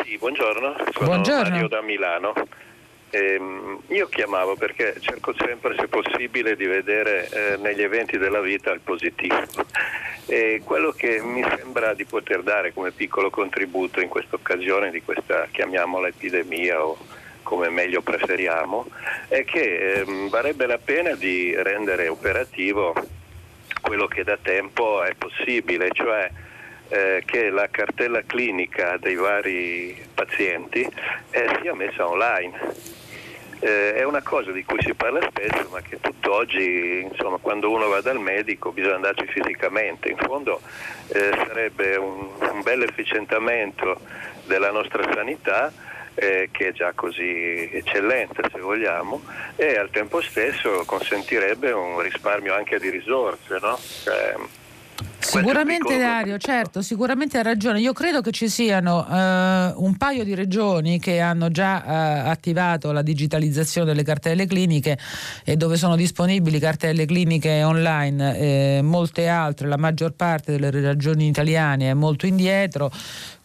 Sì, 0.04 0.18
buongiorno, 0.18 0.76
sono 0.92 1.06
buongiorno. 1.06 1.52
Mario 1.52 1.68
da 1.70 1.82
Milano. 1.82 2.34
Ehm, 3.12 3.80
io 3.88 4.08
chiamavo 4.10 4.58
perché 4.58 4.98
cerco 5.00 5.34
sempre, 5.38 5.74
se 5.80 5.88
possibile, 5.88 6.58
di 6.58 6.66
vedere 6.66 7.30
eh, 7.30 7.58
negli 7.62 7.82
eventi 7.82 8.18
della 8.18 8.42
vita 8.42 8.72
il 8.72 8.82
positivo. 8.82 9.42
E 10.26 10.62
quello 10.66 10.92
che 10.92 11.22
mi 11.22 11.42
sembra 11.56 11.94
di 11.94 12.04
poter 12.04 12.44
dare 12.44 12.74
come 12.74 12.92
piccolo 12.92 13.30
contributo 13.30 14.02
in 14.02 14.10
questa 14.10 14.36
occasione 14.36 14.92
di 14.92 15.02
questa, 15.02 15.48
chiamiamola 15.50 16.10
epidemia 16.10 16.84
o 16.84 16.98
come 17.44 17.70
meglio 17.70 18.02
preferiamo, 18.02 18.88
è 19.30 19.46
che 19.46 20.02
ehm, 20.02 20.28
varrebbe 20.28 20.66
la 20.66 20.78
pena 20.78 21.14
di 21.14 21.56
rendere 21.56 22.10
operativo 22.10 22.94
quello 23.80 24.08
che 24.08 24.26
da 24.26 24.38
tempo 24.42 25.04
è 25.04 25.14
possibile, 25.14 25.88
cioè 25.94 26.30
eh, 26.94 27.24
che 27.26 27.50
la 27.50 27.68
cartella 27.72 28.22
clinica 28.22 28.98
dei 28.98 29.16
vari 29.16 30.00
pazienti 30.14 30.88
eh, 31.32 31.58
sia 31.60 31.74
messa 31.74 32.08
online. 32.08 32.92
Eh, 33.60 33.96
è 33.96 34.04
una 34.04 34.22
cosa 34.22 34.52
di 34.52 34.64
cui 34.64 34.80
si 34.82 34.94
parla 34.94 35.20
spesso, 35.28 35.70
ma 35.72 35.82
che 35.82 36.00
tutt'oggi, 36.00 37.08
insomma, 37.10 37.38
quando 37.38 37.72
uno 37.72 37.88
va 37.88 38.02
dal 38.02 38.20
medico 38.20 38.72
bisogna 38.72 38.96
andarci 38.96 39.26
fisicamente. 39.26 40.10
In 40.10 40.18
fondo 40.18 40.62
eh, 41.08 41.32
sarebbe 41.48 41.96
un, 41.96 42.28
un 42.38 42.62
bel 42.62 42.84
efficientamento 42.84 44.00
della 44.46 44.70
nostra 44.70 45.02
sanità 45.12 45.74
eh, 46.14 46.50
che 46.52 46.68
è 46.68 46.72
già 46.74 46.92
così 46.94 47.70
eccellente 47.72 48.44
se 48.52 48.60
vogliamo 48.60 49.20
e 49.56 49.78
al 49.78 49.90
tempo 49.90 50.22
stesso 50.22 50.84
consentirebbe 50.86 51.72
un 51.72 52.00
risparmio 52.02 52.54
anche 52.54 52.78
di 52.80 52.90
risorse. 52.90 53.58
No? 53.60 53.80
Cioè, 54.04 54.36
Sicuramente 55.24 55.98
Dario, 55.98 56.38
certo, 56.38 56.82
sicuramente 56.82 57.38
ha 57.38 57.42
ragione. 57.42 57.80
Io 57.80 57.94
credo 57.94 58.22
che 58.22 58.32
ci 58.32 58.50
siano 58.50 59.08
eh, 59.08 59.74
un 59.76 59.96
paio 59.98 60.24
di 60.24 60.36
regioni 60.36 61.00
che 61.00 61.20
hanno 61.20 61.50
già 61.50 61.84
eh, 61.84 62.30
attivato 62.30 62.92
la 62.92 63.02
digitalizzazione 63.02 63.88
delle 63.88 64.04
cartelle 64.04 64.46
cliniche 64.46 64.98
e 65.44 65.56
dove 65.56 65.78
sono 65.78 65.96
disponibili 65.96 66.60
cartelle 66.60 67.06
cliniche 67.06 67.64
online, 67.64 68.38
eh, 68.38 68.82
molte 68.84 69.28
altre, 69.28 69.68
la 69.68 69.78
maggior 69.78 70.12
parte 70.12 70.52
delle 70.52 70.70
regioni 70.70 71.28
italiane 71.28 71.90
è 71.90 71.94
molto 71.94 72.26
indietro. 72.26 72.92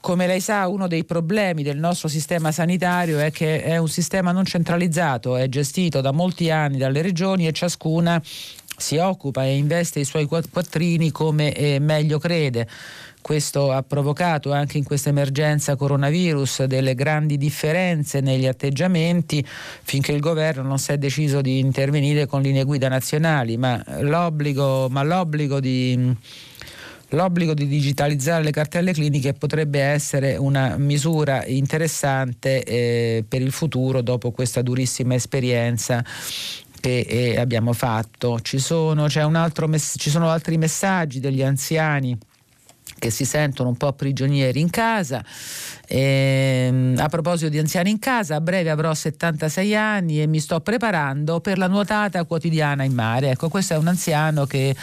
Come 0.00 0.26
lei 0.26 0.40
sa, 0.40 0.68
uno 0.68 0.86
dei 0.86 1.04
problemi 1.04 1.62
del 1.62 1.78
nostro 1.78 2.08
sistema 2.08 2.52
sanitario 2.52 3.18
è 3.18 3.30
che 3.30 3.62
è 3.62 3.76
un 3.78 3.88
sistema 3.88 4.32
non 4.32 4.44
centralizzato, 4.44 5.36
è 5.36 5.48
gestito 5.48 6.00
da 6.00 6.12
molti 6.12 6.50
anni 6.50 6.78
dalle 6.78 7.02
regioni 7.02 7.46
e 7.46 7.52
ciascuna 7.52 8.22
si 8.78 8.96
occupa 8.96 9.44
e 9.44 9.56
investe 9.56 10.00
i 10.00 10.04
suoi 10.04 10.26
quattrini 10.26 11.10
come 11.10 11.52
eh, 11.52 11.78
meglio 11.78 12.18
crede. 12.18 12.66
Questo 13.20 13.72
ha 13.72 13.82
provocato 13.82 14.52
anche 14.52 14.78
in 14.78 14.84
questa 14.84 15.10
emergenza 15.10 15.76
coronavirus 15.76 16.64
delle 16.64 16.94
grandi 16.94 17.36
differenze 17.36 18.20
negli 18.20 18.46
atteggiamenti 18.46 19.44
finché 19.82 20.12
il 20.12 20.20
governo 20.20 20.62
non 20.62 20.78
si 20.78 20.92
è 20.92 20.98
deciso 20.98 21.42
di 21.42 21.58
intervenire 21.58 22.26
con 22.26 22.40
linee 22.40 22.64
guida 22.64 22.88
nazionali, 22.88 23.56
ma 23.58 23.82
l'obbligo, 24.00 24.88
ma 24.88 25.02
l'obbligo 25.02 25.60
di 25.60 26.16
L'obbligo 27.12 27.54
di 27.54 27.66
digitalizzare 27.66 28.44
le 28.44 28.50
cartelle 28.50 28.92
cliniche 28.92 29.32
potrebbe 29.32 29.80
essere 29.80 30.36
una 30.36 30.76
misura 30.76 31.42
interessante 31.46 32.62
eh, 32.62 33.24
per 33.26 33.40
il 33.40 33.50
futuro 33.50 34.02
dopo 34.02 34.30
questa 34.30 34.60
durissima 34.60 35.14
esperienza 35.14 36.04
che 36.80 37.00
eh, 37.00 37.38
abbiamo 37.38 37.72
fatto. 37.72 38.40
Ci 38.40 38.58
sono, 38.58 39.08
mess- 39.66 39.98
ci 39.98 40.10
sono 40.10 40.28
altri 40.28 40.56
messaggi 40.56 41.20
degli 41.20 41.42
anziani 41.42 42.16
che 42.98 43.10
si 43.10 43.24
sentono 43.24 43.70
un 43.70 43.76
po' 43.76 43.92
prigionieri 43.92 44.60
in 44.60 44.70
casa. 44.70 45.24
E, 45.86 46.66
ehm, 46.68 46.96
a 46.98 47.08
proposito 47.08 47.48
di 47.48 47.58
anziani 47.58 47.90
in 47.90 47.98
casa, 47.98 48.36
a 48.36 48.40
breve 48.40 48.70
avrò 48.70 48.92
76 48.92 49.74
anni 49.74 50.20
e 50.20 50.26
mi 50.26 50.40
sto 50.40 50.60
preparando 50.60 51.40
per 51.40 51.56
la 51.56 51.66
nuotata 51.66 52.24
quotidiana 52.24 52.84
in 52.84 52.92
mare. 52.92 53.30
Ecco, 53.30 53.48
questo 53.48 53.74
è 53.74 53.76
un 53.78 53.86
anziano 53.86 54.44
che, 54.44 54.76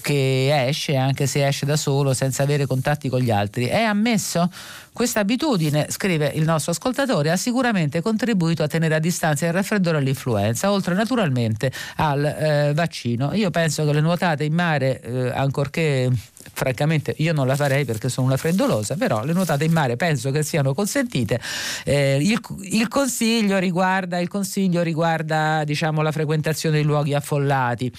che 0.00 0.66
esce, 0.68 0.96
anche 0.96 1.26
se 1.26 1.46
esce 1.46 1.66
da 1.66 1.76
solo, 1.76 2.14
senza 2.14 2.42
avere 2.44 2.66
contatti 2.66 3.08
con 3.08 3.20
gli 3.20 3.30
altri. 3.30 3.66
È 3.66 3.82
ammesso? 3.82 4.50
Questa 4.92 5.20
abitudine, 5.20 5.86
scrive 5.88 6.30
il 6.34 6.42
nostro 6.42 6.72
ascoltatore, 6.72 7.30
ha 7.30 7.36
sicuramente 7.36 8.02
contribuito 8.02 8.62
a 8.62 8.66
tenere 8.66 8.94
a 8.94 8.98
distanza 8.98 9.46
il 9.46 9.52
raffreddore 9.52 9.98
e 9.98 10.02
l'influenza, 10.02 10.70
oltre 10.70 10.94
naturalmente 10.94 11.72
al 11.96 12.22
eh, 12.24 12.72
vaccino. 12.74 13.32
Io 13.32 13.50
penso 13.50 13.86
che 13.86 13.92
le 13.94 14.02
nuotate 14.02 14.44
in 14.44 14.52
mare, 14.52 15.00
eh, 15.00 15.30
ancorché 15.30 16.10
francamente 16.52 17.14
io 17.18 17.32
non 17.32 17.46
la 17.46 17.56
farei 17.56 17.84
perché 17.84 18.08
sono 18.08 18.26
una 18.26 18.36
freddolosa, 18.36 18.94
però 18.96 19.24
le 19.24 19.32
nuotate 19.32 19.64
in 19.64 19.72
mare 19.72 19.96
penso 19.96 20.30
che 20.30 20.42
siano 20.42 20.74
consentite. 20.74 21.40
Eh, 21.84 22.18
il, 22.20 22.40
il, 22.62 22.88
consiglio 22.88 23.58
riguarda, 23.58 24.18
il 24.18 24.28
consiglio 24.28 24.82
riguarda 24.82 25.64
diciamo, 25.64 26.02
la 26.02 26.12
frequentazione 26.12 26.78
di 26.78 26.84
luoghi 26.84 27.14
affollati. 27.14 27.92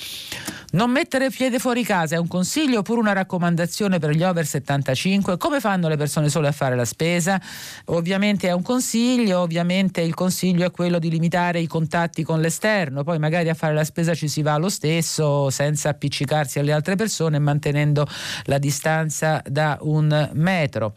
Non 0.74 0.90
mettere 0.90 1.30
piede 1.30 1.60
fuori 1.60 1.84
casa 1.84 2.16
è 2.16 2.18
un 2.18 2.28
consiglio 2.28 2.80
oppure 2.80 3.00
una 3.00 3.14
raccomandazione 3.14 4.00
per 4.00 4.10
gli 4.10 4.24
over 4.24 4.44
75? 4.44 5.38
Come 5.38 5.60
fanno 5.60 5.88
le 5.88 5.98
persone 5.98 6.30
sole 6.30 6.48
a 6.48 6.52
fare 6.52 6.76
la 6.76 6.84
spesa? 6.84 7.40
Ovviamente 7.86 8.48
è 8.48 8.54
un 8.54 8.64
consiglio, 8.64 9.42
ovviamente 9.42 10.02
il 10.02 10.16
consiglio 10.16 10.66
è 10.66 10.72
quello 10.72 10.98
di 10.98 11.12
limitare 11.12 11.60
i 11.60 11.68
contatti 11.68 12.24
con 12.24 12.42
l'esterno, 12.42 13.04
poi 13.04 13.20
magari 13.20 13.50
a 13.50 13.54
fare 13.54 13.76
la 13.76 13.84
spesa 13.84 14.16
ci 14.16 14.28
si 14.28 14.42
va 14.42 14.58
lo 14.58 14.68
stesso 14.68 15.52
senza 15.52 15.90
appiccicarsi 15.90 16.58
alle 16.58 16.72
altre 16.72 16.96
persone 16.96 17.38
mantenendo 17.38 18.08
la 18.46 18.58
distanza 18.58 19.44
da 19.48 19.78
un 19.82 20.32
metro. 20.34 20.96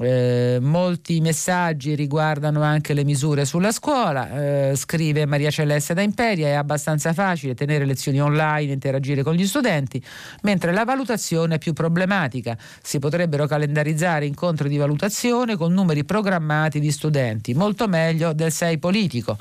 Eh, 0.00 0.58
molti 0.60 1.20
messaggi 1.20 1.94
riguardano 1.94 2.62
anche 2.62 2.94
le 2.94 3.04
misure 3.04 3.44
sulla 3.44 3.70
scuola, 3.70 4.70
eh, 4.70 4.72
scrive 4.74 5.24
Maria 5.24 5.52
Celeste 5.52 5.94
da 5.94 6.02
Imperia, 6.02 6.48
è 6.48 6.54
abbastanza 6.54 7.12
facile 7.12 7.54
tenere 7.54 7.84
lezioni 7.84 8.20
online, 8.20 8.72
interagire 8.72 9.02
interagire 9.04 9.22
con 9.22 9.34
gli 9.34 9.46
studenti, 9.46 10.02
mentre 10.42 10.72
la 10.72 10.84
valutazione 10.84 11.56
è 11.56 11.58
più 11.58 11.74
problematica. 11.74 12.56
Si 12.82 12.98
potrebbero 12.98 13.46
calendarizzare 13.46 14.24
incontri 14.24 14.68
di 14.68 14.78
valutazione 14.78 15.56
con 15.56 15.72
numeri 15.72 16.04
programmati 16.04 16.80
di 16.80 16.90
studenti, 16.90 17.52
molto 17.54 17.86
meglio 17.86 18.32
del 18.32 18.50
6 18.50 18.78
politico. 18.78 19.36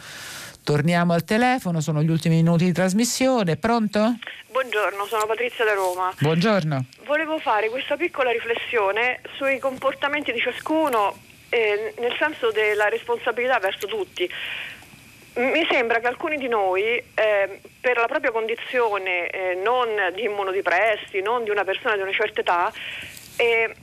Torniamo 0.63 1.13
al 1.13 1.23
telefono, 1.23 1.81
sono 1.81 2.01
gli 2.01 2.09
ultimi 2.09 2.35
minuti 2.35 2.65
di 2.65 2.71
trasmissione. 2.71 3.57
Pronto? 3.57 4.15
Buongiorno, 4.49 5.05
sono 5.07 5.25
Patrizia 5.25 5.65
da 5.65 5.73
Roma. 5.73 6.13
Buongiorno. 6.19 6.85
Volevo 7.05 7.37
fare 7.39 7.69
questa 7.69 7.97
piccola 7.97 8.31
riflessione 8.31 9.19
sui 9.35 9.59
comportamenti 9.59 10.31
di 10.31 10.39
ciascuno 10.39 11.17
eh, 11.49 11.93
nel 11.99 12.15
senso 12.17 12.51
della 12.51 12.87
responsabilità 12.87 13.59
verso 13.59 13.87
tutti. 13.87 14.29
Mi 15.35 15.65
sembra 15.69 15.99
che 15.99 16.05
alcuni 16.07 16.37
di 16.37 16.47
noi, 16.47 16.83
eh, 16.83 17.59
per 17.81 17.97
la 17.97 18.05
propria 18.05 18.31
condizione 18.31 19.29
eh, 19.29 19.55
non 19.55 19.89
di 20.13 20.25
immunodepressi, 20.25 21.21
non 21.21 21.43
di 21.43 21.49
una 21.49 21.63
persona 21.63 21.95
di 21.95 22.01
una 22.01 22.11
certa 22.11 22.41
età, 22.41 22.71
eh, 23.37 23.73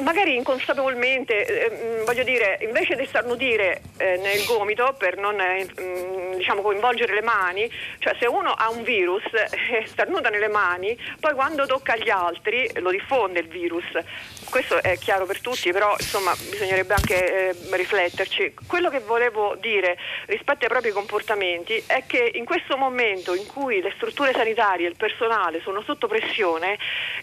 magari 0.00 0.36
inconsapevolmente, 0.36 1.44
eh, 1.44 2.02
voglio 2.04 2.22
dire, 2.22 2.58
invece 2.62 2.96
di 2.96 3.06
starnutire 3.06 3.82
eh, 3.98 4.16
nel 4.16 4.44
gomito 4.44 4.94
per 4.98 5.16
non 5.18 5.38
eh, 5.40 5.66
diciamo, 6.36 6.62
coinvolgere 6.62 7.14
le 7.14 7.22
mani, 7.22 7.70
cioè 7.98 8.16
se 8.18 8.26
uno 8.26 8.50
ha 8.52 8.70
un 8.70 8.82
virus 8.82 9.24
e 9.34 9.86
starnuta 9.86 10.30
nelle 10.30 10.48
mani, 10.48 10.98
poi 11.20 11.34
quando 11.34 11.66
tocca 11.66 11.92
agli 11.92 12.10
altri 12.10 12.70
lo 12.76 12.90
diffonde 12.90 13.40
il 13.40 13.48
virus. 13.48 13.84
Questo 14.48 14.82
è 14.82 14.96
chiaro 14.96 15.26
per 15.26 15.40
tutti, 15.40 15.70
però 15.72 15.94
insomma 15.98 16.34
bisognerebbe 16.50 16.94
anche 16.94 17.50
eh, 17.50 17.54
rifletterci. 17.72 18.54
Quello 18.66 18.88
che 18.88 19.00
volevo 19.00 19.56
dire 19.60 19.98
rispetto 20.26 20.64
ai 20.64 20.70
propri 20.70 20.90
comportamenti 20.90 21.82
è 21.86 22.04
che 22.06 22.30
in 22.34 22.46
questo 22.46 22.76
momento 22.78 23.34
in 23.34 23.46
cui 23.46 23.82
le 23.82 23.92
strutture 23.96 24.32
sanitarie 24.32 24.86
e 24.86 24.90
il 24.90 24.96
personale 24.96 25.60
sono 25.60 25.82
sotto 25.82 26.06
pressione 26.06 26.78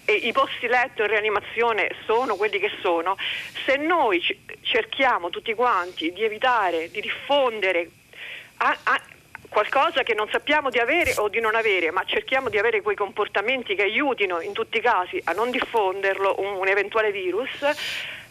e 0.06 0.14
i 0.14 0.32
posti 0.32 0.68
letto 0.68 1.02
in 1.02 1.08
rianimazione 1.08 1.90
sono 2.06 2.35
quelli 2.36 2.60
che 2.60 2.72
sono, 2.82 3.18
se 3.66 3.78
noi 3.78 4.24
cerchiamo 4.62 5.30
tutti 5.30 5.54
quanti 5.54 6.12
di 6.12 6.24
evitare, 6.24 6.90
di 6.92 7.02
diffondere 7.02 7.90
a, 8.58 8.78
a, 8.84 9.02
qualcosa 9.50 10.04
che 10.04 10.14
non 10.14 10.28
sappiamo 10.30 10.70
di 10.70 10.80
avere 10.80 11.14
o 11.18 11.30
di 11.30 11.40
non 11.40 11.56
avere, 11.56 11.92
ma 11.92 12.04
cerchiamo 12.06 12.50
di 12.50 12.58
avere 12.58 12.82
quei 12.82 12.96
comportamenti 12.96 13.76
che 13.76 13.84
aiutino 13.84 14.42
in 14.42 14.54
tutti 14.54 14.78
i 14.78 14.82
casi 14.82 15.22
a 15.24 15.32
non 15.32 15.50
diffonderlo 15.52 16.36
un, 16.40 16.56
un 16.56 16.68
eventuale 16.68 17.12
virus, 17.12 17.50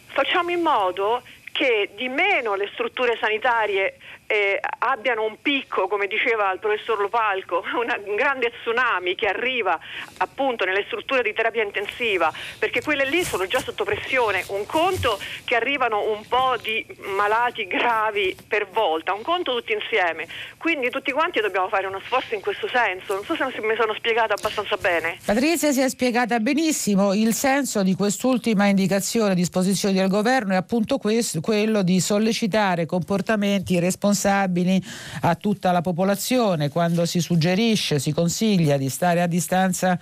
facciamo 0.05 0.51
in 0.51 0.61
modo 0.61 1.23
che 1.51 1.89
di 1.95 2.09
meno 2.09 2.55
le 2.55 2.69
strutture 2.73 3.17
sanitarie 3.17 3.97
eh, 4.27 4.59
abbiano 4.79 5.23
un 5.23 5.37
picco, 5.41 5.87
come 5.87 6.07
diceva 6.07 6.51
il 6.51 6.59
professor 6.59 6.99
Lopalco, 6.99 7.63
un 7.75 8.15
grande 8.15 8.51
tsunami 8.59 9.15
che 9.15 9.27
arriva 9.27 9.79
appunto 10.17 10.65
nelle 10.65 10.83
strutture 10.85 11.21
di 11.21 11.33
terapia 11.33 11.63
intensiva, 11.63 12.31
perché 12.59 12.81
quelle 12.81 13.05
lì 13.05 13.23
sono 13.23 13.45
già 13.45 13.59
sotto 13.59 13.83
pressione. 13.83 14.43
Un 14.47 14.65
conto 14.65 15.19
che 15.43 15.55
arrivano 15.55 16.11
un 16.11 16.25
po' 16.27 16.55
di 16.61 16.85
malati 17.15 17.67
gravi 17.67 18.35
per 18.47 18.67
volta, 18.69 19.13
un 19.13 19.21
conto 19.21 19.55
tutti 19.55 19.73
insieme. 19.73 20.27
Quindi 20.57 20.89
tutti 20.89 21.11
quanti 21.11 21.39
dobbiamo 21.39 21.67
fare 21.69 21.85
uno 21.87 22.01
sforzo 22.03 22.33
in 22.33 22.41
questo 22.41 22.67
senso. 22.67 23.13
Non 23.13 23.23
so 23.23 23.35
se 23.35 23.61
mi 23.61 23.75
sono 23.77 23.93
spiegata 23.93 24.33
abbastanza 24.33 24.77
bene. 24.77 25.17
Patrizia 25.23 25.71
si 25.71 25.81
è 25.81 25.89
spiegata 25.89 26.39
benissimo. 26.39 27.13
Il 27.13 27.33
senso 27.33 27.83
di 27.83 27.93
quest'ultima 27.93 28.65
indicazione 28.65 29.31
a 29.31 29.35
disposizione 29.35 29.93
del 29.93 30.07
governo 30.07 30.53
è 30.53 30.55
appunto 30.55 30.97
questo, 30.97 31.41
quello 31.41 31.83
di 31.83 31.99
sollecitare 31.99 32.85
comportamenti 32.85 33.79
responsabili 33.79 34.14
responsabili 34.15 34.81
a 35.21 35.35
tutta 35.35 35.71
la 35.71 35.81
popolazione. 35.81 36.69
Quando 36.69 37.05
si 37.05 37.19
suggerisce, 37.19 37.99
si 37.99 38.13
consiglia 38.13 38.77
di 38.77 38.89
stare 38.89 39.21
a 39.21 39.27
distanza 39.27 39.99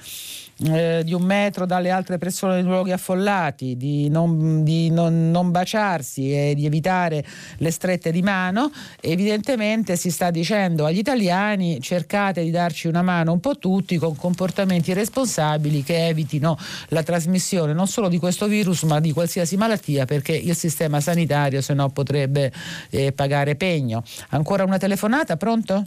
eh, 0.65 1.01
di 1.03 1.13
un 1.13 1.23
metro 1.23 1.65
dalle 1.65 1.89
altre 1.89 2.17
persone 2.17 2.55
nei 2.55 2.63
luoghi 2.63 2.91
affollati, 2.91 3.75
di, 3.75 4.09
non, 4.09 4.63
di 4.63 4.89
non, 4.89 5.31
non, 5.31 5.51
baciarsi 5.51 6.31
e 6.31 6.53
di 6.55 6.65
evitare 6.65 7.23
le 7.57 7.71
strette 7.71 8.11
di 8.11 8.21
mano, 8.21 8.71
evidentemente 9.01 9.95
si 9.95 10.09
sta 10.09 10.31
dicendo 10.31 10.85
agli 10.85 10.99
italiani 10.99 11.81
cercate 11.81 12.43
di 12.43 12.51
darci 12.51 12.87
una 12.87 13.01
mano 13.01 13.33
un 13.33 13.39
po' 13.39 13.57
tutti 13.57 13.97
con 13.97 14.15
comportamenti 14.15 14.93
responsabili 14.93 15.83
che 15.83 16.07
evitino 16.07 16.57
la 16.89 17.03
trasmissione 17.03 17.73
non 17.73 17.87
solo 17.87 18.07
di 18.07 18.17
questo 18.17 18.47
virus 18.47 18.83
ma 18.83 18.99
di 18.99 19.11
qualsiasi 19.11 19.57
malattia 19.57 20.05
perché 20.05 20.33
il 20.33 20.55
sistema 20.55 20.99
sanitario 21.01 21.61
se 21.61 21.73
no 21.73 21.89
potrebbe 21.89 22.51
eh, 22.89 23.11
pagare 23.11 23.55
pegno. 23.55 24.03
Ancora 24.29 24.63
una 24.63 24.77
telefonata, 24.77 25.37
pronto? 25.37 25.85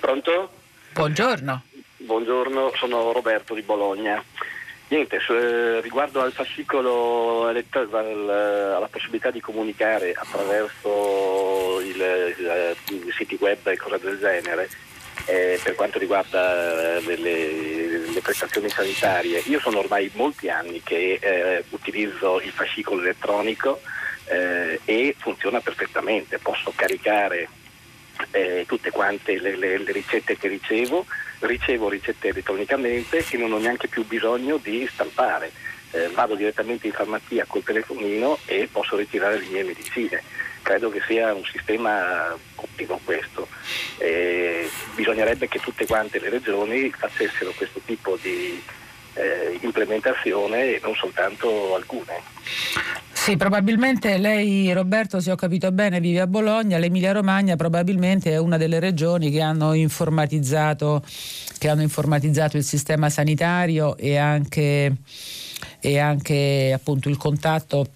Pronto? 0.00 0.50
Buongiorno. 0.92 1.62
Buongiorno, 2.04 2.72
sono 2.74 3.12
Roberto 3.12 3.54
di 3.54 3.62
Bologna. 3.62 4.22
Niente, 4.88 5.16
eh, 5.16 5.80
riguardo 5.80 6.20
al 6.20 6.32
fascicolo 6.32 7.48
elettorale, 7.48 8.74
alla 8.74 8.88
possibilità 8.90 9.30
di 9.30 9.40
comunicare 9.40 10.12
attraverso 10.12 11.80
il, 11.80 12.34
i 12.90 13.12
siti 13.16 13.38
web 13.40 13.66
e 13.68 13.76
cose 13.76 13.98
del 14.00 14.18
genere, 14.18 14.68
eh, 15.26 15.60
per 15.62 15.76
quanto 15.76 16.00
riguarda 16.00 16.96
eh, 16.96 17.16
le, 17.16 18.08
le 18.08 18.20
prestazioni 18.20 18.68
sanitarie. 18.68 19.42
Io 19.46 19.60
sono 19.60 19.78
ormai 19.78 20.10
molti 20.14 20.48
anni 20.48 20.82
che 20.82 21.18
eh, 21.20 21.64
utilizzo 21.70 22.40
il 22.40 22.50
fascicolo 22.50 23.00
elettronico 23.00 23.80
eh, 24.26 24.80
e 24.84 25.14
funziona 25.18 25.60
perfettamente. 25.60 26.38
Posso 26.38 26.72
caricare 26.74 27.48
eh, 28.30 28.64
tutte 28.66 28.90
quante 28.90 29.38
le, 29.38 29.56
le, 29.56 29.78
le, 29.78 29.92
ricette 29.92 30.36
che 30.36 30.48
ricevo, 30.48 31.06
ricevo 31.40 31.88
ricette 31.88 32.28
elettronicamente 32.28 33.24
e 33.28 33.36
non 33.36 33.52
ho 33.52 33.58
neanche 33.58 33.88
più 33.88 34.04
bisogno 34.06 34.56
di 34.56 34.88
stampare. 34.90 35.50
Eh, 35.90 36.08
vado 36.08 36.34
direttamente 36.34 36.86
in 36.86 36.94
farmacia 36.94 37.44
col 37.46 37.62
telefonino 37.62 38.38
e 38.46 38.68
posso 38.70 38.96
ritirare 38.96 39.38
le 39.38 39.46
mie 39.46 39.64
medicine. 39.64 40.22
Credo 40.62 40.90
che 40.90 41.02
sia 41.06 41.34
un 41.34 41.44
sistema 41.44 42.34
ottimo 42.54 43.00
questo. 43.04 43.46
Eh, 43.98 44.70
bisognerebbe 44.94 45.48
che 45.48 45.58
tutte 45.58 45.86
quante 45.86 46.18
le 46.18 46.30
regioni 46.30 46.90
facessero 46.90 47.52
questo 47.56 47.80
tipo 47.84 48.16
di 48.22 48.62
eh, 49.14 49.58
implementazione 49.60 50.74
e 50.74 50.80
non 50.82 50.94
soltanto 50.94 51.74
alcune. 51.74 52.20
Sì, 53.12 53.36
probabilmente 53.36 54.18
lei, 54.18 54.72
Roberto, 54.72 55.20
se 55.20 55.30
ho 55.30 55.36
capito 55.36 55.70
bene, 55.70 56.00
vive 56.00 56.20
a 56.20 56.26
Bologna, 56.26 56.78
l'Emilia 56.78 57.12
Romagna 57.12 57.54
probabilmente 57.54 58.32
è 58.32 58.36
una 58.36 58.56
delle 58.56 58.80
regioni 58.80 59.30
che 59.30 59.40
hanno 59.40 59.74
informatizzato, 59.74 61.04
che 61.58 61.68
hanno 61.68 61.82
informatizzato 61.82 62.56
il 62.56 62.64
sistema 62.64 63.10
sanitario 63.10 63.96
e 63.96 64.16
anche, 64.16 64.96
e 65.78 65.98
anche 65.98 66.72
appunto 66.74 67.08
il 67.08 67.16
contatto 67.16 67.86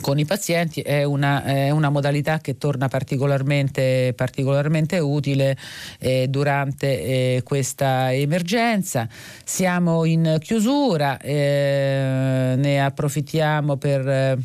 con 0.00 0.18
i 0.18 0.24
pazienti 0.24 0.80
è 0.80 1.02
una, 1.02 1.42
è 1.42 1.70
una, 1.70 1.90
modalità 1.90 2.38
che 2.38 2.56
torna 2.56 2.88
particolarmente, 2.88 4.12
particolarmente 4.14 4.98
utile 4.98 5.56
eh, 5.98 6.28
durante 6.28 6.86
eh, 6.86 7.42
questa 7.44 8.12
emergenza. 8.12 9.08
Siamo 9.44 10.04
in 10.04 10.36
chiusura, 10.40 11.18
eh, 11.18 12.54
ne 12.56 12.84
approfittiamo 12.84 13.76
per 13.76 14.38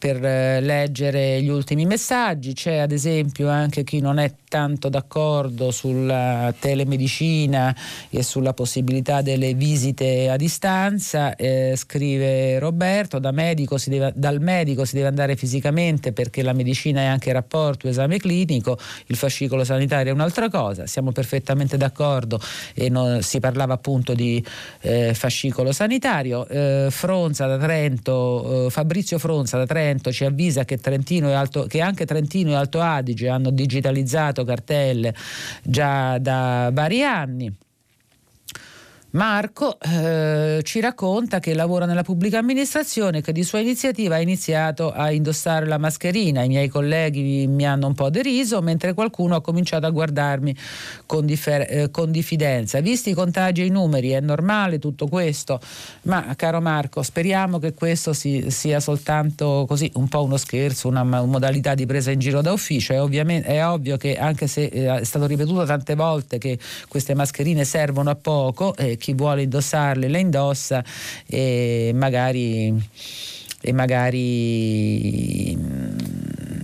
per 0.00 0.24
eh, 0.24 0.62
leggere 0.62 1.42
gli 1.42 1.50
ultimi 1.50 1.84
messaggi. 1.84 2.54
C'è 2.54 2.78
ad 2.78 2.90
esempio 2.90 3.50
anche 3.50 3.84
chi 3.84 4.00
non 4.00 4.18
è 4.18 4.32
tanto 4.48 4.88
d'accordo 4.88 5.70
sulla 5.70 6.52
telemedicina 6.58 7.76
e 8.08 8.22
sulla 8.22 8.54
possibilità 8.54 9.20
delle 9.20 9.52
visite 9.52 10.30
a 10.30 10.36
distanza. 10.36 11.36
Eh, 11.36 11.74
scrive 11.76 12.58
Roberto, 12.58 13.18
da 13.18 13.30
medico 13.30 13.76
deve, 13.84 14.12
dal 14.16 14.40
medico 14.40 14.86
si 14.86 14.94
deve 14.94 15.08
andare 15.08 15.36
fisicamente 15.36 16.12
perché 16.14 16.42
la 16.42 16.54
medicina 16.54 17.02
è 17.02 17.04
anche 17.04 17.30
rapporto, 17.30 17.86
esame 17.86 18.16
clinico, 18.16 18.78
il 19.06 19.16
fascicolo 19.16 19.64
sanitario 19.64 20.12
è 20.12 20.14
un'altra 20.14 20.48
cosa. 20.48 20.86
Siamo 20.86 21.12
perfettamente 21.12 21.76
d'accordo 21.76 22.40
e 22.74 22.88
non, 22.88 23.20
si 23.20 23.38
parlava 23.38 23.74
appunto 23.74 24.14
di 24.14 24.42
eh, 24.80 25.12
fascicolo 25.12 25.72
sanitario. 25.72 26.48
Eh, 26.48 26.86
Fronza 26.88 27.46
da 27.46 27.58
Trento, 27.58 28.66
eh, 28.66 28.70
Fabrizio 28.70 29.18
Fronza 29.18 29.58
da 29.58 29.66
Trento 29.66 29.88
Trento 29.90 30.12
ci 30.12 30.24
avvisa 30.24 30.64
che, 30.64 30.78
Alto, 31.34 31.64
che, 31.64 31.80
anche 31.80 32.06
Trentino 32.06 32.50
e 32.50 32.54
Alto 32.54 32.80
Adige 32.80 33.28
hanno 33.28 33.50
digitalizzato 33.50 34.44
cartelle 34.44 35.12
già 35.64 36.16
da 36.18 36.70
vari 36.72 37.02
anni. 37.02 37.52
Marco 39.12 39.76
eh, 39.80 40.60
ci 40.62 40.78
racconta 40.78 41.40
che 41.40 41.52
lavora 41.52 41.84
nella 41.84 42.04
pubblica 42.04 42.38
amministrazione 42.38 43.18
e 43.18 43.22
che 43.22 43.32
di 43.32 43.42
sua 43.42 43.58
iniziativa 43.58 44.14
ha 44.14 44.20
iniziato 44.20 44.92
a 44.92 45.10
indossare 45.10 45.66
la 45.66 45.78
mascherina. 45.78 46.44
I 46.44 46.48
miei 46.48 46.68
colleghi 46.68 47.48
mi 47.48 47.66
hanno 47.66 47.88
un 47.88 47.94
po' 47.94 48.08
deriso, 48.08 48.62
mentre 48.62 48.94
qualcuno 48.94 49.34
ha 49.34 49.40
cominciato 49.40 49.86
a 49.86 49.90
guardarmi 49.90 50.54
con, 51.06 51.26
differ- 51.26 51.68
eh, 51.68 51.90
con 51.90 52.12
diffidenza. 52.12 52.78
Visti 52.80 53.10
i 53.10 53.14
contagi 53.14 53.62
e 53.62 53.64
i 53.64 53.70
numeri, 53.70 54.10
è 54.10 54.20
normale 54.20 54.78
tutto 54.78 55.08
questo, 55.08 55.60
ma 56.02 56.32
caro 56.36 56.60
Marco, 56.60 57.02
speriamo 57.02 57.58
che 57.58 57.74
questo 57.74 58.12
si, 58.12 58.44
sia 58.50 58.78
soltanto 58.78 59.64
così 59.66 59.90
un 59.94 60.06
po' 60.06 60.22
uno 60.22 60.36
scherzo, 60.36 60.86
una, 60.86 61.02
una 61.02 61.24
modalità 61.24 61.74
di 61.74 61.84
presa 61.84 62.12
in 62.12 62.20
giro 62.20 62.42
da 62.42 62.52
ufficio. 62.52 62.92
È, 62.92 63.42
è 63.42 63.66
ovvio 63.66 63.96
che 63.96 64.16
anche 64.16 64.46
se 64.46 64.66
eh, 64.66 65.00
è 65.00 65.04
stato 65.04 65.26
ripetuto 65.26 65.64
tante 65.64 65.96
volte 65.96 66.38
che 66.38 66.60
queste 66.86 67.14
mascherine 67.14 67.64
servono 67.64 68.10
a 68.10 68.14
poco, 68.14 68.76
eh, 68.76 68.98
chi 69.00 69.14
vuole 69.14 69.42
indossarle 69.42 70.06
le 70.06 70.20
indossa 70.20 70.84
e 71.26 71.90
magari, 71.94 72.72
e 73.62 73.72
magari 73.72 75.56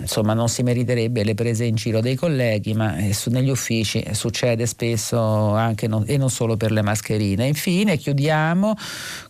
insomma 0.06 0.34
non 0.34 0.48
si 0.48 0.62
meriterebbe 0.62 1.24
le 1.24 1.34
prese 1.34 1.64
in 1.64 1.74
giro 1.74 2.00
dei 2.00 2.14
colleghi, 2.14 2.74
ma 2.74 2.96
eh, 2.96 3.14
negli 3.26 3.50
uffici 3.50 4.04
succede 4.12 4.64
spesso 4.64 5.18
anche 5.52 5.88
non, 5.88 6.04
e 6.06 6.16
non 6.16 6.30
solo 6.30 6.56
per 6.56 6.70
le 6.70 6.82
mascherine. 6.82 7.46
Infine 7.46 7.96
chiudiamo 7.96 8.76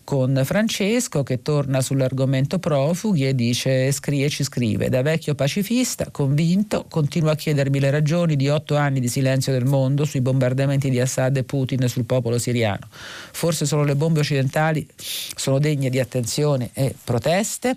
con 0.04 0.42
Francesco 0.44 1.22
che 1.22 1.42
torna 1.42 1.80
sull'argomento 1.80 2.58
profughi 2.58 3.26
e 3.26 3.34
dice 3.34 3.90
scrive, 3.90 4.28
ci 4.28 4.44
scrive 4.44 4.88
da 4.88 5.02
vecchio 5.02 5.34
pacifista 5.34 6.08
convinto 6.12 6.84
continuo 6.88 7.30
a 7.30 7.34
chiedermi 7.34 7.80
le 7.80 7.90
ragioni 7.90 8.36
di 8.36 8.48
otto 8.48 8.76
anni 8.76 9.00
di 9.00 9.08
silenzio 9.08 9.52
del 9.52 9.64
mondo 9.64 10.04
sui 10.04 10.20
bombardamenti 10.20 10.90
di 10.90 11.00
Assad 11.00 11.36
e 11.38 11.42
Putin 11.42 11.88
sul 11.88 12.04
popolo 12.04 12.38
siriano 12.38 12.86
forse 12.88 13.66
solo 13.66 13.82
le 13.82 13.96
bombe 13.96 14.20
occidentali 14.20 14.86
sono 14.96 15.58
degne 15.58 15.90
di 15.90 15.98
attenzione 15.98 16.70
e 16.72 16.94
proteste 17.02 17.76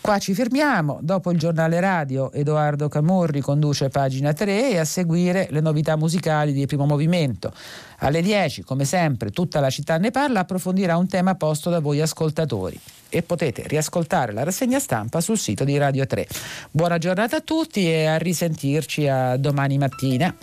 Qua 0.00 0.18
ci 0.18 0.32
fermiamo, 0.32 0.98
dopo 1.02 1.30
il 1.30 1.38
giornale 1.38 1.78
radio 1.78 2.32
Edoardo 2.32 2.88
Camorri 2.88 3.42
conduce 3.42 3.90
pagina 3.90 4.32
3 4.32 4.70
e 4.70 4.78
a 4.78 4.84
seguire 4.86 5.46
le 5.50 5.60
novità 5.60 5.94
musicali 5.96 6.54
di 6.54 6.64
primo 6.64 6.86
movimento. 6.86 7.52
Alle 7.98 8.22
10, 8.22 8.62
come 8.62 8.86
sempre, 8.86 9.30
tutta 9.30 9.60
la 9.60 9.68
città 9.68 9.98
ne 9.98 10.10
parla, 10.10 10.40
approfondirà 10.40 10.96
un 10.96 11.06
tema 11.06 11.34
posto 11.34 11.68
da 11.68 11.80
voi 11.80 12.00
ascoltatori 12.00 12.80
e 13.10 13.22
potete 13.22 13.64
riascoltare 13.66 14.32
la 14.32 14.42
rassegna 14.42 14.78
stampa 14.78 15.20
sul 15.20 15.36
sito 15.36 15.64
di 15.64 15.76
Radio 15.76 16.06
3. 16.06 16.26
Buona 16.70 16.96
giornata 16.96 17.36
a 17.36 17.40
tutti 17.40 17.86
e 17.86 18.06
a 18.06 18.16
risentirci 18.16 19.06
a 19.06 19.36
domani 19.36 19.76
mattina. 19.76 20.34